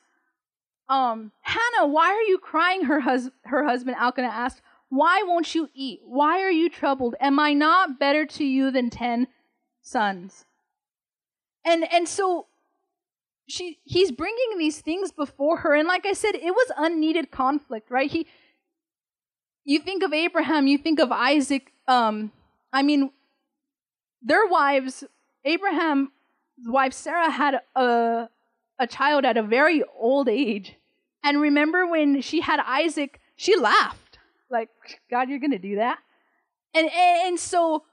um, 0.90 1.32
Hannah, 1.42 1.88
why 1.88 2.08
are 2.08 2.24
you 2.24 2.40
crying? 2.40 2.86
Her 2.86 3.02
hus- 3.02 3.30
her 3.44 3.64
husband 3.66 3.98
Elkanah 4.00 4.28
asked, 4.28 4.62
Why 4.90 5.22
won't 5.24 5.54
you 5.54 5.70
eat? 5.76 6.00
Why 6.04 6.42
are 6.42 6.52
you 6.52 6.70
troubled? 6.70 7.16
Am 7.20 7.40
I 7.40 7.54
not 7.54 8.00
better 8.00 8.26
to 8.26 8.44
you 8.44 8.72
than 8.72 8.90
ten 8.90 9.28
sons. 9.84 10.46
And 11.64 11.86
and 11.94 12.08
so 12.08 12.48
she 13.48 13.78
he's 13.84 14.12
bringing 14.12 14.58
these 14.58 14.82
things 14.82 15.12
before 15.12 15.58
her 15.58 15.76
and 15.76 15.88
like 15.88 16.06
I 16.06 16.14
said 16.14 16.34
it 16.34 16.54
was 16.54 16.72
unneeded 16.78 17.30
conflict, 17.30 17.92
right? 17.92 18.10
He 18.10 18.26
you 19.66 19.80
think 19.80 20.02
of 20.02 20.12
Abraham, 20.12 20.66
you 20.66 20.78
think 20.78 21.00
of 21.00 21.12
Isaac 21.12 21.72
um 21.88 22.32
I 22.72 22.82
mean 22.82 23.12
their 24.22 24.48
wives 24.48 25.04
Abraham's 25.46 26.10
wife 26.66 26.94
Sarah 26.94 27.30
had 27.30 27.62
a 27.76 28.30
a 28.80 28.88
child 28.88 29.26
at 29.26 29.38
a 29.38 29.44
very 29.44 29.84
old 30.00 30.28
age. 30.28 30.76
And 31.24 31.40
remember 31.40 31.86
when 31.88 32.22
she 32.22 32.42
had 32.42 32.60
Isaac, 32.66 33.20
she 33.36 33.56
laughed. 33.56 34.20
Like, 34.50 34.70
God, 35.10 35.30
you're 35.30 35.40
going 35.40 35.52
to 35.52 35.58
do 35.58 35.78
that? 35.78 36.00
And, 36.76 36.88
and, 36.88 37.28
and 37.28 37.40
so 37.40 37.84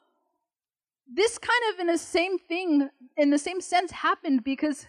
this 1.13 1.39
kind 1.39 1.61
of 1.73 1.81
in 1.81 1.87
the 1.89 1.99
same 1.99 2.39
thing 2.39 2.89
in 3.17 3.31
the 3.31 3.39
same 3.39 3.61
sense 3.61 3.91
happened 3.91 4.45
because 4.45 4.87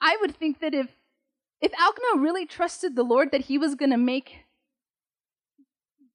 I 0.00 0.16
would 0.20 0.34
think 0.34 0.60
that 0.60 0.74
if 0.74 0.88
if 1.60 1.72
Elkanah 1.78 2.22
really 2.22 2.46
trusted 2.46 2.96
the 2.96 3.04
Lord 3.04 3.30
that 3.30 3.42
he 3.42 3.58
was 3.58 3.74
going 3.74 3.90
to 3.90 3.96
make 3.96 4.44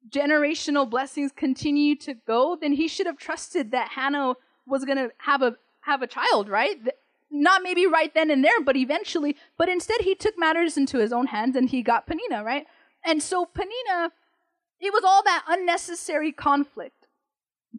generational 0.10 0.90
blessings 0.90 1.32
continue 1.32 1.96
to 1.96 2.14
go, 2.14 2.58
then 2.60 2.74
he 2.74 2.88
should 2.88 3.06
have 3.06 3.18
trusted 3.18 3.72
that 3.72 3.90
Hannah 3.90 4.36
was 4.66 4.84
going 4.84 4.98
to 4.98 5.12
have 5.20 5.42
a 5.42 5.56
have 5.82 6.02
a 6.02 6.08
child, 6.08 6.50
right? 6.50 6.76
Not 7.30 7.64
maybe 7.64 7.86
right 7.86 8.14
then 8.14 8.30
and 8.30 8.44
there, 8.44 8.62
but 8.62 8.76
eventually. 8.76 9.38
But 9.58 9.70
instead, 9.70 10.02
he 10.02 10.16
took 10.16 10.38
matters 10.38 10.78
into 10.78 10.98
his 10.98 11.14
own 11.14 11.28
hands 11.28 11.56
and 11.56 11.70
he 11.70 11.82
got 11.82 12.08
Peninnah, 12.08 12.44
right? 12.44 12.66
And 13.06 13.24
so 13.24 13.46
Peninnah, 13.46 14.12
it 14.82 14.92
was 14.92 15.04
all 15.06 15.24
that 15.24 15.46
unnecessary 15.48 16.32
conflict. 16.32 16.97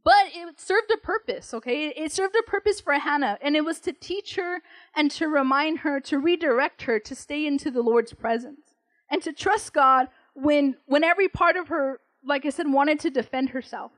But 0.04 0.26
it 0.34 0.60
served 0.60 0.90
a 0.92 0.98
purpose, 0.98 1.52
okay? 1.54 1.88
It 1.88 2.12
served 2.12 2.34
a 2.36 2.42
purpose 2.48 2.80
for 2.80 2.92
Hannah, 2.94 3.38
and 3.40 3.56
it 3.56 3.64
was 3.64 3.80
to 3.80 3.92
teach 3.92 4.36
her 4.36 4.62
and 4.94 5.10
to 5.12 5.28
remind 5.28 5.80
her, 5.80 6.00
to 6.00 6.18
redirect 6.18 6.82
her 6.82 6.98
to 7.00 7.14
stay 7.14 7.46
into 7.46 7.70
the 7.70 7.82
Lord's 7.82 8.12
presence 8.12 8.74
and 9.10 9.22
to 9.22 9.32
trust 9.32 9.72
God 9.72 10.08
when, 10.34 10.76
when 10.86 11.04
every 11.04 11.28
part 11.28 11.56
of 11.56 11.68
her, 11.68 12.00
like 12.24 12.44
I 12.44 12.50
said, 12.50 12.70
wanted 12.70 13.00
to 13.00 13.10
defend 13.10 13.50
herself. 13.50 13.92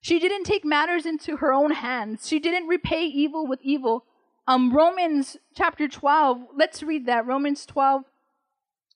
She 0.00 0.18
didn't 0.18 0.44
take 0.44 0.64
matters 0.64 1.06
into 1.06 1.36
her 1.38 1.52
own 1.52 1.72
hands. 1.72 2.26
She 2.26 2.38
didn't 2.38 2.68
repay 2.68 3.04
evil 3.04 3.46
with 3.46 3.60
evil. 3.62 4.04
Um, 4.46 4.74
Romans 4.74 5.36
chapter 5.54 5.86
12, 5.86 6.38
let's 6.56 6.82
read 6.82 7.06
that. 7.06 7.26
Romans 7.26 7.66
12, 7.66 8.02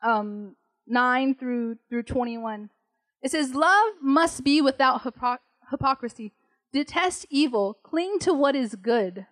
um, 0.03 0.57
9 0.87 1.35
through, 1.35 1.77
through 1.88 2.03
21. 2.03 2.70
It 3.23 3.31
says, 3.31 3.55
Love 3.55 3.94
must 4.03 4.44
be 4.44 4.61
without 4.61 5.03
hypocrisy 5.03 5.43
hypocrisy. 5.70 6.33
Detest 6.72 7.27
evil, 7.31 7.79
cling 7.83 8.18
to 8.20 8.33
what 8.35 8.57
is 8.57 8.74
good. 8.74 9.27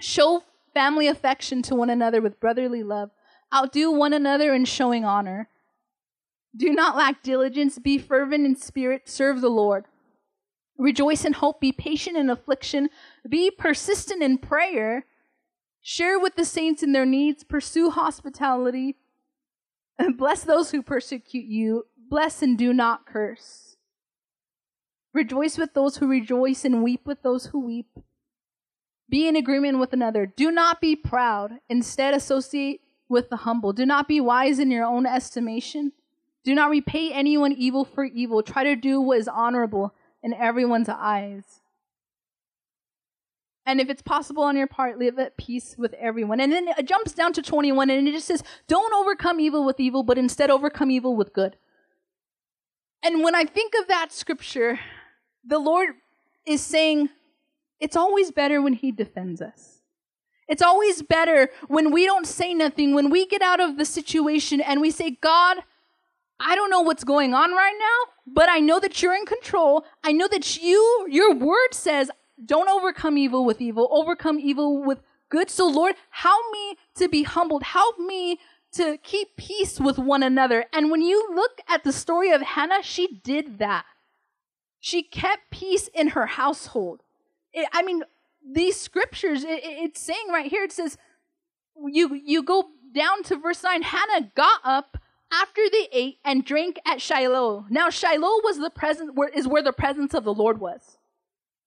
Show 0.00 0.44
family 0.74 1.06
affection 1.06 1.62
to 1.62 1.74
one 1.74 1.90
another 1.90 2.20
with 2.20 2.40
brotherly 2.40 2.82
love. 2.82 3.10
Outdo 3.54 3.90
one 3.90 4.12
another 4.12 4.54
in 4.54 4.64
showing 4.64 5.04
honor. 5.04 5.48
Do 6.56 6.70
not 6.70 6.96
lack 6.96 7.22
diligence, 7.22 7.78
be 7.78 7.98
fervent 7.98 8.46
in 8.46 8.56
spirit, 8.56 9.08
serve 9.08 9.40
the 9.40 9.48
Lord. 9.48 9.86
Rejoice 10.78 11.24
in 11.24 11.34
hope, 11.34 11.60
be 11.60 11.72
patient 11.72 12.16
in 12.16 12.30
affliction, 12.30 12.88
be 13.28 13.50
persistent 13.50 14.22
in 14.22 14.38
prayer. 14.38 15.06
Share 15.80 16.18
with 16.18 16.36
the 16.36 16.44
saints 16.44 16.82
in 16.82 16.92
their 16.92 17.06
needs, 17.06 17.44
pursue 17.44 17.90
hospitality. 17.90 18.96
Bless 20.16 20.44
those 20.44 20.70
who 20.70 20.82
persecute 20.82 21.46
you, 21.46 21.86
bless 22.08 22.42
and 22.42 22.58
do 22.58 22.72
not 22.72 23.06
curse. 23.06 23.71
Rejoice 25.14 25.58
with 25.58 25.74
those 25.74 25.98
who 25.98 26.06
rejoice 26.06 26.64
and 26.64 26.82
weep 26.82 27.06
with 27.06 27.22
those 27.22 27.46
who 27.46 27.60
weep. 27.60 27.88
Be 29.08 29.28
in 29.28 29.36
agreement 29.36 29.78
with 29.78 29.92
another. 29.92 30.24
Do 30.24 30.50
not 30.50 30.80
be 30.80 30.96
proud. 30.96 31.58
Instead, 31.68 32.14
associate 32.14 32.80
with 33.08 33.28
the 33.28 33.38
humble. 33.38 33.74
Do 33.74 33.84
not 33.84 34.08
be 34.08 34.20
wise 34.20 34.58
in 34.58 34.70
your 34.70 34.86
own 34.86 35.04
estimation. 35.04 35.92
Do 36.44 36.54
not 36.54 36.70
repay 36.70 37.12
anyone 37.12 37.52
evil 37.52 37.84
for 37.84 38.04
evil. 38.04 38.42
Try 38.42 38.64
to 38.64 38.74
do 38.74 39.00
what 39.00 39.18
is 39.18 39.28
honorable 39.28 39.94
in 40.22 40.32
everyone's 40.32 40.88
eyes. 40.88 41.60
And 43.64 43.80
if 43.80 43.88
it's 43.88 44.02
possible 44.02 44.42
on 44.42 44.56
your 44.56 44.66
part, 44.66 44.98
live 44.98 45.18
at 45.18 45.36
peace 45.36 45.76
with 45.78 45.94
everyone. 45.94 46.40
And 46.40 46.50
then 46.50 46.68
it 46.68 46.86
jumps 46.86 47.12
down 47.12 47.32
to 47.34 47.42
21 47.42 47.90
and 47.90 48.08
it 48.08 48.12
just 48.12 48.26
says, 48.26 48.42
Don't 48.66 48.92
overcome 48.94 49.38
evil 49.38 49.64
with 49.64 49.78
evil, 49.78 50.02
but 50.02 50.18
instead 50.18 50.50
overcome 50.50 50.90
evil 50.90 51.14
with 51.14 51.32
good. 51.32 51.56
And 53.04 53.22
when 53.22 53.34
I 53.34 53.44
think 53.44 53.74
of 53.80 53.88
that 53.88 54.12
scripture, 54.12 54.80
the 55.44 55.58
Lord 55.58 55.90
is 56.46 56.60
saying, 56.60 57.10
It's 57.80 57.96
always 57.96 58.30
better 58.30 58.60
when 58.60 58.74
He 58.74 58.92
defends 58.92 59.40
us. 59.40 59.80
It's 60.48 60.62
always 60.62 61.02
better 61.02 61.48
when 61.68 61.90
we 61.92 62.04
don't 62.04 62.26
say 62.26 62.52
nothing, 62.52 62.94
when 62.94 63.10
we 63.10 63.26
get 63.26 63.42
out 63.42 63.60
of 63.60 63.78
the 63.78 63.84
situation 63.84 64.60
and 64.60 64.80
we 64.80 64.90
say, 64.90 65.16
God, 65.20 65.58
I 66.38 66.56
don't 66.56 66.70
know 66.70 66.80
what's 66.80 67.04
going 67.04 67.32
on 67.32 67.52
right 67.52 67.76
now, 67.78 68.12
but 68.26 68.48
I 68.50 68.58
know 68.58 68.80
that 68.80 69.00
you're 69.00 69.14
in 69.14 69.24
control. 69.24 69.84
I 70.02 70.12
know 70.12 70.28
that 70.28 70.60
you, 70.60 71.06
your 71.08 71.34
word 71.34 71.72
says, 71.72 72.10
don't 72.44 72.68
overcome 72.68 73.16
evil 73.16 73.44
with 73.44 73.60
evil, 73.60 73.88
overcome 73.92 74.40
evil 74.40 74.82
with 74.84 75.00
good. 75.28 75.48
So, 75.48 75.68
Lord, 75.68 75.94
help 76.10 76.42
me 76.52 76.76
to 76.96 77.08
be 77.08 77.22
humbled. 77.22 77.62
Help 77.62 77.98
me 77.98 78.38
to 78.72 78.98
keep 79.02 79.36
peace 79.36 79.78
with 79.78 79.98
one 79.98 80.22
another. 80.22 80.64
And 80.72 80.90
when 80.90 81.02
you 81.02 81.28
look 81.34 81.60
at 81.68 81.84
the 81.84 81.92
story 81.92 82.30
of 82.30 82.42
Hannah, 82.42 82.82
she 82.82 83.20
did 83.22 83.58
that. 83.58 83.84
She 84.84 85.04
kept 85.04 85.52
peace 85.52 85.88
in 85.94 86.08
her 86.08 86.26
household. 86.26 87.04
It, 87.52 87.68
I 87.72 87.82
mean, 87.82 88.02
these 88.44 88.78
scriptures, 88.78 89.44
it, 89.44 89.60
it's 89.62 90.00
saying 90.00 90.26
right 90.28 90.50
here, 90.50 90.64
it 90.64 90.72
says, 90.72 90.98
you, 91.86 92.12
you 92.14 92.42
go 92.42 92.64
down 92.92 93.22
to 93.22 93.36
verse 93.36 93.62
9, 93.62 93.80
Hannah 93.82 94.32
got 94.34 94.58
up 94.64 94.98
after 95.30 95.62
they 95.70 95.86
ate 95.92 96.18
and 96.24 96.44
drank 96.44 96.80
at 96.84 97.00
Shiloh. 97.00 97.64
Now, 97.70 97.90
Shiloh 97.90 98.40
was 98.42 98.58
the 98.58 98.70
presence, 98.70 99.12
where, 99.14 99.28
is 99.28 99.46
where 99.46 99.62
the 99.62 99.72
presence 99.72 100.14
of 100.14 100.24
the 100.24 100.34
Lord 100.34 100.58
was. 100.58 100.98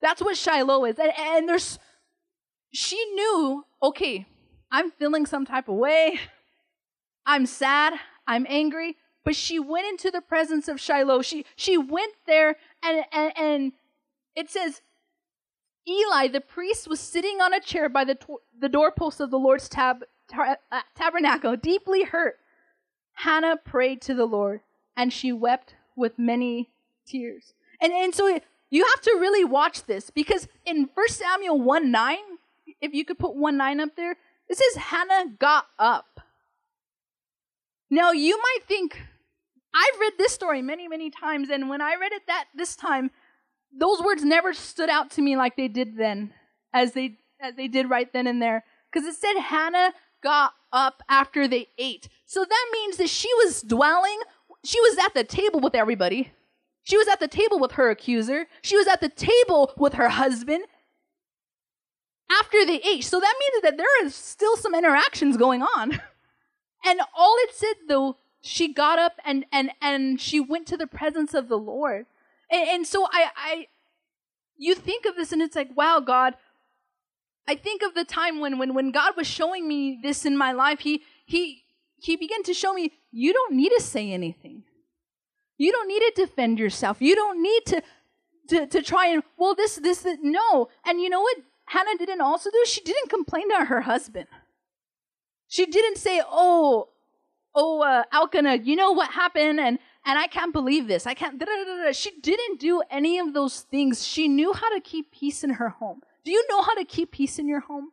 That's 0.01 0.21
what 0.21 0.35
Shiloh 0.35 0.83
is. 0.83 0.99
And, 0.99 1.13
and 1.17 1.47
there's, 1.47 1.79
she 2.73 3.01
knew, 3.13 3.65
okay, 3.81 4.25
I'm 4.69 4.91
feeling 4.91 5.25
some 5.25 5.45
type 5.45 5.69
of 5.69 5.75
way. 5.75 6.19
I'm 7.25 7.45
sad. 7.45 7.93
I'm 8.27 8.45
angry. 8.49 8.97
But 9.23 9.35
she 9.35 9.57
went 9.57 9.87
into 9.87 10.11
the 10.11 10.21
presence 10.21 10.67
of 10.67 10.79
Shiloh. 10.79 11.23
She, 11.23 11.45
she 11.55 11.77
went 11.77 12.13
there 12.27 12.57
and, 12.85 13.05
and, 13.11 13.33
and 13.37 13.71
it 14.35 14.49
says, 14.49 14.81
Eli, 15.87 16.27
the 16.27 16.41
priest, 16.41 16.87
was 16.87 16.99
sitting 16.99 17.41
on 17.41 17.53
a 17.53 17.59
chair 17.59 17.89
by 17.89 18.03
the, 18.03 18.17
the 18.59 18.69
doorpost 18.69 19.19
of 19.19 19.31
the 19.31 19.39
Lord's 19.39 19.69
tab, 19.69 20.03
uh, 20.37 20.55
tabernacle, 20.95 21.55
deeply 21.55 22.03
hurt. 22.03 22.37
Hannah 23.13 23.57
prayed 23.57 24.01
to 24.01 24.13
the 24.13 24.25
Lord, 24.25 24.61
and 24.97 25.13
she 25.13 25.31
wept 25.31 25.75
with 25.95 26.17
many 26.17 26.69
tears. 27.05 27.53
And, 27.79 27.93
and 27.93 28.13
so 28.13 28.39
you 28.69 28.85
have 28.85 29.01
to 29.01 29.17
really 29.19 29.45
watch 29.45 29.85
this 29.85 30.09
because 30.09 30.47
in 30.65 30.89
1 30.93 31.09
Samuel 31.09 31.61
1 31.61 31.91
9, 31.91 32.17
if 32.81 32.93
you 32.93 33.05
could 33.05 33.19
put 33.19 33.35
1 33.35 33.55
9 33.55 33.79
up 33.79 33.95
there, 33.95 34.17
it 34.49 34.57
says 34.57 34.83
Hannah 34.83 35.31
got 35.39 35.67
up. 35.79 36.19
Now 37.89 38.11
you 38.11 38.37
might 38.37 38.67
think, 38.67 39.01
I've 39.75 39.99
read 39.99 40.13
this 40.17 40.31
story 40.31 40.61
many, 40.61 40.87
many 40.87 41.09
times, 41.09 41.49
and 41.49 41.69
when 41.69 41.81
I 41.81 41.95
read 41.95 42.13
it 42.13 42.23
that 42.27 42.45
this 42.55 42.75
time, 42.77 43.11
those 43.77 44.01
words 44.01 44.23
never 44.23 44.53
stood 44.53 44.89
out 44.89 45.11
to 45.11 45.21
me 45.21 45.35
like 45.35 45.57
they 45.57 45.67
did 45.67 45.97
then, 45.97 46.33
as 46.73 46.93
they 46.93 47.17
as 47.41 47.55
they 47.55 47.67
did 47.67 47.89
right 47.89 48.11
then 48.13 48.25
and 48.25 48.41
there. 48.41 48.63
Because 48.91 49.05
it 49.05 49.15
said 49.15 49.37
Hannah 49.37 49.93
got 50.23 50.53
up 50.71 51.03
after 51.09 51.47
they 51.47 51.67
ate. 51.77 52.07
So 52.25 52.45
that 52.45 52.67
means 52.71 52.97
that 52.97 53.09
she 53.09 53.27
was 53.43 53.61
dwelling, 53.61 54.17
she 54.63 54.79
was 54.79 54.97
at 54.97 55.13
the 55.13 55.25
table 55.25 55.59
with 55.59 55.75
everybody. 55.75 56.31
She 56.83 56.97
was 56.97 57.07
at 57.07 57.19
the 57.19 57.27
table 57.27 57.59
with 57.59 57.73
her 57.73 57.89
accuser. 57.89 58.45
She 58.61 58.77
was 58.77 58.87
at 58.87 59.01
the 59.01 59.09
table 59.09 59.73
with 59.75 59.93
her 59.93 60.07
husband 60.07 60.65
after 62.31 62.65
they 62.65 62.79
ate. 62.81 63.03
So 63.03 63.19
that 63.19 63.35
means 63.39 63.63
that 63.63 63.77
there 63.77 64.05
is 64.05 64.15
still 64.15 64.55
some 64.55 64.75
interactions 64.75 65.37
going 65.37 65.61
on. 65.61 66.01
And 66.87 66.99
all 67.17 67.35
it 67.39 67.55
said 67.55 67.73
though, 67.87 68.17
she 68.45 68.71
got 68.71 68.99
up 68.99 69.13
and 69.25 69.45
and 69.51 69.71
and 69.81 70.21
she 70.21 70.39
went 70.39 70.67
to 70.67 70.77
the 70.77 70.87
presence 70.87 71.33
of 71.33 71.47
the 71.47 71.57
Lord. 71.57 72.05
And, 72.51 72.69
and 72.69 72.87
so 72.87 73.07
I 73.11 73.29
I 73.35 73.67
you 74.57 74.75
think 74.75 75.05
of 75.05 75.15
this 75.15 75.31
and 75.31 75.41
it's 75.41 75.55
like, 75.55 75.75
wow, 75.75 75.99
God, 75.99 76.35
I 77.47 77.55
think 77.55 77.81
of 77.81 77.95
the 77.95 78.05
time 78.05 78.39
when 78.39 78.57
when 78.57 78.73
when 78.73 78.91
God 78.91 79.13
was 79.17 79.27
showing 79.27 79.67
me 79.67 79.99
this 80.01 80.25
in 80.25 80.37
my 80.37 80.51
life, 80.51 80.79
he 80.79 81.03
he 81.25 81.63
he 81.97 82.15
began 82.15 82.43
to 82.43 82.53
show 82.53 82.73
me 82.73 82.91
you 83.11 83.33
don't 83.33 83.55
need 83.55 83.71
to 83.75 83.81
say 83.81 84.11
anything. 84.11 84.63
You 85.57 85.71
don't 85.71 85.87
need 85.87 86.01
to 86.01 86.13
defend 86.15 86.59
yourself. 86.59 86.97
You 87.01 87.15
don't 87.15 87.41
need 87.41 87.65
to, 87.67 87.81
to, 88.49 88.67
to 88.67 88.81
try 88.81 89.07
and, 89.07 89.23
well, 89.37 89.55
this, 89.55 89.75
this, 89.75 89.99
this, 89.99 90.17
no. 90.21 90.67
And 90.85 90.99
you 90.99 91.09
know 91.09 91.21
what 91.21 91.37
Hannah 91.67 91.97
didn't 91.97 92.21
also 92.21 92.49
do? 92.51 92.63
She 92.65 92.81
didn't 92.81 93.09
complain 93.09 93.49
to 93.51 93.65
her 93.65 93.81
husband. 93.81 94.27
She 95.47 95.65
didn't 95.65 95.97
say, 95.97 96.21
oh, 96.29 96.89
oh, 97.55 97.81
uh, 97.81 98.03
Elkanah, 98.11 98.57
you 98.57 98.75
know 98.75 98.91
what 98.91 99.11
happened? 99.11 99.59
And, 99.59 99.79
and 100.05 100.19
I 100.19 100.27
can't 100.27 100.53
believe 100.53 100.87
this. 100.87 101.07
I 101.07 101.13
can't. 101.13 101.39
Da, 101.39 101.45
da, 101.45 101.85
da, 101.85 101.91
she 101.91 102.11
didn't 102.19 102.59
do 102.59 102.83
any 102.91 103.17
of 103.17 103.33
those 103.33 103.61
things. 103.61 104.05
She 104.05 104.27
knew 104.27 104.53
how 104.53 104.73
to 104.73 104.81
keep 104.81 105.11
peace 105.11 105.43
in 105.43 105.51
her 105.51 105.69
home. 105.69 106.01
Do 106.23 106.31
you 106.31 106.45
know 106.49 106.61
how 106.61 106.75
to 106.75 106.85
keep 106.85 107.11
peace 107.11 107.39
in 107.39 107.47
your 107.47 107.61
home? 107.61 107.91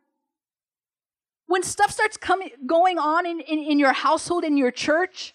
When 1.47 1.63
stuff 1.63 1.91
starts 1.91 2.17
coming, 2.17 2.49
going 2.65 2.97
on 2.97 3.25
in, 3.25 3.39
in, 3.39 3.59
in 3.59 3.79
your 3.79 3.93
household, 3.93 4.43
in 4.43 4.57
your 4.57 4.71
church, 4.71 5.33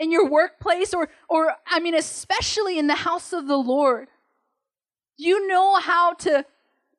in 0.00 0.10
your 0.10 0.28
workplace 0.28 0.92
or 0.92 1.08
or 1.28 1.54
I 1.66 1.78
mean 1.78 1.94
especially 1.94 2.78
in 2.78 2.88
the 2.88 2.94
house 2.94 3.32
of 3.32 3.46
the 3.46 3.58
Lord. 3.58 4.08
You 5.16 5.46
know 5.46 5.78
how 5.78 6.14
to 6.14 6.46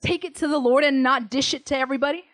take 0.01 0.23
it 0.23 0.35
to 0.35 0.47
the 0.47 0.59
Lord 0.59 0.83
and 0.83 1.01
not 1.01 1.29
dish 1.31 1.53
it 1.53 1.65
to 1.67 1.77
everybody? 1.77 2.25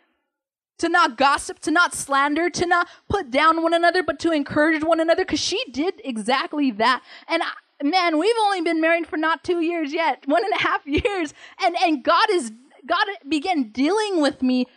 To 0.80 0.90
not 0.90 1.18
gossip, 1.18 1.60
to 1.60 1.72
not 1.72 1.96
slander, 1.96 2.50
to 2.52 2.66
not 2.66 2.88
put 3.10 3.32
down 3.32 3.64
one 3.64 3.74
another, 3.74 4.04
but 4.04 4.20
to 4.20 4.32
encourage 4.32 4.84
one 4.84 5.00
another 5.00 5.26
because 5.26 5.40
she 5.40 5.64
did 5.72 5.96
exactly 6.04 6.70
that. 6.72 7.02
And 7.28 7.42
I, 7.42 7.84
man, 7.84 8.20
we've 8.20 8.36
only 8.44 8.62
been 8.62 8.80
married 8.80 9.08
for 9.08 9.18
not 9.18 9.44
two 9.44 9.62
years 9.62 9.92
yet, 9.92 10.24
one 10.28 10.44
and 10.44 10.54
a 10.54 10.62
half 10.62 10.82
years. 10.86 11.34
And, 11.64 11.76
and 11.82 12.04
God 12.04 12.28
is, 12.32 12.52
God 12.86 13.08
began 13.28 13.70
dealing 13.72 14.22
with 14.22 14.42
me 14.42 14.68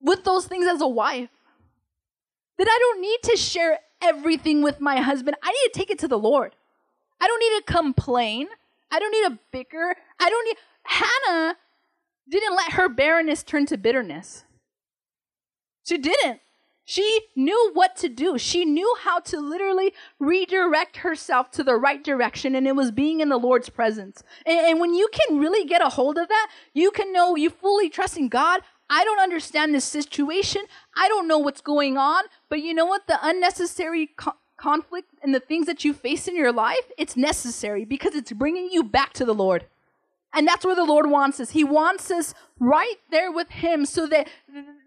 with 0.00 0.24
those 0.24 0.46
things 0.46 0.66
as 0.66 0.80
a 0.80 0.88
wife. 0.88 1.30
That 2.58 2.68
I 2.70 2.78
don't 2.78 3.00
need 3.00 3.18
to 3.24 3.36
share 3.36 3.80
everything 4.00 4.62
with 4.62 4.80
my 4.80 5.00
husband. 5.00 5.36
I 5.42 5.50
need 5.50 5.72
to 5.72 5.78
take 5.78 5.90
it 5.90 5.98
to 6.00 6.08
the 6.08 6.18
Lord. 6.18 6.54
I 7.20 7.26
don't 7.26 7.40
need 7.40 7.66
to 7.66 7.72
complain. 7.72 8.48
I 8.92 9.00
don't 9.00 9.10
need 9.10 9.28
to 9.28 9.38
bicker. 9.50 9.96
I 10.20 10.30
don't 10.30 10.44
need. 10.44 10.56
Hannah 10.84 11.56
didn't 12.28 12.54
let 12.54 12.72
her 12.72 12.88
barrenness 12.88 13.42
turn 13.42 13.66
to 13.66 13.76
bitterness. 13.76 14.43
She 15.84 15.98
didn't. 15.98 16.40
She 16.86 17.20
knew 17.34 17.70
what 17.72 17.96
to 17.96 18.08
do. 18.08 18.36
She 18.36 18.64
knew 18.66 18.94
how 19.00 19.20
to 19.20 19.40
literally 19.40 19.94
redirect 20.18 20.98
herself 20.98 21.50
to 21.52 21.64
the 21.64 21.76
right 21.76 22.04
direction, 22.04 22.54
and 22.54 22.66
it 22.66 22.76
was 22.76 22.90
being 22.90 23.20
in 23.20 23.30
the 23.30 23.38
Lord's 23.38 23.70
presence. 23.70 24.22
And, 24.44 24.58
and, 24.58 24.80
when 24.80 24.92
you 24.92 25.08
can 25.12 25.38
really 25.38 25.66
get 25.66 25.80
a 25.80 25.88
hold 25.88 26.18
of 26.18 26.28
that, 26.28 26.48
you 26.74 26.90
can 26.90 27.10
know 27.10 27.36
you 27.36 27.48
fully 27.48 27.88
trust 27.88 28.18
in 28.18 28.28
God. 28.28 28.60
I 28.90 29.02
don't 29.02 29.20
understand 29.20 29.74
this 29.74 29.84
situation. 29.84 30.62
I 30.94 31.08
don't 31.08 31.26
know 31.26 31.38
what's 31.38 31.62
going 31.62 31.96
on. 31.96 32.24
But 32.50 32.60
you 32.60 32.74
know 32.74 32.84
what? 32.84 33.06
The 33.06 33.18
unnecessary 33.22 34.10
co- 34.16 34.36
conflict 34.58 35.08
and 35.22 35.34
the 35.34 35.40
things 35.40 35.66
that 35.66 35.84
you 35.84 35.94
face 35.94 36.28
in 36.28 36.36
your 36.36 36.52
life, 36.52 36.92
it's 36.98 37.16
necessary 37.16 37.86
because 37.86 38.14
it's 38.14 38.32
bringing 38.32 38.68
you 38.70 38.84
back 38.84 39.14
to 39.14 39.24
the 39.24 39.34
Lord. 39.34 39.66
And 40.34 40.46
that's 40.46 40.64
where 40.64 40.74
the 40.74 40.84
Lord 40.84 41.08
wants 41.08 41.38
us. 41.40 41.50
He 41.50 41.64
wants 41.64 42.10
us 42.10 42.34
right 42.58 42.96
there 43.10 43.30
with 43.30 43.50
Him 43.50 43.86
so 43.86 44.06
that, 44.08 44.28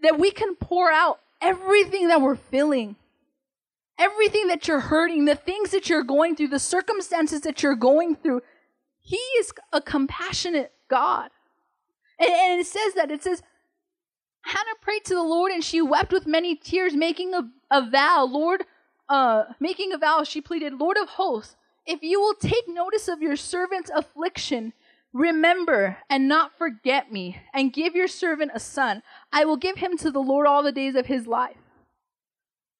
that 0.03 0.19
we 0.19 0.31
can 0.31 0.55
pour 0.55 0.91
out 0.91 1.19
everything 1.41 2.10
that 2.10 2.21
we're 2.21 2.36
feeling, 2.36 2.97
everything 3.97 4.47
that 4.47 4.67
you're 4.67 4.81
hurting, 4.81 5.25
the 5.25 5.36
things 5.36 5.71
that 5.71 5.89
you're 5.89 6.03
going 6.03 6.36
through, 6.36 6.49
the 6.49 6.60
circumstances 6.60 7.41
that 7.41 7.63
you're 7.63 7.75
going 7.75 8.15
through. 8.15 8.41
He 8.99 9.15
is 9.39 9.53
a 9.71 9.81
compassionate 9.81 10.73
God. 10.89 11.29
And, 12.19 12.29
and 12.29 12.60
it 12.60 12.67
says 12.67 12.93
that. 12.95 13.10
It 13.10 13.23
says, 13.23 13.41
Hannah 14.41 14.75
prayed 14.81 15.05
to 15.05 15.13
the 15.13 15.23
Lord 15.23 15.51
and 15.51 15.63
she 15.63 15.81
wept 15.81 16.12
with 16.12 16.27
many 16.27 16.55
tears, 16.55 16.93
making 16.93 17.33
a, 17.33 17.49
a 17.71 17.89
vow. 17.89 18.25
Lord, 18.25 18.65
uh, 19.10 19.45
making 19.60 19.93
a 19.93 19.97
vow, 19.97 20.23
she 20.23 20.41
pleaded, 20.41 20.73
Lord 20.73 20.97
of 20.97 21.10
hosts, 21.10 21.55
if 21.86 22.03
you 22.03 22.19
will 22.19 22.33
take 22.33 22.67
notice 22.67 23.07
of 23.07 23.21
your 23.21 23.38
servant's 23.38 23.89
affliction, 23.89 24.73
remember 25.13 25.98
and 26.10 26.28
not 26.28 26.58
forget 26.58 27.12
me, 27.12 27.41
and 27.54 27.74
give 27.74 27.96
your 27.96 28.08
servant 28.08 28.52
a 28.54 28.60
son. 28.60 29.02
I 29.32 29.46
will 29.46 29.58
give 29.58 29.78
him 29.78 29.98
to 29.98 30.12
the 30.12 30.20
Lord 30.20 30.48
all 30.48 30.63
the 30.63 30.72
days 30.72 30.96
of 30.96 31.08
his 31.08 31.28
life. 31.28 31.58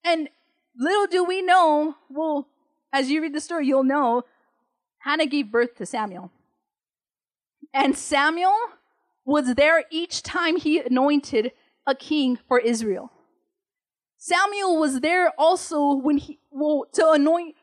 And 0.04 0.30
little 0.78 1.08
do 1.08 1.24
we 1.24 1.42
know, 1.42 1.96
well, 2.10 2.48
as 2.94 3.10
you 3.10 3.22
read 3.22 3.34
the 3.34 3.42
story, 3.42 3.68
you'll 3.68 3.84
know, 3.84 4.24
Hannah 5.00 5.26
gave 5.26 5.52
birth 5.52 5.76
to 5.76 5.86
Samuel. 5.86 6.32
And 7.74 7.98
Samuel 7.98 8.56
was 9.26 9.56
there 9.56 9.84
each 9.92 10.24
time 10.24 10.58
he 10.58 10.80
anointed 10.80 11.52
a 11.86 11.96
king 11.96 12.38
for 12.48 12.60
Israel. 12.60 13.12
Samuel 14.18 14.80
was 14.80 15.02
there 15.02 15.32
also 15.38 15.94
when 15.94 16.18
he 16.18 16.40
well, 16.50 16.86
to 16.94 17.12
anoint 17.12 17.56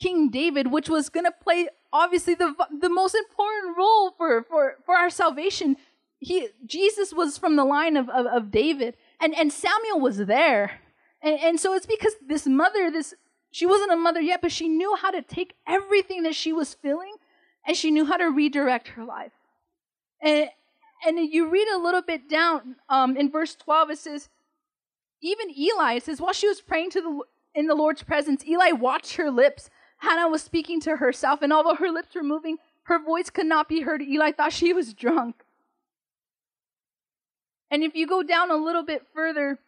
King 0.00 0.28
David, 0.28 0.70
which 0.70 0.88
was 0.88 1.08
going 1.08 1.24
to 1.24 1.32
play 1.32 1.68
obviously 1.94 2.34
the 2.34 2.54
the 2.78 2.90
most 2.90 3.14
important 3.14 3.78
role 3.78 4.10
for, 4.10 4.42
for, 4.42 4.74
for 4.84 4.94
our 4.94 5.08
salvation. 5.08 5.76
he 6.18 6.48
Jesus 6.66 7.14
was 7.14 7.38
from 7.38 7.56
the 7.56 7.64
line 7.64 7.96
of, 7.96 8.10
of, 8.10 8.26
of 8.26 8.50
David, 8.50 8.96
and, 9.20 9.34
and 9.34 9.50
Samuel 9.50 10.00
was 10.00 10.18
there. 10.18 10.80
And, 11.22 11.40
and 11.40 11.60
so 11.60 11.72
it's 11.72 11.86
because 11.86 12.14
this 12.26 12.46
mother, 12.46 12.90
this 12.90 13.14
she 13.50 13.66
wasn't 13.66 13.92
a 13.92 13.96
mother 13.96 14.20
yet, 14.20 14.42
but 14.42 14.52
she 14.52 14.68
knew 14.68 14.96
how 14.96 15.12
to 15.12 15.22
take 15.22 15.54
everything 15.66 16.24
that 16.24 16.34
she 16.34 16.52
was 16.52 16.74
feeling 16.74 17.14
and 17.64 17.76
she 17.76 17.90
knew 17.90 18.04
how 18.04 18.16
to 18.16 18.28
redirect 18.28 18.88
her 18.88 19.04
life. 19.04 19.32
And, 20.20 20.48
and 21.06 21.18
you 21.18 21.48
read 21.48 21.68
a 21.68 21.78
little 21.78 22.02
bit 22.02 22.28
down 22.28 22.76
um, 22.88 23.16
in 23.16 23.30
verse 23.30 23.54
12, 23.54 23.90
it 23.90 23.98
says, 23.98 24.28
even 25.22 25.56
Eli, 25.56 25.94
it 25.94 26.02
says, 26.02 26.20
while 26.20 26.32
she 26.32 26.48
was 26.48 26.60
praying 26.60 26.90
to 26.90 27.00
the, 27.00 27.20
in 27.54 27.66
the 27.66 27.74
Lord's 27.74 28.02
presence, 28.02 28.44
Eli 28.44 28.72
watched 28.72 29.16
her 29.16 29.30
lips. 29.30 29.70
Hannah 29.98 30.28
was 30.28 30.42
speaking 30.42 30.80
to 30.80 30.96
herself, 30.96 31.40
and 31.42 31.52
although 31.52 31.76
her 31.76 31.90
lips 31.90 32.14
were 32.14 32.22
moving, 32.22 32.58
her 32.84 32.98
voice 32.98 33.30
could 33.30 33.46
not 33.46 33.68
be 33.68 33.80
heard. 33.80 34.02
Eli 34.02 34.32
thought 34.32 34.52
she 34.52 34.72
was 34.72 34.92
drunk. 34.92 35.44
And 37.70 37.82
if 37.82 37.94
you 37.94 38.06
go 38.06 38.22
down 38.22 38.50
a 38.50 38.56
little 38.56 38.84
bit 38.84 39.06
further, 39.14 39.58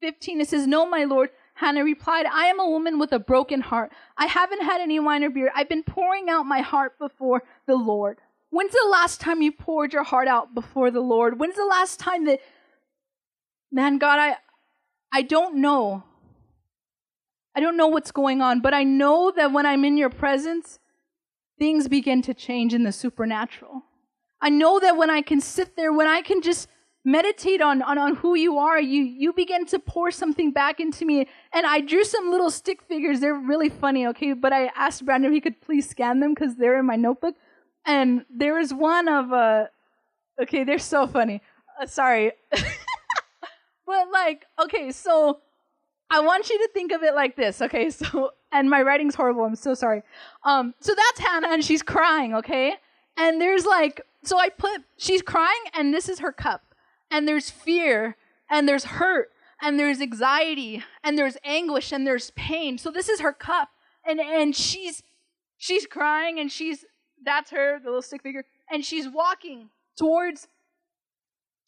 15, 0.00 0.40
it 0.40 0.48
says, 0.48 0.66
No, 0.66 0.86
my 0.88 1.04
Lord. 1.04 1.30
Hannah 1.54 1.82
replied, 1.82 2.26
I 2.26 2.44
am 2.44 2.60
a 2.60 2.70
woman 2.70 3.00
with 3.00 3.12
a 3.12 3.18
broken 3.18 3.62
heart. 3.62 3.90
I 4.16 4.26
haven't 4.26 4.62
had 4.62 4.80
any 4.80 5.00
wine 5.00 5.24
or 5.24 5.30
beer. 5.30 5.50
I've 5.56 5.68
been 5.68 5.82
pouring 5.82 6.30
out 6.30 6.44
my 6.44 6.60
heart 6.60 6.96
before 7.00 7.42
the 7.66 7.74
Lord. 7.74 8.18
When's 8.50 8.70
the 8.70 8.88
last 8.88 9.20
time 9.20 9.42
you 9.42 9.50
poured 9.50 9.92
your 9.92 10.04
heart 10.04 10.28
out 10.28 10.54
before 10.54 10.92
the 10.92 11.00
Lord? 11.00 11.40
When's 11.40 11.56
the 11.56 11.64
last 11.64 11.98
time 11.98 12.26
that, 12.26 12.38
man, 13.72 13.98
God, 13.98 14.20
I, 14.20 14.36
I 15.10 15.22
don't 15.22 15.56
know. 15.56 16.04
I 17.58 17.60
don't 17.60 17.76
know 17.76 17.88
what's 17.88 18.12
going 18.12 18.40
on, 18.40 18.60
but 18.60 18.72
I 18.72 18.84
know 18.84 19.32
that 19.34 19.50
when 19.50 19.66
I'm 19.66 19.84
in 19.84 19.96
your 19.96 20.10
presence, 20.10 20.78
things 21.58 21.88
begin 21.88 22.22
to 22.22 22.32
change 22.32 22.72
in 22.72 22.84
the 22.84 22.92
supernatural. 22.92 23.82
I 24.40 24.48
know 24.48 24.78
that 24.78 24.96
when 24.96 25.10
I 25.10 25.22
can 25.22 25.40
sit 25.40 25.74
there, 25.74 25.92
when 25.92 26.06
I 26.06 26.22
can 26.22 26.40
just 26.40 26.68
meditate 27.04 27.60
on, 27.60 27.82
on, 27.82 27.98
on 27.98 28.14
who 28.14 28.36
you 28.36 28.58
are, 28.58 28.80
you, 28.80 29.02
you 29.02 29.32
begin 29.32 29.66
to 29.66 29.80
pour 29.80 30.12
something 30.12 30.52
back 30.52 30.78
into 30.78 31.04
me. 31.04 31.26
And 31.52 31.66
I 31.66 31.80
drew 31.80 32.04
some 32.04 32.30
little 32.30 32.52
stick 32.52 32.80
figures. 32.80 33.18
They're 33.18 33.34
really 33.34 33.70
funny, 33.70 34.06
okay? 34.06 34.34
But 34.34 34.52
I 34.52 34.70
asked 34.76 35.04
Brandon 35.04 35.32
if 35.32 35.34
he 35.34 35.40
could 35.40 35.60
please 35.60 35.90
scan 35.90 36.20
them 36.20 36.34
because 36.34 36.54
they're 36.54 36.78
in 36.78 36.86
my 36.86 36.94
notebook. 36.94 37.34
And 37.84 38.24
there 38.30 38.60
is 38.60 38.72
one 38.72 39.08
of, 39.08 39.32
uh, 39.32 39.64
okay, 40.40 40.62
they're 40.62 40.78
so 40.78 41.08
funny. 41.08 41.42
Uh, 41.82 41.86
sorry. 41.86 42.30
but 42.52 44.12
like, 44.12 44.46
okay, 44.62 44.92
so 44.92 45.40
I 46.10 46.20
want 46.20 46.48
you 46.48 46.58
to 46.58 46.68
think 46.72 46.92
of 46.92 47.02
it 47.02 47.14
like 47.14 47.36
this, 47.36 47.60
okay? 47.62 47.90
So, 47.98 48.30
and 48.50 48.70
my 48.70 48.82
writing's 48.82 49.14
horrible. 49.14 49.44
I'm 49.44 49.56
so 49.56 49.74
sorry. 49.74 50.02
Um, 50.44 50.74
so 50.80 50.94
that's 50.94 51.20
Hannah, 51.20 51.48
and 51.50 51.62
she's 51.64 51.82
crying, 51.82 52.34
okay? 52.34 52.74
And 53.16 53.40
there's 53.40 53.66
like, 53.66 54.00
so 54.22 54.38
I 54.38 54.48
put, 54.48 54.82
she's 54.96 55.20
crying, 55.20 55.60
and 55.74 55.92
this 55.92 56.08
is 56.08 56.20
her 56.20 56.32
cup 56.32 56.62
and 57.10 57.26
there's 57.26 57.50
fear 57.50 58.16
and 58.50 58.68
there's 58.68 58.84
hurt 58.84 59.30
and 59.60 59.78
there's 59.78 60.00
anxiety 60.00 60.82
and 61.02 61.18
there's 61.18 61.36
anguish 61.44 61.92
and 61.92 62.06
there's 62.06 62.30
pain. 62.32 62.78
So 62.78 62.90
this 62.90 63.08
is 63.08 63.20
her 63.20 63.32
cup 63.32 63.70
and 64.06 64.20
and 64.20 64.54
she's 64.54 65.02
she's 65.56 65.86
crying 65.86 66.38
and 66.38 66.50
she's 66.50 66.84
that's 67.24 67.50
her 67.50 67.78
the 67.80 67.86
little 67.86 68.02
stick 68.02 68.22
figure 68.22 68.44
and 68.70 68.84
she's 68.84 69.08
walking 69.08 69.70
towards 69.96 70.48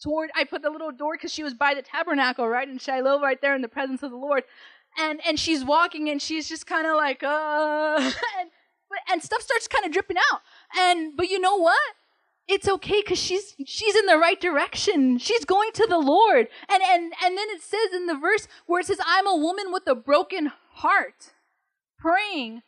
toward 0.01 0.31
I 0.35 0.45
put 0.45 0.63
the 0.63 0.71
little 0.71 0.93
door 0.93 1.17
cuz 1.17 1.33
she 1.33 1.43
was 1.43 1.55
by 1.55 1.75
the 1.75 1.83
tabernacle 1.83 2.49
right 2.49 2.69
in 2.69 2.79
Shiloh 2.79 3.21
right 3.21 3.41
there 3.41 3.55
in 3.55 3.63
the 3.63 3.69
presence 3.69 4.03
of 4.03 4.11
the 4.11 4.17
Lord. 4.17 4.45
And 4.99 5.21
and 5.27 5.39
she's 5.39 5.65
walking 5.65 6.09
and 6.09 6.21
she's 6.21 6.49
just 6.49 6.67
kind 6.67 6.87
of 6.87 6.97
like 6.97 7.23
uh 7.23 7.97
and 8.41 8.51
and 9.11 9.23
stuff 9.23 9.43
starts 9.43 9.69
kind 9.69 9.85
of 9.85 9.93
dripping 9.93 10.19
out. 10.33 10.41
And 10.77 11.17
but 11.17 11.29
you 11.31 11.39
know 11.39 11.57
what? 11.57 11.95
it's 12.51 12.69
okay 12.69 13.01
because 13.01 13.19
she's 13.19 13.55
she's 13.65 13.95
in 13.95 14.07
the 14.07 14.19
right 14.19 14.41
direction 14.41 15.19
she's 15.19 15.45
going 15.45 15.71
to 15.73 15.87
the 15.89 15.99
lord 15.99 16.49
and 16.69 16.83
and 16.83 17.13
and 17.25 17.39
then 17.39 17.47
it 17.51 17.63
says 17.63 17.93
in 17.95 18.07
the 18.07 18.17
verse 18.17 18.49
where 18.67 18.81
it 18.81 18.87
says 18.87 18.99
i'm 19.07 19.27
a 19.27 19.37
woman 19.37 19.71
with 19.71 19.85
a 19.87 19.95
broken 19.95 20.51
heart 20.75 21.33
praying 21.99 22.63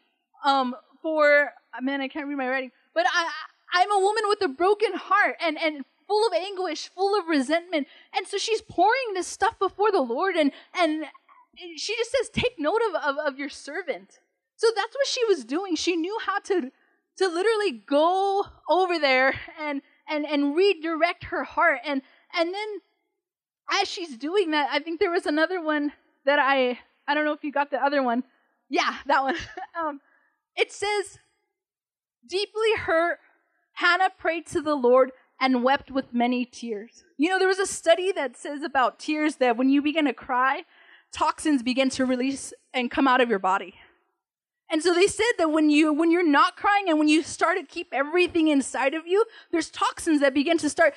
um 0.45 0.75
for 1.03 1.51
man 1.81 2.01
i 2.01 2.09
can't 2.09 2.29
read 2.29 2.37
my 2.37 2.49
writing 2.49 2.71
but 2.95 3.05
i 3.13 3.29
i'm 3.75 3.91
a 3.91 3.99
woman 3.99 4.23
with 4.29 4.41
a 4.43 4.49
broken 4.49 4.93
heart 4.95 5.35
and 5.41 5.59
and 5.59 5.85
full 6.13 6.27
of 6.27 6.35
anguish 6.35 6.89
full 6.89 7.19
of 7.19 7.27
resentment. 7.27 7.87
And 8.15 8.27
so 8.27 8.37
she's 8.37 8.61
pouring 8.61 9.15
this 9.15 9.27
stuff 9.27 9.59
before 9.59 9.91
the 9.91 10.03
lord 10.03 10.37
and 10.37 10.53
and 10.79 11.07
she 11.77 11.97
just 11.97 12.13
says 12.13 12.29
take 12.29 12.59
note 12.59 12.81
of, 12.91 13.03
of, 13.03 13.17
of 13.27 13.39
your 13.39 13.49
servant. 13.49 14.21
So 14.57 14.67
that's 14.77 14.95
what 14.95 15.07
she 15.07 15.25
was 15.25 15.45
doing. 15.47 15.75
She 15.75 15.97
knew 15.97 16.19
how 16.27 16.39
to 16.41 16.71
to 17.17 17.29
literally 17.29 17.83
go 17.87 18.45
over 18.69 18.99
there 18.99 19.35
and 19.59 19.81
and 20.07 20.27
and 20.27 20.55
redirect 20.55 21.25
her 21.25 21.45
heart. 21.45 21.81
And 21.83 22.03
and 22.35 22.53
then 22.53 22.69
as 23.81 23.89
she's 23.89 24.19
doing 24.19 24.51
that 24.51 24.69
i 24.71 24.81
think 24.81 25.01
there 25.01 25.11
was 25.11 25.25
another 25.25 25.63
one 25.63 25.93
that 26.27 26.39
i 26.39 26.79
i 27.09 27.15
don't 27.15 27.25
know 27.25 27.33
if 27.33 27.43
you 27.43 27.53
got 27.53 27.71
the 27.71 27.83
other 27.83 28.03
one. 28.03 28.23
Yeah 28.69 28.97
that 29.07 29.23
one. 29.23 29.37
Um, 29.81 30.01
it 30.57 30.71
says 30.71 31.19
deeply 32.27 32.75
hurt 32.77 33.19
hannah 33.73 34.11
prayed 34.19 34.47
to 34.49 34.61
the 34.61 34.75
lord 34.75 35.13
and 35.43 35.65
wept 35.65 35.91
with 35.91 36.15
many 36.15 36.47
tears. 36.47 37.05
You 37.19 37.29
know 37.29 37.39
there 37.39 37.49
was 37.49 37.59
a 37.59 37.67
study 37.67 38.13
that 38.13 38.37
says 38.37 38.63
about 38.63 38.99
tears 38.99 39.37
that 39.37 39.57
when 39.59 39.69
you 39.69 39.83
begin 39.83 40.07
to 40.07 40.15
cry 40.15 40.63
toxins 41.13 41.63
begin 41.63 41.91
to 41.91 42.07
release 42.07 42.55
and 42.73 42.91
come 42.91 43.07
out 43.07 43.21
of 43.21 43.29
your 43.29 43.39
body. 43.39 43.75
And 44.71 44.83
so 44.83 44.95
they 44.95 45.07
said 45.07 45.33
that 45.37 45.51
when 45.51 45.69
you 45.69 45.93
when 45.93 46.11
you're 46.11 46.27
not 46.27 46.57
crying 46.57 46.89
and 46.89 46.99
when 46.99 47.09
you 47.09 47.23
start 47.23 47.59
to 47.59 47.65
keep 47.65 47.89
everything 47.93 48.49
inside 48.49 48.95
of 48.95 49.07
you, 49.07 49.25
there's 49.51 49.69
toxins 49.69 50.21
that 50.21 50.33
begin 50.33 50.57
to 50.59 50.71
start 50.71 50.95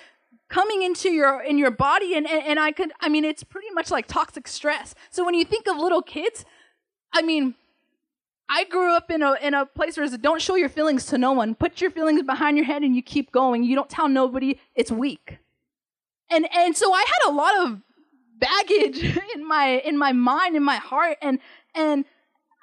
coming 0.47 0.83
into 0.83 1.09
your 1.09 1.41
in 1.41 1.57
your 1.57 1.71
body. 1.71 2.15
And, 2.15 2.29
and, 2.29 2.43
and 2.45 2.59
I 2.59 2.71
could 2.71 2.93
I 3.01 3.09
mean 3.09 3.25
it's 3.25 3.43
pretty 3.43 3.71
much 3.71 3.91
like 3.91 4.07
toxic 4.07 4.47
stress. 4.47 4.95
So 5.09 5.25
when 5.25 5.33
you 5.33 5.43
think 5.43 5.67
of 5.67 5.75
little 5.75 6.01
kids, 6.01 6.45
I 7.11 7.21
mean 7.21 7.55
I 8.47 8.65
grew 8.65 8.95
up 8.95 9.09
in 9.09 9.21
a 9.21 9.33
in 9.41 9.53
a 9.53 9.65
place 9.65 9.97
where 9.97 10.05
it's 10.05 10.17
don't 10.17 10.41
show 10.41 10.55
your 10.55 10.69
feelings 10.69 11.05
to 11.07 11.17
no 11.17 11.31
one. 11.31 11.55
Put 11.55 11.81
your 11.81 11.91
feelings 11.91 12.21
behind 12.23 12.57
your 12.57 12.65
head 12.65 12.83
and 12.83 12.95
you 12.95 13.01
keep 13.01 13.31
going. 13.31 13.63
You 13.63 13.75
don't 13.75 13.89
tell 13.89 14.07
nobody 14.07 14.59
it's 14.75 14.91
weak. 14.91 15.39
And 16.29 16.47
and 16.53 16.75
so 16.75 16.93
I 16.93 16.99
had 16.99 17.31
a 17.31 17.33
lot 17.33 17.65
of 17.65 17.81
baggage 18.37 19.03
in 19.35 19.47
my 19.47 19.81
in 19.83 19.97
my 19.97 20.11
mind 20.11 20.55
in 20.55 20.63
my 20.63 20.75
heart 20.75 21.17
and 21.21 21.39
and 21.73 22.05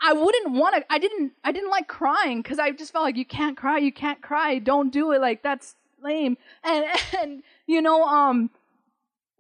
I 0.05 0.13
wouldn't 0.13 0.53
want 0.53 0.75
to. 0.75 0.85
I 0.93 0.99
didn't. 0.99 1.33
I 1.45 1.53
didn't 1.53 1.71
like 1.71 1.87
crying 1.87 2.43
because 2.43 2.59
I 2.59 2.73
just 2.73 2.93
felt 2.93 3.05
like 3.05 3.17
you 3.17 3.25
can't 3.25 3.57
cry. 3.57 3.79
You 3.79 3.93
can't 3.93 4.21
cry. 4.21 4.59
Don't 4.59 4.93
do 4.93 5.13
it. 5.13 5.21
Like 5.21 5.43
that's 5.43 5.77
lame. 6.03 6.37
And 6.65 6.85
and 7.19 7.43
you 7.67 7.81
know, 7.81 8.05
um, 8.05 8.51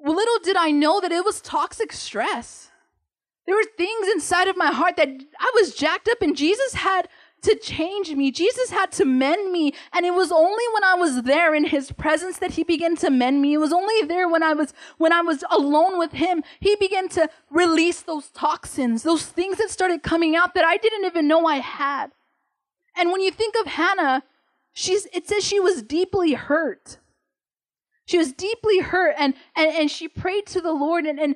little 0.00 0.38
did 0.42 0.56
I 0.56 0.70
know 0.70 1.00
that 1.00 1.12
it 1.12 1.24
was 1.24 1.40
toxic 1.40 1.92
stress. 1.92 2.70
There 3.46 3.56
were 3.56 3.64
things 3.76 4.08
inside 4.08 4.48
of 4.48 4.56
my 4.56 4.72
heart 4.72 4.96
that 4.96 5.08
I 5.08 5.52
was 5.54 5.74
jacked 5.74 6.08
up, 6.08 6.22
and 6.22 6.36
Jesus 6.36 6.74
had 6.74 7.08
to 7.42 7.56
change 7.56 8.12
me. 8.12 8.30
Jesus 8.30 8.70
had 8.70 8.92
to 8.92 9.04
mend 9.04 9.52
me. 9.52 9.74
And 9.92 10.06
it 10.06 10.14
was 10.14 10.30
only 10.32 10.64
when 10.74 10.84
I 10.84 10.94
was 10.94 11.22
there 11.22 11.54
in 11.54 11.66
his 11.66 11.90
presence 11.92 12.38
that 12.38 12.52
he 12.52 12.62
began 12.62 12.96
to 12.96 13.10
mend 13.10 13.42
me. 13.42 13.54
It 13.54 13.58
was 13.58 13.72
only 13.72 14.02
there 14.06 14.28
when 14.28 14.42
I 14.42 14.54
was, 14.54 14.72
when 14.96 15.12
I 15.12 15.22
was 15.22 15.44
alone 15.50 15.98
with 15.98 16.12
him, 16.12 16.44
he 16.60 16.76
began 16.76 17.08
to 17.10 17.28
release 17.50 18.00
those 18.00 18.28
toxins, 18.30 19.02
those 19.02 19.26
things 19.26 19.58
that 19.58 19.70
started 19.70 20.02
coming 20.02 20.36
out 20.36 20.54
that 20.54 20.64
I 20.64 20.76
didn't 20.76 21.04
even 21.04 21.26
know 21.26 21.46
I 21.46 21.56
had. 21.56 22.12
And 22.96 23.10
when 23.10 23.22
you 23.22 23.32
think 23.32 23.56
of 23.60 23.66
Hannah, 23.66 24.22
she's, 24.72 25.06
it 25.06 25.28
says 25.28 25.44
she 25.44 25.58
was 25.58 25.82
deeply 25.82 26.34
hurt. 26.34 26.98
She 28.04 28.18
was 28.18 28.32
deeply 28.32 28.80
hurt 28.80 29.14
and, 29.18 29.34
and, 29.56 29.72
and 29.72 29.90
she 29.90 30.06
prayed 30.06 30.46
to 30.46 30.60
the 30.60 30.72
Lord 30.72 31.06
and, 31.06 31.18
and, 31.18 31.34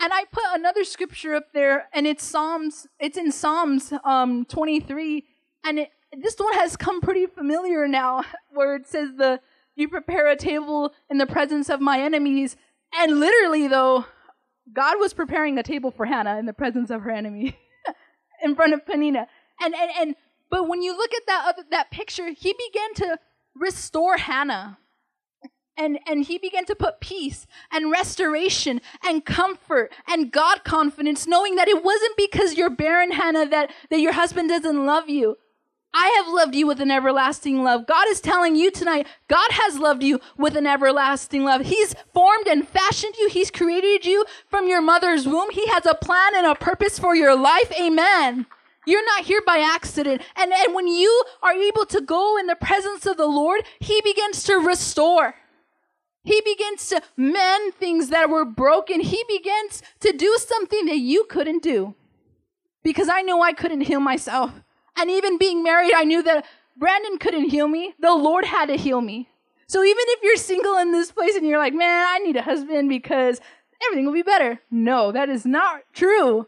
and 0.00 0.12
I 0.12 0.24
put 0.30 0.44
another 0.52 0.84
scripture 0.84 1.34
up 1.34 1.52
there, 1.52 1.88
and 1.92 2.06
it's 2.06 2.24
Psalms. 2.24 2.86
It's 2.98 3.16
in 3.16 3.32
Psalms 3.32 3.92
um, 4.04 4.44
23, 4.46 5.24
and 5.64 5.78
it, 5.80 5.90
this 6.16 6.36
one 6.36 6.52
has 6.54 6.76
come 6.76 7.00
pretty 7.00 7.26
familiar 7.26 7.88
now, 7.88 8.24
where 8.50 8.76
it 8.76 8.86
says 8.86 9.10
the 9.16 9.40
you 9.76 9.88
prepare 9.88 10.28
a 10.28 10.36
table 10.36 10.92
in 11.10 11.18
the 11.18 11.26
presence 11.26 11.68
of 11.68 11.80
my 11.80 12.00
enemies. 12.00 12.56
And 12.96 13.18
literally, 13.18 13.66
though, 13.66 14.04
God 14.72 15.00
was 15.00 15.12
preparing 15.12 15.58
a 15.58 15.62
table 15.62 15.90
for 15.90 16.06
Hannah 16.06 16.38
in 16.38 16.46
the 16.46 16.52
presence 16.52 16.90
of 16.90 17.02
her 17.02 17.10
enemy, 17.10 17.58
in 18.42 18.54
front 18.54 18.72
of 18.72 18.86
Peninnah. 18.86 19.26
And 19.60 19.74
and 19.74 19.90
and 19.98 20.16
but 20.50 20.68
when 20.68 20.82
you 20.82 20.96
look 20.96 21.12
at 21.12 21.26
that 21.26 21.44
other, 21.48 21.62
that 21.70 21.90
picture, 21.90 22.28
he 22.30 22.54
began 22.68 22.94
to 22.94 23.18
restore 23.54 24.16
Hannah. 24.16 24.78
And, 25.76 25.98
and 26.06 26.24
he 26.24 26.38
began 26.38 26.64
to 26.66 26.76
put 26.76 27.00
peace 27.00 27.46
and 27.72 27.90
restoration 27.90 28.80
and 29.02 29.24
comfort 29.24 29.92
and 30.06 30.30
God 30.30 30.62
confidence, 30.62 31.26
knowing 31.26 31.56
that 31.56 31.66
it 31.66 31.82
wasn't 31.82 32.16
because 32.16 32.54
you're 32.54 32.70
barren, 32.70 33.10
Hannah, 33.10 33.48
that, 33.48 33.72
that 33.90 33.98
your 33.98 34.12
husband 34.12 34.50
doesn't 34.50 34.86
love 34.86 35.08
you, 35.08 35.36
I 35.96 36.08
have 36.16 36.34
loved 36.34 36.56
you 36.56 36.66
with 36.66 36.80
an 36.80 36.90
everlasting 36.90 37.62
love. 37.62 37.86
God 37.86 38.08
is 38.08 38.20
telling 38.20 38.56
you 38.56 38.72
tonight, 38.72 39.06
God 39.28 39.48
has 39.52 39.78
loved 39.78 40.02
you 40.02 40.20
with 40.36 40.56
an 40.56 40.66
everlasting 40.66 41.44
love. 41.44 41.62
He's 41.62 41.94
formed 42.12 42.48
and 42.48 42.66
fashioned 42.66 43.14
you. 43.16 43.28
He's 43.28 43.52
created 43.52 44.04
you 44.04 44.24
from 44.48 44.66
your 44.66 44.82
mother's 44.82 45.24
womb. 45.24 45.50
He 45.52 45.68
has 45.68 45.86
a 45.86 45.94
plan 45.94 46.34
and 46.34 46.46
a 46.46 46.56
purpose 46.56 46.98
for 46.98 47.14
your 47.14 47.36
life. 47.36 47.72
Amen. 47.80 48.46
You're 48.84 49.06
not 49.06 49.24
here 49.24 49.40
by 49.46 49.58
accident. 49.58 50.22
And, 50.34 50.52
and 50.52 50.74
when 50.74 50.88
you 50.88 51.22
are 51.44 51.52
able 51.52 51.86
to 51.86 52.00
go 52.00 52.38
in 52.38 52.48
the 52.48 52.56
presence 52.56 53.06
of 53.06 53.16
the 53.16 53.26
Lord, 53.26 53.62
He 53.78 54.00
begins 54.00 54.42
to 54.44 54.56
restore. 54.56 55.36
He 56.24 56.40
begins 56.40 56.88
to 56.88 57.02
mend 57.16 57.74
things 57.74 58.08
that 58.08 58.30
were 58.30 58.46
broken. 58.46 59.00
He 59.00 59.22
begins 59.28 59.82
to 60.00 60.12
do 60.12 60.36
something 60.38 60.86
that 60.86 60.98
you 60.98 61.24
couldn't 61.28 61.62
do. 61.62 61.94
Because 62.82 63.08
I 63.08 63.22
knew 63.22 63.40
I 63.40 63.52
couldn't 63.52 63.82
heal 63.82 64.00
myself. 64.00 64.50
And 64.96 65.10
even 65.10 65.38
being 65.38 65.62
married, 65.62 65.92
I 65.94 66.04
knew 66.04 66.22
that 66.22 66.46
Brandon 66.76 67.18
couldn't 67.18 67.50
heal 67.50 67.68
me. 67.68 67.94
The 68.00 68.14
Lord 68.14 68.46
had 68.46 68.66
to 68.66 68.76
heal 68.76 69.00
me. 69.00 69.28
So 69.66 69.82
even 69.82 70.04
if 70.08 70.22
you're 70.22 70.36
single 70.36 70.76
in 70.78 70.92
this 70.92 71.12
place 71.12 71.34
and 71.34 71.46
you're 71.46 71.58
like, 71.58 71.74
man, 71.74 72.06
I 72.08 72.18
need 72.18 72.36
a 72.36 72.42
husband 72.42 72.88
because 72.88 73.40
everything 73.84 74.06
will 74.06 74.12
be 74.12 74.22
better. 74.22 74.60
No, 74.70 75.12
that 75.12 75.28
is 75.28 75.44
not 75.44 75.82
true. 75.92 76.46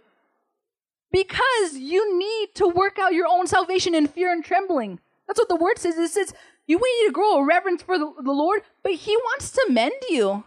Because 1.13 1.75
you 1.75 2.19
need 2.19 2.55
to 2.57 2.67
work 2.67 2.99
out 2.99 3.15
your 3.15 3.27
own 3.27 3.47
salvation 3.47 3.95
in 3.95 4.07
fear 4.07 4.33
and 4.33 4.45
trembling. 4.45 5.01
That's 5.27 5.39
what 5.39 5.49
the 5.49 5.57
word 5.57 5.79
says. 5.79 5.97
It 5.97 6.11
says 6.11 6.35
you 6.67 6.77
need 6.77 7.07
to 7.09 7.13
grow 7.13 7.37
a 7.37 7.47
reverence 7.47 7.83
for 7.83 7.99
the, 7.99 8.13
the 8.23 8.33
Lord, 8.33 8.63
but 8.83 8.93
He 8.93 9.17
wants 9.17 9.51
to 9.53 9.67
mend 9.71 9.95
you. 10.09 10.45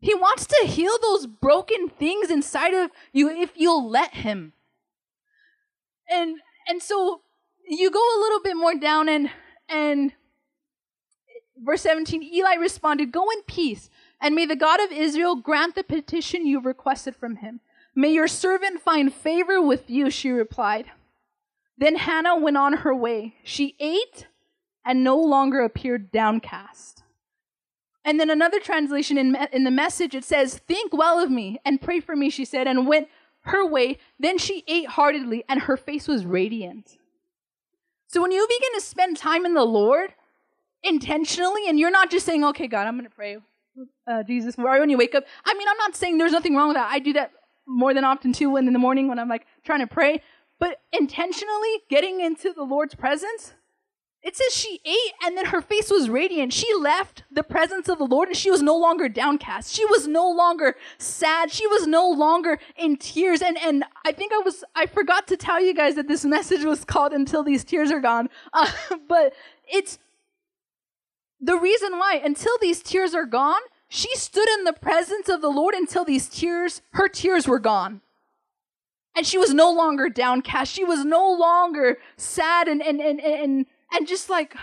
He 0.00 0.14
wants 0.14 0.46
to 0.46 0.66
heal 0.66 0.98
those 1.00 1.26
broken 1.26 1.88
things 1.88 2.30
inside 2.30 2.74
of 2.74 2.90
you 3.12 3.30
if 3.30 3.52
you'll 3.56 3.88
let 3.88 4.14
Him. 4.14 4.52
And 6.10 6.38
and 6.68 6.82
so 6.82 7.22
you 7.66 7.90
go 7.90 7.98
a 7.98 8.20
little 8.20 8.40
bit 8.40 8.56
more 8.56 8.74
down 8.74 9.08
and 9.08 9.30
and 9.68 10.12
verse 11.56 11.82
17 11.82 12.22
Eli 12.22 12.54
responded, 12.54 13.12
"Go 13.12 13.30
in 13.30 13.42
peace, 13.42 13.88
and 14.20 14.34
may 14.34 14.44
the 14.44 14.56
God 14.56 14.80
of 14.80 14.92
Israel 14.92 15.36
grant 15.36 15.74
the 15.74 15.84
petition 15.84 16.46
you've 16.46 16.66
requested 16.66 17.16
from 17.16 17.36
him. 17.36 17.60
May 17.94 18.12
your 18.12 18.28
servant 18.28 18.82
find 18.82 19.14
favor 19.14 19.62
with 19.62 19.88
you," 19.88 20.10
she 20.10 20.30
replied. 20.30 20.90
Then 21.78 21.96
Hannah 21.96 22.36
went 22.36 22.56
on 22.56 22.74
her 22.78 22.94
way. 22.94 23.36
She 23.42 23.76
ate 23.80 24.26
and 24.84 25.02
no 25.02 25.16
longer 25.16 25.60
appeared 25.60 26.12
downcast. 26.12 27.02
And 28.04 28.20
then 28.20 28.28
another 28.28 28.60
translation 28.60 29.16
in, 29.16 29.36
in 29.52 29.64
the 29.64 29.70
message, 29.70 30.14
it 30.14 30.24
says, 30.24 30.58
Think 30.58 30.92
well 30.92 31.18
of 31.18 31.30
me 31.30 31.58
and 31.64 31.80
pray 31.80 32.00
for 32.00 32.14
me, 32.14 32.28
she 32.28 32.44
said, 32.44 32.66
and 32.66 32.86
went 32.86 33.08
her 33.42 33.66
way. 33.66 33.98
Then 34.18 34.36
she 34.36 34.62
ate 34.68 34.88
heartily, 34.88 35.44
and 35.48 35.62
her 35.62 35.76
face 35.76 36.06
was 36.06 36.26
radiant. 36.26 36.98
So 38.08 38.20
when 38.20 38.30
you 38.30 38.46
begin 38.46 38.74
to 38.74 38.80
spend 38.80 39.16
time 39.16 39.46
in 39.46 39.54
the 39.54 39.64
Lord 39.64 40.12
intentionally, 40.82 41.66
and 41.66 41.78
you're 41.78 41.90
not 41.90 42.10
just 42.10 42.26
saying, 42.26 42.44
Okay, 42.44 42.66
God, 42.66 42.86
I'm 42.86 42.94
going 42.94 43.08
to 43.08 43.14
pray, 43.14 43.38
uh, 44.06 44.22
Jesus, 44.22 44.54
right 44.58 44.80
when 44.80 44.90
you 44.90 44.98
wake 44.98 45.14
up. 45.14 45.24
I 45.46 45.54
mean, 45.54 45.66
I'm 45.66 45.78
not 45.78 45.96
saying 45.96 46.18
there's 46.18 46.32
nothing 46.32 46.54
wrong 46.54 46.68
with 46.68 46.76
that. 46.76 46.90
I 46.90 46.98
do 46.98 47.14
that 47.14 47.32
more 47.66 47.94
than 47.94 48.04
often 48.04 48.34
too 48.34 48.50
when 48.50 48.66
in 48.66 48.74
the 48.74 48.78
morning 48.78 49.08
when 49.08 49.18
I'm 49.18 49.28
like 49.28 49.46
trying 49.64 49.80
to 49.80 49.86
pray. 49.86 50.20
But 50.60 50.80
intentionally 50.92 51.82
getting 51.88 52.20
into 52.20 52.52
the 52.52 52.62
Lord's 52.62 52.94
presence, 52.94 53.54
it 54.24 54.34
says 54.34 54.56
she 54.56 54.80
ate 54.86 55.12
and 55.22 55.36
then 55.36 55.46
her 55.46 55.60
face 55.60 55.90
was 55.90 56.08
radiant. 56.08 56.54
She 56.54 56.72
left 56.74 57.24
the 57.30 57.42
presence 57.42 57.90
of 57.90 57.98
the 57.98 58.06
Lord 58.06 58.28
and 58.28 58.36
she 58.36 58.50
was 58.50 58.62
no 58.62 58.74
longer 58.74 59.06
downcast. 59.06 59.74
She 59.74 59.84
was 59.84 60.08
no 60.08 60.30
longer 60.30 60.76
sad. 60.96 61.50
She 61.50 61.66
was 61.66 61.86
no 61.86 62.08
longer 62.08 62.58
in 62.74 62.96
tears. 62.96 63.42
And, 63.42 63.58
and 63.58 63.84
I 64.06 64.12
think 64.12 64.32
I 64.32 64.38
was, 64.38 64.64
I 64.74 64.86
forgot 64.86 65.28
to 65.28 65.36
tell 65.36 65.60
you 65.60 65.74
guys 65.74 65.94
that 65.96 66.08
this 66.08 66.24
message 66.24 66.64
was 66.64 66.86
called 66.86 67.12
Until 67.12 67.42
These 67.42 67.64
Tears 67.64 67.92
Are 67.92 68.00
Gone. 68.00 68.30
Uh, 68.54 68.70
but 69.08 69.34
it's 69.70 69.98
the 71.38 71.58
reason 71.58 71.98
why, 71.98 72.18
until 72.24 72.56
these 72.62 72.82
tears 72.82 73.14
are 73.14 73.26
gone, 73.26 73.60
she 73.90 74.16
stood 74.16 74.48
in 74.58 74.64
the 74.64 74.72
presence 74.72 75.28
of 75.28 75.42
the 75.42 75.50
Lord 75.50 75.74
until 75.74 76.06
these 76.06 76.30
tears, 76.30 76.80
her 76.94 77.08
tears 77.08 77.46
were 77.46 77.58
gone. 77.58 78.00
And 79.14 79.26
she 79.26 79.36
was 79.36 79.52
no 79.52 79.70
longer 79.70 80.08
downcast. 80.08 80.72
She 80.72 80.82
was 80.82 81.04
no 81.04 81.30
longer 81.30 81.98
sad 82.16 82.68
and, 82.68 82.80
and, 82.80 83.00
and, 83.00 83.20
and, 83.20 83.66
and 83.94 84.06
just 84.06 84.28
like, 84.28 84.54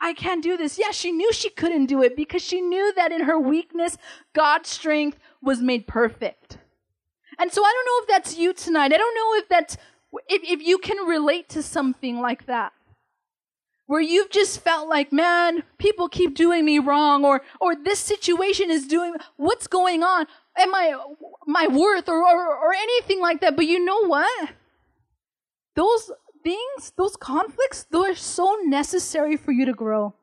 I 0.00 0.12
can't 0.12 0.42
do 0.42 0.56
this. 0.56 0.78
Yeah, 0.78 0.90
she 0.90 1.12
knew 1.12 1.32
she 1.32 1.50
couldn't 1.50 1.86
do 1.86 2.02
it 2.02 2.16
because 2.16 2.42
she 2.42 2.60
knew 2.60 2.92
that 2.94 3.12
in 3.12 3.22
her 3.22 3.38
weakness, 3.38 3.96
God's 4.34 4.68
strength 4.68 5.18
was 5.42 5.60
made 5.60 5.86
perfect. 5.86 6.58
And 7.38 7.52
so 7.52 7.62
I 7.64 7.72
don't 7.72 7.86
know 7.86 8.02
if 8.02 8.08
that's 8.08 8.38
you 8.38 8.52
tonight. 8.52 8.92
I 8.92 8.96
don't 8.96 9.14
know 9.14 9.38
if 9.38 9.48
that's, 9.48 9.76
if, 10.28 10.42
if 10.44 10.66
you 10.66 10.78
can 10.78 11.06
relate 11.06 11.48
to 11.50 11.62
something 11.62 12.20
like 12.20 12.46
that. 12.46 12.72
Where 13.86 14.00
you've 14.00 14.30
just 14.30 14.60
felt 14.60 14.88
like, 14.88 15.12
man, 15.12 15.62
people 15.76 16.08
keep 16.08 16.34
doing 16.34 16.64
me 16.64 16.78
wrong, 16.78 17.22
or 17.22 17.42
or 17.60 17.76
this 17.76 17.98
situation 17.98 18.70
is 18.70 18.86
doing 18.86 19.14
what's 19.36 19.66
going 19.66 20.02
on? 20.02 20.26
Am 20.56 20.74
I 20.74 20.96
my 21.46 21.66
worth 21.66 22.08
or, 22.08 22.24
or 22.24 22.56
or 22.56 22.72
anything 22.72 23.20
like 23.20 23.42
that? 23.42 23.56
But 23.56 23.66
you 23.66 23.84
know 23.84 24.06
what? 24.06 24.52
Those 25.76 26.10
things, 26.44 26.92
those 26.96 27.16
conflicts, 27.16 27.86
they're 27.90 28.14
so 28.14 28.56
necessary 28.64 29.36
for 29.36 29.50
you 29.50 29.64
to 29.66 29.72
grow. 29.72 30.14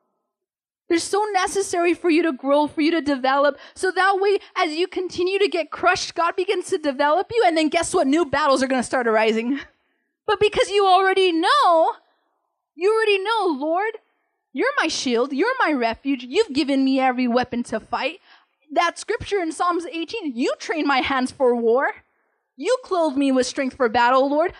They're 0.88 0.98
so 0.98 1.24
necessary 1.32 1.94
for 1.94 2.10
you 2.10 2.22
to 2.22 2.32
grow, 2.32 2.66
for 2.66 2.80
you 2.80 2.90
to 2.90 3.00
develop. 3.00 3.58
So 3.74 3.90
that 3.90 4.18
way, 4.20 4.38
as 4.56 4.72
you 4.72 4.86
continue 4.86 5.38
to 5.38 5.48
get 5.48 5.70
crushed, 5.70 6.14
God 6.14 6.36
begins 6.36 6.66
to 6.68 6.78
develop 6.78 7.30
you. 7.34 7.42
And 7.46 7.56
then 7.56 7.68
guess 7.68 7.94
what? 7.94 8.06
New 8.06 8.26
battles 8.26 8.62
are 8.62 8.66
going 8.66 8.80
to 8.80 8.86
start 8.86 9.06
arising. 9.06 9.60
But 10.24 10.38
because 10.38 10.70
you 10.70 10.86
already 10.86 11.32
know, 11.32 11.94
you 12.76 12.94
already 12.94 13.18
know, 13.18 13.56
Lord, 13.58 13.98
you're 14.52 14.72
my 14.80 14.86
shield. 14.86 15.32
You're 15.32 15.54
my 15.58 15.72
refuge. 15.72 16.22
You've 16.22 16.52
given 16.52 16.84
me 16.84 17.00
every 17.00 17.26
weapon 17.26 17.64
to 17.64 17.80
fight. 17.80 18.20
That 18.70 19.00
scripture 19.00 19.40
in 19.40 19.50
Psalms 19.50 19.84
18, 19.84 20.36
you 20.36 20.54
train 20.60 20.86
my 20.86 20.98
hands 20.98 21.32
for 21.32 21.56
war. 21.56 21.88
You 22.56 22.76
clothe 22.84 23.16
me 23.16 23.32
with 23.32 23.48
strength 23.48 23.76
for 23.76 23.88
battle, 23.88 24.30
Lord. 24.30 24.52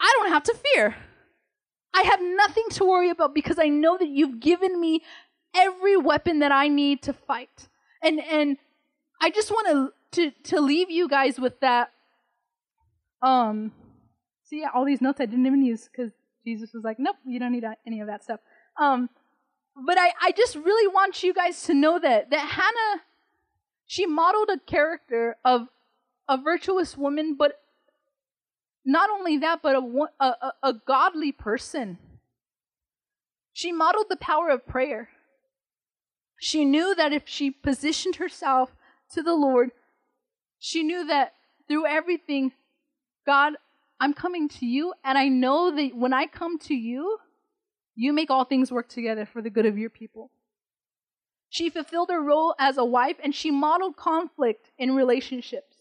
I 0.00 0.10
don't 0.18 0.32
have 0.32 0.42
to 0.44 0.56
fear. 0.74 0.96
I 1.92 2.02
have 2.02 2.20
nothing 2.22 2.64
to 2.70 2.84
worry 2.84 3.10
about 3.10 3.34
because 3.34 3.58
I 3.58 3.68
know 3.68 3.98
that 3.98 4.08
you've 4.08 4.40
given 4.40 4.80
me 4.80 5.02
every 5.54 5.96
weapon 5.96 6.38
that 6.40 6.52
I 6.52 6.68
need 6.68 7.02
to 7.02 7.12
fight. 7.12 7.68
And 8.02 8.20
and 8.20 8.56
I 9.20 9.30
just 9.30 9.50
want 9.50 9.92
to 10.12 10.30
to 10.30 10.60
leave 10.60 10.90
you 10.90 11.08
guys 11.08 11.38
with 11.38 11.60
that. 11.60 11.90
Um, 13.22 13.72
see 14.44 14.64
all 14.64 14.84
these 14.84 15.00
notes 15.00 15.20
I 15.20 15.26
didn't 15.26 15.46
even 15.46 15.62
use 15.62 15.88
because 15.88 16.12
Jesus 16.44 16.72
was 16.72 16.84
like, 16.84 16.98
nope, 16.98 17.16
you 17.26 17.38
don't 17.38 17.52
need 17.52 17.64
any 17.86 18.00
of 18.00 18.06
that 18.06 18.24
stuff. 18.24 18.40
Um, 18.78 19.10
but 19.86 19.98
I 19.98 20.12
I 20.20 20.32
just 20.32 20.56
really 20.56 20.88
want 20.88 21.22
you 21.22 21.34
guys 21.34 21.62
to 21.64 21.74
know 21.74 21.98
that 21.98 22.30
that 22.30 22.48
Hannah, 22.48 23.02
she 23.86 24.06
modeled 24.06 24.48
a 24.48 24.58
character 24.58 25.36
of 25.44 25.68
a 26.28 26.38
virtuous 26.38 26.96
woman, 26.96 27.34
but 27.36 27.60
not 28.84 29.10
only 29.10 29.38
that, 29.38 29.60
but 29.62 29.76
a, 29.76 30.04
a, 30.20 30.52
a 30.62 30.74
godly 30.86 31.32
person. 31.32 31.98
She 33.52 33.72
modeled 33.72 34.06
the 34.08 34.16
power 34.16 34.48
of 34.48 34.66
prayer. 34.66 35.10
She 36.40 36.64
knew 36.64 36.94
that 36.94 37.12
if 37.12 37.24
she 37.26 37.50
positioned 37.50 38.16
herself 38.16 38.74
to 39.12 39.22
the 39.22 39.34
Lord, 39.34 39.70
she 40.58 40.82
knew 40.82 41.06
that 41.06 41.34
through 41.68 41.86
everything, 41.86 42.52
God, 43.26 43.54
I'm 44.00 44.14
coming 44.14 44.48
to 44.48 44.66
you, 44.66 44.94
and 45.04 45.18
I 45.18 45.28
know 45.28 45.74
that 45.74 45.94
when 45.94 46.14
I 46.14 46.26
come 46.26 46.58
to 46.60 46.74
you, 46.74 47.18
you 47.94 48.14
make 48.14 48.30
all 48.30 48.44
things 48.44 48.72
work 48.72 48.88
together 48.88 49.26
for 49.26 49.42
the 49.42 49.50
good 49.50 49.66
of 49.66 49.76
your 49.76 49.90
people. 49.90 50.30
She 51.50 51.68
fulfilled 51.68 52.08
her 52.10 52.22
role 52.22 52.54
as 52.58 52.78
a 52.78 52.84
wife, 52.84 53.16
and 53.22 53.34
she 53.34 53.50
modeled 53.50 53.96
conflict 53.96 54.70
in 54.78 54.96
relationships. 54.96 55.76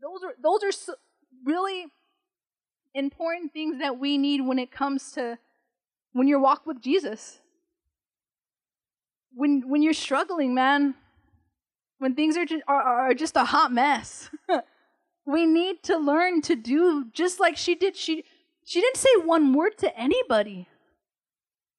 Those 0.00 0.22
are 0.22 0.34
those 0.40 0.62
are 0.62 0.94
really 1.44 1.86
important 2.94 3.52
things 3.52 3.78
that 3.78 3.98
we 3.98 4.18
need 4.18 4.40
when 4.40 4.58
it 4.58 4.70
comes 4.70 5.12
to 5.12 5.38
when 6.12 6.26
you 6.26 6.40
walk 6.40 6.66
with 6.66 6.80
Jesus. 6.80 7.40
When 9.32 9.68
when 9.68 9.82
you're 9.82 9.92
struggling, 9.92 10.54
man, 10.54 10.94
when 11.98 12.14
things 12.14 12.36
are 12.36 12.44
just, 12.44 12.64
are, 12.66 12.82
are 12.82 13.14
just 13.14 13.36
a 13.36 13.44
hot 13.44 13.72
mess, 13.72 14.30
we 15.26 15.46
need 15.46 15.82
to 15.84 15.96
learn 15.96 16.42
to 16.42 16.56
do 16.56 17.06
just 17.12 17.38
like 17.38 17.56
she 17.56 17.74
did. 17.74 17.96
She 17.96 18.24
she 18.64 18.80
didn't 18.80 18.96
say 18.96 19.10
one 19.24 19.52
word 19.52 19.78
to 19.78 19.96
anybody. 19.96 20.68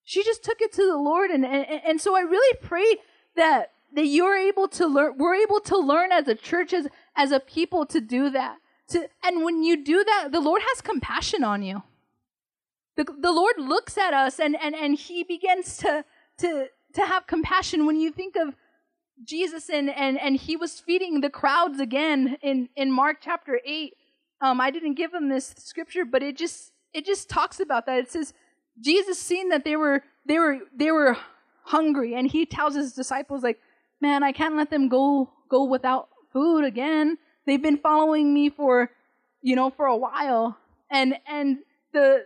She 0.03 0.23
just 0.23 0.43
took 0.43 0.61
it 0.61 0.71
to 0.73 0.85
the 0.85 0.97
Lord, 0.97 1.29
and 1.29 1.45
and, 1.45 1.81
and 1.85 2.01
so 2.01 2.15
I 2.15 2.21
really 2.21 2.57
prayed 2.61 2.97
that 3.35 3.71
that 3.93 4.05
you're 4.05 4.37
able 4.37 4.69
to 4.69 4.87
learn. 4.87 5.17
We're 5.17 5.35
able 5.35 5.59
to 5.59 5.77
learn 5.77 6.13
as 6.13 6.29
a 6.29 6.35
church, 6.35 6.73
as 6.73 6.87
as 7.17 7.31
a 7.31 7.41
people, 7.41 7.85
to 7.87 7.99
do 7.99 8.29
that 8.29 8.57
to, 8.91 9.09
and 9.23 9.43
when 9.43 9.63
you 9.63 9.83
do 9.83 10.03
that, 10.03 10.29
the 10.31 10.39
Lord 10.39 10.61
has 10.61 10.81
compassion 10.81 11.43
on 11.43 11.63
you. 11.63 11.83
The, 12.97 13.03
the 13.03 13.31
Lord 13.31 13.55
looks 13.57 13.97
at 13.97 14.13
us 14.13 14.39
and, 14.39 14.55
and, 14.61 14.75
and 14.75 14.95
he 14.95 15.23
begins 15.23 15.77
to, 15.77 16.05
to, 16.39 16.67
to 16.93 17.01
have 17.05 17.27
compassion. 17.27 17.85
When 17.85 17.99
you 17.99 18.11
think 18.11 18.35
of 18.35 18.55
Jesus 19.23 19.69
and, 19.69 19.89
and, 19.89 20.19
and 20.19 20.35
he 20.35 20.55
was 20.55 20.79
feeding 20.79 21.21
the 21.21 21.29
crowds 21.29 21.79
again 21.79 22.37
in, 22.41 22.69
in 22.75 22.91
Mark 22.91 23.17
chapter 23.21 23.59
8. 23.65 23.93
Um, 24.41 24.59
I 24.59 24.71
didn't 24.71 24.95
give 24.95 25.13
him 25.13 25.29
this 25.29 25.53
scripture, 25.57 26.05
but 26.05 26.23
it 26.23 26.35
just 26.35 26.71
it 26.93 27.05
just 27.05 27.29
talks 27.29 27.59
about 27.59 27.85
that. 27.85 27.99
It 27.99 28.11
says 28.11 28.33
Jesus 28.79 29.19
seen 29.19 29.49
that 29.49 29.63
they 29.63 29.75
were 29.75 30.03
they 30.25 30.39
were 30.39 30.59
they 30.75 30.91
were 30.91 31.15
hungry, 31.65 32.15
and 32.15 32.29
he 32.29 32.45
tells 32.45 32.75
his 32.75 32.93
disciples 32.93 33.43
like, 33.43 33.59
"Man, 34.01 34.23
I 34.23 34.31
can't 34.31 34.55
let 34.55 34.71
them 34.71 34.89
go 34.89 35.29
go 35.47 35.63
without 35.63 36.09
food 36.33 36.65
again." 36.65 37.17
They've 37.51 37.61
been 37.61 37.79
following 37.79 38.33
me 38.33 38.49
for, 38.49 38.91
you 39.41 39.57
know, 39.57 39.71
for 39.71 39.85
a 39.85 39.97
while. 39.97 40.57
And 40.89 41.15
and 41.27 41.57
the 41.91 42.25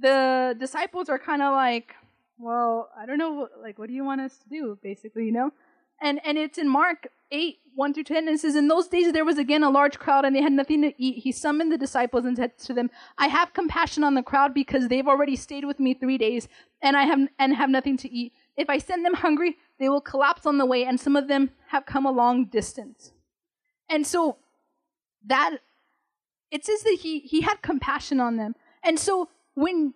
the 0.00 0.56
disciples 0.58 1.08
are 1.08 1.20
kind 1.20 1.40
of 1.40 1.52
like, 1.52 1.94
well, 2.36 2.90
I 2.98 3.06
don't 3.06 3.18
know, 3.18 3.48
like, 3.62 3.78
what 3.78 3.86
do 3.86 3.94
you 3.94 4.02
want 4.02 4.20
us 4.20 4.36
to 4.38 4.48
do, 4.48 4.76
basically, 4.82 5.26
you 5.26 5.30
know? 5.30 5.52
And, 6.00 6.20
and 6.24 6.36
it's 6.36 6.58
in 6.58 6.68
Mark 6.68 7.12
8, 7.30 7.60
1 7.76 7.94
through 7.94 8.02
10, 8.02 8.16
and 8.16 8.28
it 8.30 8.40
says, 8.40 8.56
In 8.56 8.66
those 8.66 8.88
days 8.88 9.12
there 9.12 9.24
was 9.24 9.38
again 9.38 9.62
a 9.62 9.70
large 9.70 10.00
crowd, 10.00 10.24
and 10.24 10.34
they 10.34 10.42
had 10.42 10.50
nothing 10.50 10.82
to 10.82 10.92
eat. 11.00 11.22
He 11.22 11.30
summoned 11.30 11.70
the 11.70 11.78
disciples 11.78 12.24
and 12.24 12.36
said 12.36 12.58
to 12.58 12.74
them, 12.74 12.90
I 13.18 13.28
have 13.28 13.52
compassion 13.52 14.02
on 14.02 14.14
the 14.14 14.22
crowd 14.24 14.52
because 14.52 14.88
they've 14.88 15.06
already 15.06 15.36
stayed 15.36 15.64
with 15.64 15.78
me 15.78 15.94
three 15.94 16.18
days, 16.18 16.48
and 16.82 16.96
I 16.96 17.04
have, 17.04 17.20
and 17.38 17.54
have 17.54 17.70
nothing 17.70 17.96
to 17.98 18.12
eat. 18.12 18.32
If 18.56 18.68
I 18.68 18.78
send 18.78 19.04
them 19.04 19.14
hungry, 19.14 19.58
they 19.78 19.88
will 19.88 20.00
collapse 20.00 20.44
on 20.44 20.58
the 20.58 20.66
way, 20.66 20.84
and 20.84 20.98
some 20.98 21.14
of 21.14 21.28
them 21.28 21.50
have 21.68 21.86
come 21.86 22.04
a 22.04 22.10
long 22.10 22.46
distance. 22.46 23.12
And 23.92 24.06
so 24.06 24.38
that 25.26 25.58
it 26.50 26.64
says 26.64 26.82
that 26.82 26.98
he 27.02 27.20
he 27.20 27.42
had 27.42 27.60
compassion 27.62 28.20
on 28.20 28.36
them. 28.36 28.54
And 28.82 28.98
so 28.98 29.28
when 29.54 29.94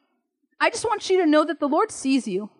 I 0.60 0.70
just 0.70 0.84
want 0.84 1.08
you 1.10 1.18
to 1.18 1.26
know 1.26 1.44
that 1.44 1.60
the 1.60 1.68
Lord 1.68 1.90
sees 1.90 2.28
you. 2.28 2.50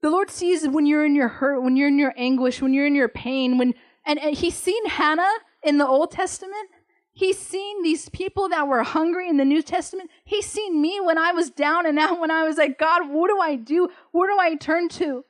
The 0.00 0.10
Lord 0.10 0.30
sees 0.30 0.66
when 0.66 0.86
you're 0.86 1.04
in 1.04 1.14
your 1.14 1.28
hurt, 1.28 1.62
when 1.62 1.76
you're 1.76 1.88
in 1.88 1.98
your 1.98 2.12
anguish, 2.16 2.60
when 2.60 2.74
you're 2.74 2.86
in 2.86 2.94
your 2.94 3.08
pain, 3.08 3.58
when 3.58 3.74
and, 4.06 4.18
and 4.18 4.36
he's 4.36 4.54
seen 4.54 4.86
Hannah 4.86 5.32
in 5.62 5.78
the 5.78 5.86
Old 5.86 6.10
Testament. 6.10 6.68
He's 7.12 7.38
seen 7.38 7.82
these 7.82 8.08
people 8.08 8.48
that 8.48 8.66
were 8.66 8.82
hungry 8.82 9.28
in 9.28 9.36
the 9.36 9.44
New 9.44 9.62
Testament. 9.62 10.10
He's 10.24 10.46
seen 10.46 10.82
me 10.82 11.00
when 11.00 11.16
I 11.16 11.32
was 11.32 11.48
down 11.48 11.86
and 11.86 11.98
out 11.98 12.20
when 12.20 12.30
I 12.30 12.42
was 12.42 12.56
like, 12.56 12.76
God, 12.76 13.08
what 13.08 13.28
do 13.28 13.38
I 13.40 13.54
do? 13.54 13.88
Where 14.10 14.28
do 14.28 14.38
I 14.38 14.56
turn 14.56 14.88
to? 14.90 15.24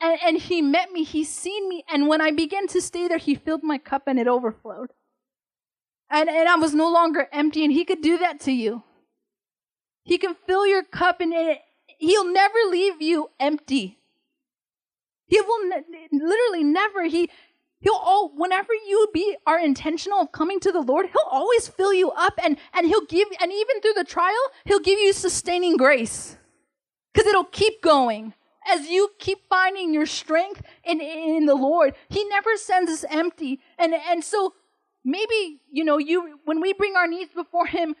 And, 0.00 0.18
and 0.24 0.38
he 0.38 0.60
met 0.60 0.92
me, 0.92 1.04
he 1.04 1.24
seen 1.24 1.68
me, 1.68 1.84
and 1.88 2.06
when 2.06 2.20
I 2.20 2.30
began 2.30 2.66
to 2.68 2.82
stay 2.82 3.08
there, 3.08 3.18
he 3.18 3.34
filled 3.34 3.62
my 3.62 3.78
cup 3.78 4.02
and 4.06 4.18
it 4.18 4.28
overflowed. 4.28 4.92
And, 6.10 6.28
and 6.28 6.48
I 6.48 6.56
was 6.56 6.74
no 6.74 6.90
longer 6.92 7.28
empty, 7.32 7.64
and 7.64 7.72
he 7.72 7.84
could 7.84 8.02
do 8.02 8.18
that 8.18 8.38
to 8.40 8.52
you. 8.52 8.82
He 10.04 10.18
can 10.18 10.36
fill 10.46 10.66
your 10.66 10.84
cup, 10.84 11.20
and 11.20 11.32
it, 11.32 11.60
he'll 11.98 12.30
never 12.30 12.58
leave 12.70 13.00
you 13.00 13.30
empty. 13.40 13.98
He 15.26 15.40
will 15.40 15.68
ne- 15.68 16.08
literally 16.12 16.62
never. 16.62 17.04
He 17.04 17.28
he'll 17.80 17.94
all 17.94 18.30
whenever 18.34 18.72
you 18.72 19.08
be 19.12 19.36
are 19.46 19.58
intentional 19.58 20.20
of 20.20 20.30
coming 20.30 20.60
to 20.60 20.70
the 20.70 20.80
Lord, 20.80 21.06
he'll 21.06 21.30
always 21.30 21.66
fill 21.66 21.92
you 21.92 22.10
up, 22.12 22.34
and 22.42 22.56
and 22.72 22.86
he'll 22.86 23.04
give, 23.06 23.28
and 23.40 23.52
even 23.52 23.80
through 23.80 23.94
the 23.94 24.04
trial, 24.04 24.36
he'll 24.64 24.78
give 24.78 25.00
you 25.00 25.12
sustaining 25.12 25.76
grace, 25.76 26.36
because 27.12 27.26
it'll 27.26 27.44
keep 27.44 27.82
going 27.82 28.34
as 28.68 28.88
you 28.88 29.10
keep 29.18 29.38
finding 29.48 29.94
your 29.94 30.06
strength 30.06 30.62
in, 30.84 31.00
in 31.00 31.46
the 31.46 31.54
Lord. 31.54 31.94
He 32.08 32.24
never 32.28 32.56
sends 32.56 32.90
us 32.90 33.04
empty. 33.10 33.60
And, 33.78 33.94
and 33.94 34.22
so 34.22 34.54
maybe, 35.04 35.60
you 35.70 35.84
know, 35.84 35.98
you, 35.98 36.38
when 36.44 36.60
we 36.60 36.72
bring 36.72 36.96
our 36.96 37.06
needs 37.06 37.32
before 37.32 37.66
him, 37.66 37.94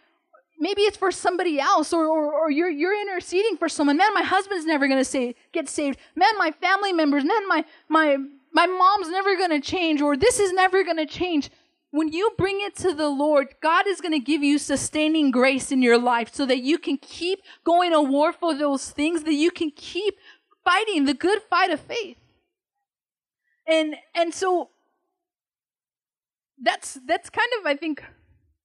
maybe 0.58 0.82
it's 0.82 0.96
for 0.96 1.12
somebody 1.12 1.60
else 1.60 1.92
or, 1.92 2.06
or, 2.06 2.32
or 2.32 2.50
you're, 2.50 2.70
you're 2.70 3.00
interceding 3.00 3.56
for 3.56 3.68
someone. 3.68 3.96
Man, 3.96 4.14
my 4.14 4.22
husband's 4.22 4.66
never 4.66 4.88
going 4.88 5.00
to 5.00 5.04
say, 5.04 5.34
get 5.52 5.68
saved. 5.68 5.98
Man, 6.14 6.36
my 6.38 6.50
family 6.50 6.92
members, 6.92 7.24
man, 7.24 7.46
my, 7.48 7.64
my, 7.88 8.16
my 8.52 8.66
mom's 8.66 9.08
never 9.08 9.36
going 9.36 9.50
to 9.50 9.60
change 9.60 10.00
or 10.00 10.16
this 10.16 10.40
is 10.40 10.52
never 10.52 10.82
going 10.82 10.96
to 10.96 11.06
change. 11.06 11.50
When 11.90 12.12
you 12.12 12.32
bring 12.36 12.60
it 12.60 12.74
to 12.76 12.92
the 12.92 13.08
Lord, 13.08 13.54
God 13.62 13.86
is 13.86 14.00
going 14.00 14.12
to 14.12 14.18
give 14.18 14.42
you 14.42 14.58
sustaining 14.58 15.30
grace 15.30 15.70
in 15.70 15.82
your 15.82 15.98
life 15.98 16.34
so 16.34 16.44
that 16.44 16.58
you 16.58 16.78
can 16.78 16.98
keep 16.98 17.40
going 17.64 17.92
to 17.92 18.02
war 18.02 18.32
for 18.32 18.54
those 18.54 18.90
things, 18.90 19.22
that 19.22 19.34
you 19.34 19.50
can 19.50 19.70
keep 19.70 20.16
fighting 20.66 21.04
the 21.04 21.14
good 21.14 21.40
fight 21.48 21.70
of 21.70 21.80
faith. 21.80 22.18
And 23.66 23.96
and 24.14 24.34
so 24.34 24.70
that's 26.62 26.98
that's 27.06 27.30
kind 27.30 27.48
of 27.58 27.66
I 27.66 27.76
think 27.76 28.02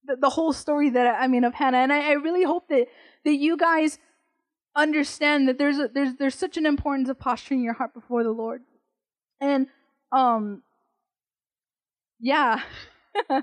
the, 0.06 0.16
the 0.16 0.30
whole 0.30 0.54
story 0.54 0.90
that 0.90 1.16
I 1.20 1.28
mean 1.28 1.44
of 1.44 1.54
Hannah, 1.54 1.78
and 1.78 1.94
I, 1.94 2.10
I, 2.10 2.14
really 2.14 2.44
hope 2.44 2.68
that 2.70 2.88
that 3.26 3.36
you 3.36 3.58
guys 3.58 4.00
understand 4.76 5.48
that 5.48 5.58
there's 5.58 5.78
a, 5.78 5.90
there's 5.94 6.16
there's 6.16 6.36
such 6.36 6.58
an 6.58 6.66
importance 6.66 7.10
of 7.10 7.20
posturing 7.20 7.62
your 7.62 7.74
heart 7.74 7.94
before 7.94 8.24
the 8.24 8.32
Lord, 8.32 8.62
and 9.40 9.68
um 10.12 10.64
yeah. 12.20 12.62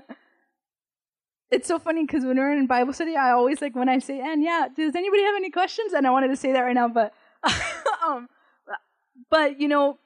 it's 1.51 1.67
so 1.67 1.79
funny 1.79 2.05
because 2.05 2.23
when 2.23 2.37
we're 2.37 2.57
in 2.57 2.65
Bible 2.65 2.93
study, 2.93 3.15
I 3.15 3.31
always 3.31 3.61
like 3.61 3.75
when 3.75 3.89
I 3.89 3.99
say, 3.99 4.19
"And 4.19 4.41
yeah, 4.41 4.67
does 4.75 4.95
anybody 4.95 5.23
have 5.23 5.35
any 5.35 5.49
questions?" 5.51 5.93
And 5.93 6.07
I 6.07 6.11
wanted 6.11 6.29
to 6.29 6.37
say 6.37 6.53
that 6.53 6.61
right 6.61 6.73
now, 6.73 6.87
but 6.87 7.13
um, 8.07 8.29
but 9.29 9.59
you 9.59 9.67
know, 9.67 9.99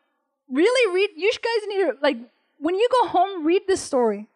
really 0.49 0.93
read. 0.95 1.09
You 1.15 1.31
guys 1.31 1.67
need 1.67 1.77
to 1.77 1.93
like 2.01 2.17
when 2.59 2.75
you 2.75 2.87
go 3.01 3.07
home, 3.07 3.45
read 3.45 3.63
this 3.67 3.81
story 3.81 4.27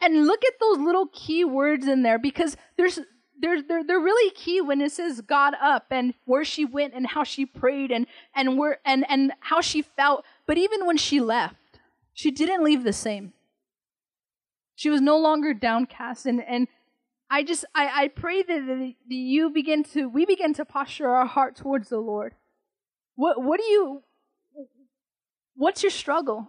and 0.00 0.26
look 0.26 0.44
at 0.44 0.54
those 0.60 0.78
little 0.78 1.06
key 1.12 1.44
words 1.44 1.86
in 1.86 2.02
there 2.02 2.18
because 2.18 2.56
there's 2.76 2.98
they're, 3.38 3.62
they're, 3.62 3.84
they're 3.84 4.00
really 4.00 4.30
key 4.30 4.60
when 4.60 4.80
it 4.80 4.92
says 4.92 5.20
God 5.20 5.54
up 5.60 5.86
and 5.90 6.14
where 6.24 6.44
she 6.44 6.64
went 6.64 6.94
and 6.94 7.06
how 7.06 7.22
she 7.22 7.44
prayed 7.44 7.90
and, 7.90 8.06
and 8.34 8.58
where 8.58 8.78
and, 8.84 9.04
and 9.08 9.32
how 9.40 9.60
she 9.60 9.82
felt. 9.82 10.24
But 10.46 10.58
even 10.58 10.86
when 10.86 10.96
she 10.96 11.20
left, 11.20 11.56
she 12.14 12.30
didn't 12.30 12.64
leave 12.64 12.82
the 12.82 12.92
same. 12.92 13.34
She 14.74 14.90
was 14.90 15.00
no 15.00 15.18
longer 15.18 15.54
downcast. 15.54 16.26
And, 16.26 16.42
and 16.42 16.66
I 17.30 17.42
just 17.42 17.64
I, 17.74 18.04
I 18.04 18.08
pray 18.08 18.42
that, 18.42 18.66
that 18.66 18.94
you 19.08 19.50
begin 19.50 19.84
to 19.84 20.08
we 20.08 20.24
begin 20.24 20.54
to 20.54 20.64
posture 20.64 21.08
our 21.08 21.26
heart 21.26 21.56
towards 21.56 21.88
the 21.88 21.98
Lord. 21.98 22.34
What 23.16 23.42
what 23.42 23.60
do 23.60 23.66
you 23.66 24.02
What's 25.56 25.82
your 25.82 25.90
struggle? 25.90 26.48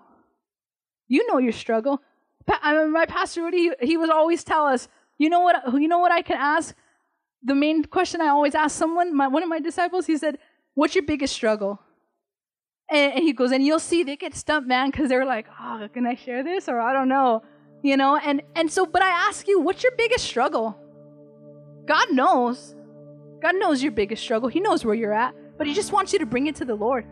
You 1.08 1.26
know 1.28 1.38
your 1.38 1.53
struggle. 1.53 2.01
I 2.47 2.74
mean, 2.74 2.91
my 2.91 3.05
pastor 3.05 3.43
Rudy, 3.43 3.72
he, 3.80 3.88
he 3.88 3.97
would 3.97 4.10
always 4.10 4.43
tell 4.43 4.66
us, 4.66 4.88
you 5.18 5.30
know 5.30 5.39
what? 5.39 5.55
You 5.74 5.88
know 5.88 5.99
what 5.99 6.12
I 6.12 6.22
can 6.22 6.38
ask. 6.38 6.76
The 7.43 7.55
main 7.55 7.84
question 7.86 8.22
I 8.22 8.28
always 8.28 8.55
ask 8.55 8.76
someone, 8.78 9.16
my, 9.16 9.28
one 9.28 9.43
of 9.43 9.49
my 9.49 9.60
disciples, 9.60 10.05
he 10.05 10.18
said, 10.18 10.38
"What's 10.76 10.95
your 10.95 11.05
biggest 11.05 11.34
struggle?" 11.34 11.80
And, 12.89 13.14
and 13.14 13.24
he 13.24 13.34
goes, 13.34 13.51
and 13.51 13.66
you'll 13.66 13.80
see 13.80 14.03
they 14.03 14.16
get 14.16 14.36
stumped, 14.36 14.68
man, 14.68 14.91
because 14.91 15.10
they're 15.10 15.26
like, 15.26 15.47
"Oh, 15.60 15.88
can 15.93 16.05
I 16.05 16.16
share 16.16 16.43
this?" 16.43 16.68
Or 16.68 16.80
I 16.80 16.93
don't 16.93 17.10
know, 17.10 17.43
you 17.84 17.97
know. 17.97 18.18
And 18.18 18.41
and 18.55 18.72
so, 18.72 18.86
but 18.86 19.01
I 19.01 19.10
ask 19.10 19.47
you, 19.47 19.60
what's 19.60 19.84
your 19.84 19.93
biggest 19.97 20.26
struggle? 20.26 20.78
God 21.86 22.12
knows. 22.12 22.76
God 23.41 23.55
knows 23.55 23.82
your 23.82 23.91
biggest 23.91 24.24
struggle. 24.24 24.49
He 24.49 24.60
knows 24.60 24.84
where 24.84 24.95
you're 24.95 25.14
at, 25.14 25.34
but 25.58 25.68
He 25.68 25.74
just 25.74 25.91
wants 25.91 26.12
you 26.14 26.20
to 26.20 26.26
bring 26.26 26.47
it 26.47 26.55
to 26.58 26.66
the 26.66 26.76
Lord. 26.76 27.05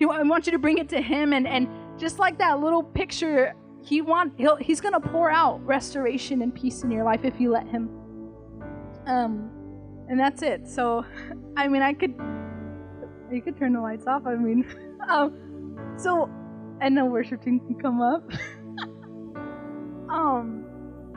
I 0.00 0.22
want 0.22 0.46
you 0.46 0.52
to 0.52 0.58
bring 0.58 0.78
it 0.78 0.88
to 0.90 1.00
Him, 1.00 1.32
and 1.32 1.46
and 1.46 1.68
just 1.98 2.18
like 2.18 2.38
that 2.38 2.60
little 2.60 2.82
picture, 2.82 3.54
He 3.82 4.00
want 4.00 4.34
he'll, 4.36 4.56
He's 4.56 4.80
gonna 4.80 5.00
pour 5.00 5.30
out 5.30 5.64
restoration 5.64 6.42
and 6.42 6.54
peace 6.54 6.82
in 6.82 6.90
your 6.90 7.04
life 7.04 7.20
if 7.24 7.40
you 7.40 7.50
let 7.50 7.68
Him. 7.68 7.88
Um, 9.06 9.50
and 10.08 10.18
that's 10.18 10.42
it. 10.42 10.68
So, 10.68 11.04
I 11.56 11.68
mean, 11.68 11.82
I 11.82 11.92
could 11.92 12.14
you 13.30 13.40
could 13.40 13.56
turn 13.56 13.72
the 13.72 13.80
lights 13.80 14.06
off. 14.06 14.26
I 14.26 14.34
mean, 14.34 14.66
um, 15.08 15.94
so 15.96 16.28
and 16.80 16.96
the 16.96 17.04
worship 17.04 17.42
team 17.42 17.60
can 17.60 17.76
come 17.76 18.00
up. 18.00 18.28
um, 20.10 20.64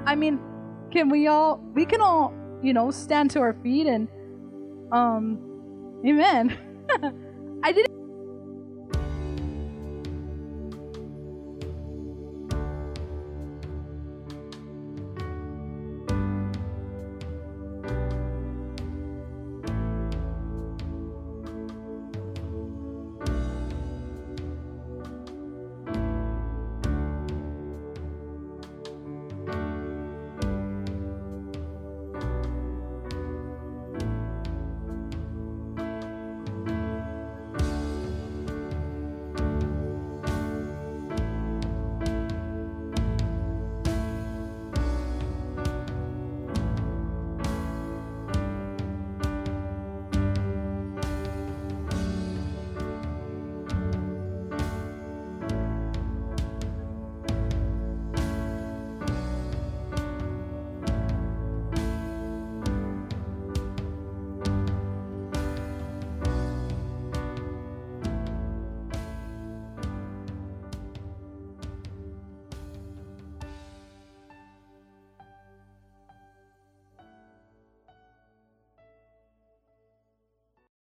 I 0.06 0.16
mean, 0.16 0.40
can 0.92 1.10
we 1.10 1.28
all? 1.28 1.62
We 1.74 1.86
can 1.86 2.02
all, 2.02 2.34
you 2.62 2.74
know, 2.74 2.92
stand 2.92 3.32
to 3.32 3.40
our 3.40 3.54
feet 3.64 3.88
and, 3.88 4.08
um, 4.92 5.40
amen. 6.06 6.58
I 7.64 7.72
didn't. 7.72 7.95